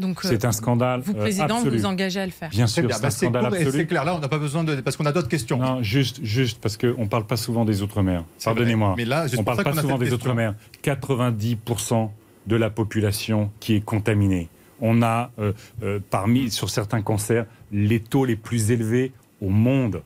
Donc 0.04 0.24
euh, 0.24 0.28
c'est 0.30 0.46
un 0.46 0.52
scandale 0.52 1.02
vous, 1.02 1.14
euh, 1.14 1.20
président, 1.20 1.58
absolu. 1.58 1.78
vous 1.78 1.86
engagez 1.86 2.20
à 2.20 2.26
le 2.26 2.32
faire. 2.32 2.50
Bien 2.50 2.68
sûr, 2.68 2.84
c'est 2.92 3.02
Bah, 3.02 3.08
un 3.08 3.10
scandale 3.10 3.44
court 3.46 3.54
absolu. 3.54 3.72
c'est 3.72 3.86
clair. 3.88 4.06
Là, 4.06 4.16
on 4.16 4.20
n'a 4.20 4.28
pas 4.28 4.38
besoin 4.38 4.64
de. 4.64 4.76
Parce 4.82 4.98
qu'on 4.98 5.06
a 5.06 5.12
d'autres 5.12 5.30
questions. 5.30 5.58
Non, 5.58 5.82
juste, 5.82 6.20
juste 6.24 6.60
parce 6.62 6.78
qu'on 6.78 7.02
ne 7.04 7.08
parle 7.08 7.26
pas 7.26 7.38
souvent 7.38 7.66
des 7.66 7.82
Outre-mer. 7.82 8.24
Pardonnez-moi. 8.44 8.94
Mais 8.98 9.06
là, 9.06 9.26
on 9.36 9.40
ne 9.40 9.46
parle 9.46 9.64
pas 9.64 9.74
souvent 9.74 9.98
des. 9.98 10.14
Outre-mer. 10.14 10.54
90% 10.84 12.10
de 12.48 12.56
la 12.56 12.70
population 12.70 13.52
qui 13.60 13.76
est 13.76 13.82
contaminée. 13.82 14.50
On 14.82 15.02
a, 15.02 15.32
euh, 15.40 15.54
euh, 15.82 16.00
parmi, 16.10 16.52
sur 16.52 16.70
certains 16.70 17.02
cancers, 17.02 17.46
les 17.72 18.00
taux 18.02 18.26
les 18.26 18.36
plus 18.36 18.72
élevés 18.72 19.12
au 19.42 19.50
monde. 19.50 20.02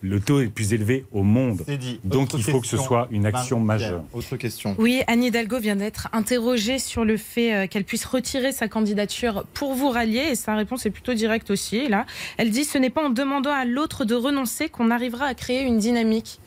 Le 0.00 0.20
taux 0.20 0.40
les 0.40 0.46
plus 0.46 0.72
élevé 0.72 1.04
au 1.10 1.24
monde. 1.24 1.62
C'est 1.66 1.76
dit. 1.76 1.98
Donc 2.04 2.32
il 2.34 2.42
faut 2.44 2.60
que 2.60 2.66
ce 2.68 2.76
soit 2.76 3.08
une 3.10 3.26
action 3.26 3.58
majeure. 3.58 4.04
Autre 4.12 4.36
question. 4.36 4.76
Oui, 4.78 5.02
Anne 5.08 5.24
Hidalgo 5.24 5.58
vient 5.58 5.74
d'être 5.74 6.08
interrogée 6.12 6.78
sur 6.78 7.04
le 7.04 7.16
fait 7.16 7.52
euh, 7.52 7.66
qu'elle 7.66 7.82
puisse 7.84 8.04
retirer 8.04 8.52
sa 8.52 8.68
candidature 8.68 9.44
pour 9.54 9.74
vous 9.74 9.88
rallier 9.90 10.28
et 10.30 10.34
sa 10.36 10.54
réponse 10.54 10.86
est 10.86 10.90
plutôt 10.90 11.14
directe 11.14 11.50
aussi. 11.50 11.88
Là, 11.88 12.06
elle 12.36 12.50
dit 12.50 12.62
ce 12.64 12.78
n'est 12.78 12.90
pas 12.90 13.04
en 13.04 13.10
demandant 13.10 13.50
à 13.52 13.64
l'autre 13.64 14.04
de 14.04 14.14
renoncer 14.14 14.68
qu'on 14.68 14.90
arrivera 14.92 15.26
à 15.26 15.34
créer 15.34 15.62
une 15.62 15.78
dynamique. 15.78 16.38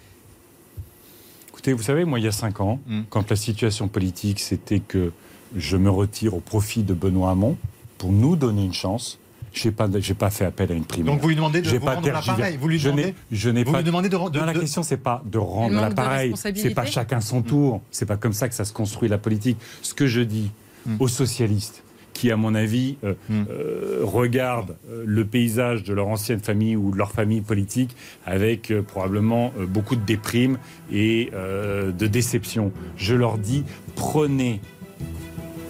Écoutez, 1.50 1.74
vous 1.74 1.84
savez, 1.84 2.06
moi, 2.06 2.20
il 2.20 2.26
y 2.26 2.28
a 2.28 2.32
cinq 2.32 2.62
ans, 2.62 2.80
Mm. 2.88 3.02
quand 3.10 3.30
la 3.30 3.36
situation 3.36 3.88
politique, 3.88 4.40
c'était 4.40 4.80
que 4.80 5.12
je 5.56 5.76
me 5.78 5.90
retire 5.90 6.34
au 6.34 6.40
profit 6.40 6.84
de 6.84 6.94
Benoît 6.94 7.32
Hamon 7.32 7.58
pour 7.98 8.12
nous 8.12 8.36
donner 8.38 8.64
une 8.64 8.74
chance, 8.74 9.20
je 9.54 9.68
n'ai 9.68 9.74
pas, 10.16 10.30
fait 10.30 10.46
appel 10.46 10.72
à 10.72 10.76
une 10.76 10.86
primaire. 10.86 11.14
Donc 11.14 11.22
vous 11.22 11.30
lui 11.30 11.36
demandez 11.36 11.62
de 11.62 11.68
J'ai 11.70 11.78
vous 11.78 11.86
pas 11.86 11.96
rendre 11.96 12.12
l'appareil. 12.12 12.58
Vous 12.60 12.68
lui 12.68 12.80
je 12.80 12.86
demandez. 12.90 13.06
n'ai, 13.08 13.16
je 13.32 13.50
n'ai 13.50 13.64
Vous 13.64 13.72
pas. 13.72 13.80
lui 13.80 13.86
demandez 13.86 14.10
de, 14.10 14.16
de- 14.30 14.40
Non, 14.40 14.46
la 14.46 14.54
question, 14.54 14.84
c'est 14.84 14.98
pas 14.98 15.22
de 15.26 15.38
rendre 15.38 15.76
l'appareil. 15.80 16.34
C'est 16.36 16.74
pas 16.74 16.86
chacun 16.86 17.22
son 17.22 17.42
tour. 17.42 17.82
C'est 17.92 18.06
pas 18.06 18.18
comme 18.18 18.34
ça 18.34 18.48
que 18.50 18.56
ça 18.56 18.66
se 18.66 18.74
construit 18.74 19.10
la 19.10 19.18
politique. 19.18 19.58
Ce 19.82 19.94
que 19.94 20.08
je 20.08 20.22
dis 20.22 20.52
Mm. 20.86 20.96
aux 21.00 21.08
socialistes, 21.08 21.84
qui, 22.14 22.32
à 22.32 22.36
mon 22.38 22.56
avis, 22.56 22.98
euh, 23.04 23.14
Mm. 23.30 23.44
euh, 23.52 24.00
regardent 24.02 24.76
euh, 24.92 25.04
le 25.06 25.26
paysage 25.26 25.84
de 25.84 25.94
leur 25.94 26.08
ancienne 26.08 26.40
famille 26.40 26.76
ou 26.76 26.90
de 26.92 26.98
leur 26.98 27.12
famille 27.12 27.42
politique 27.42 27.96
avec 28.26 28.72
euh, 28.72 28.82
probablement 28.82 29.54
euh, 29.60 29.66
beaucoup 29.68 29.96
de 29.96 30.04
déprime 30.04 30.58
et 30.92 31.30
euh, 31.36 31.92
de 31.92 32.08
déception. 32.08 32.72
Je 32.98 33.14
leur 33.16 33.38
dis, 33.38 33.64
prenez 33.96 34.60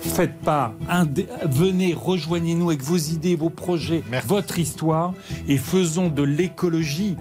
Faites 0.02 0.38
part, 0.40 0.74
indé- 0.90 1.28
venez, 1.50 1.94
rejoignez-nous 1.94 2.70
avec 2.70 2.82
vos 2.82 2.98
idées, 2.98 3.36
vos 3.36 3.50
projets, 3.50 4.04
Merci. 4.10 4.28
votre 4.28 4.60
histoire 4.60 5.14
et 5.48 5.58
faisons 5.58 6.10
de 6.10 6.24
l'écologie 6.24 7.16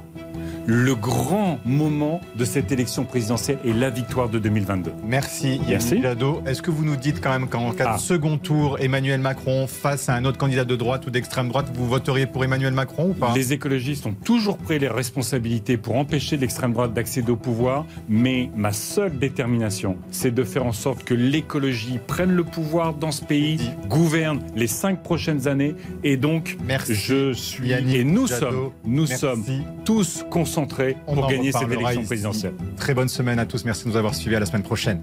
le 0.66 0.94
grand 0.94 1.58
moment 1.64 2.20
de 2.36 2.44
cette 2.44 2.70
élection 2.72 3.04
présidentielle 3.04 3.58
et 3.64 3.72
la 3.72 3.90
victoire 3.90 4.28
de 4.28 4.38
2022. 4.38 4.92
Merci. 5.04 5.60
Yannick 5.68 6.02
Jadot. 6.02 6.42
Est-ce 6.46 6.62
que 6.62 6.70
vous 6.70 6.84
nous 6.84 6.96
dites 6.96 7.20
quand 7.20 7.30
même 7.30 7.48
qu'en 7.48 7.72
cas 7.72 7.92
Ah. 7.92 7.96
de 7.96 8.00
second 8.00 8.38
tour, 8.38 8.78
Emmanuel 8.80 9.20
Macron 9.20 9.66
face 9.66 10.08
à 10.08 10.14
un 10.14 10.24
autre 10.24 10.38
candidat 10.38 10.64
de 10.64 10.76
droite 10.76 11.06
ou 11.06 11.10
d'extrême 11.10 11.48
droite, 11.48 11.70
vous 11.74 11.86
voteriez 11.86 12.26
pour 12.26 12.44
Emmanuel 12.44 12.72
Macron 12.72 13.10
ou 13.10 13.14
pas? 13.14 13.32
Les 13.34 13.52
écologistes 13.52 14.06
ont 14.06 14.14
toujours 14.14 14.58
pris 14.58 14.78
les 14.78 14.88
responsabilités 14.88 15.76
pour 15.76 15.96
empêcher 15.96 16.36
l'extrême 16.36 16.72
droite 16.72 16.92
d'accéder 16.92 17.32
au 17.32 17.36
pouvoir, 17.36 17.86
mais 18.08 18.50
ma 18.54 18.72
seule 18.72 19.18
détermination, 19.18 19.96
c'est 20.10 20.34
de 20.34 20.44
faire 20.44 20.66
en 20.66 20.72
sorte 20.72 21.04
que 21.04 21.14
l'écologie 21.14 21.98
prenne 22.06 22.32
le 22.32 22.44
pouvoir 22.44 22.94
dans 22.94 23.10
ce 23.10 23.24
pays, 23.24 23.60
gouverne 23.88 24.40
les 24.54 24.66
cinq 24.66 25.02
prochaines 25.02 25.48
années, 25.48 25.74
et 26.04 26.16
donc 26.16 26.56
Merci. 26.64 26.94
je 26.94 27.32
suis 27.32 27.68
Yannick 27.68 27.96
et 27.96 28.04
nous 28.04 28.26
Jadot. 28.26 28.40
sommes, 28.46 28.70
nous 28.84 29.06
Merci. 29.08 29.18
sommes 29.18 29.44
tous 29.84 30.19
concentrés 30.28 30.96
On 31.06 31.14
pour 31.14 31.28
gagner 31.28 31.52
cette 31.52 31.70
élection 31.70 32.00
ici. 32.00 32.06
présidentielle. 32.06 32.54
Très 32.76 32.94
bonne 32.94 33.08
semaine 33.08 33.38
à 33.38 33.46
tous. 33.46 33.64
Merci 33.64 33.84
de 33.84 33.90
nous 33.90 33.96
avoir 33.96 34.14
suivis. 34.14 34.36
À 34.36 34.40
la 34.40 34.46
semaine 34.46 34.62
prochaine. 34.62 35.00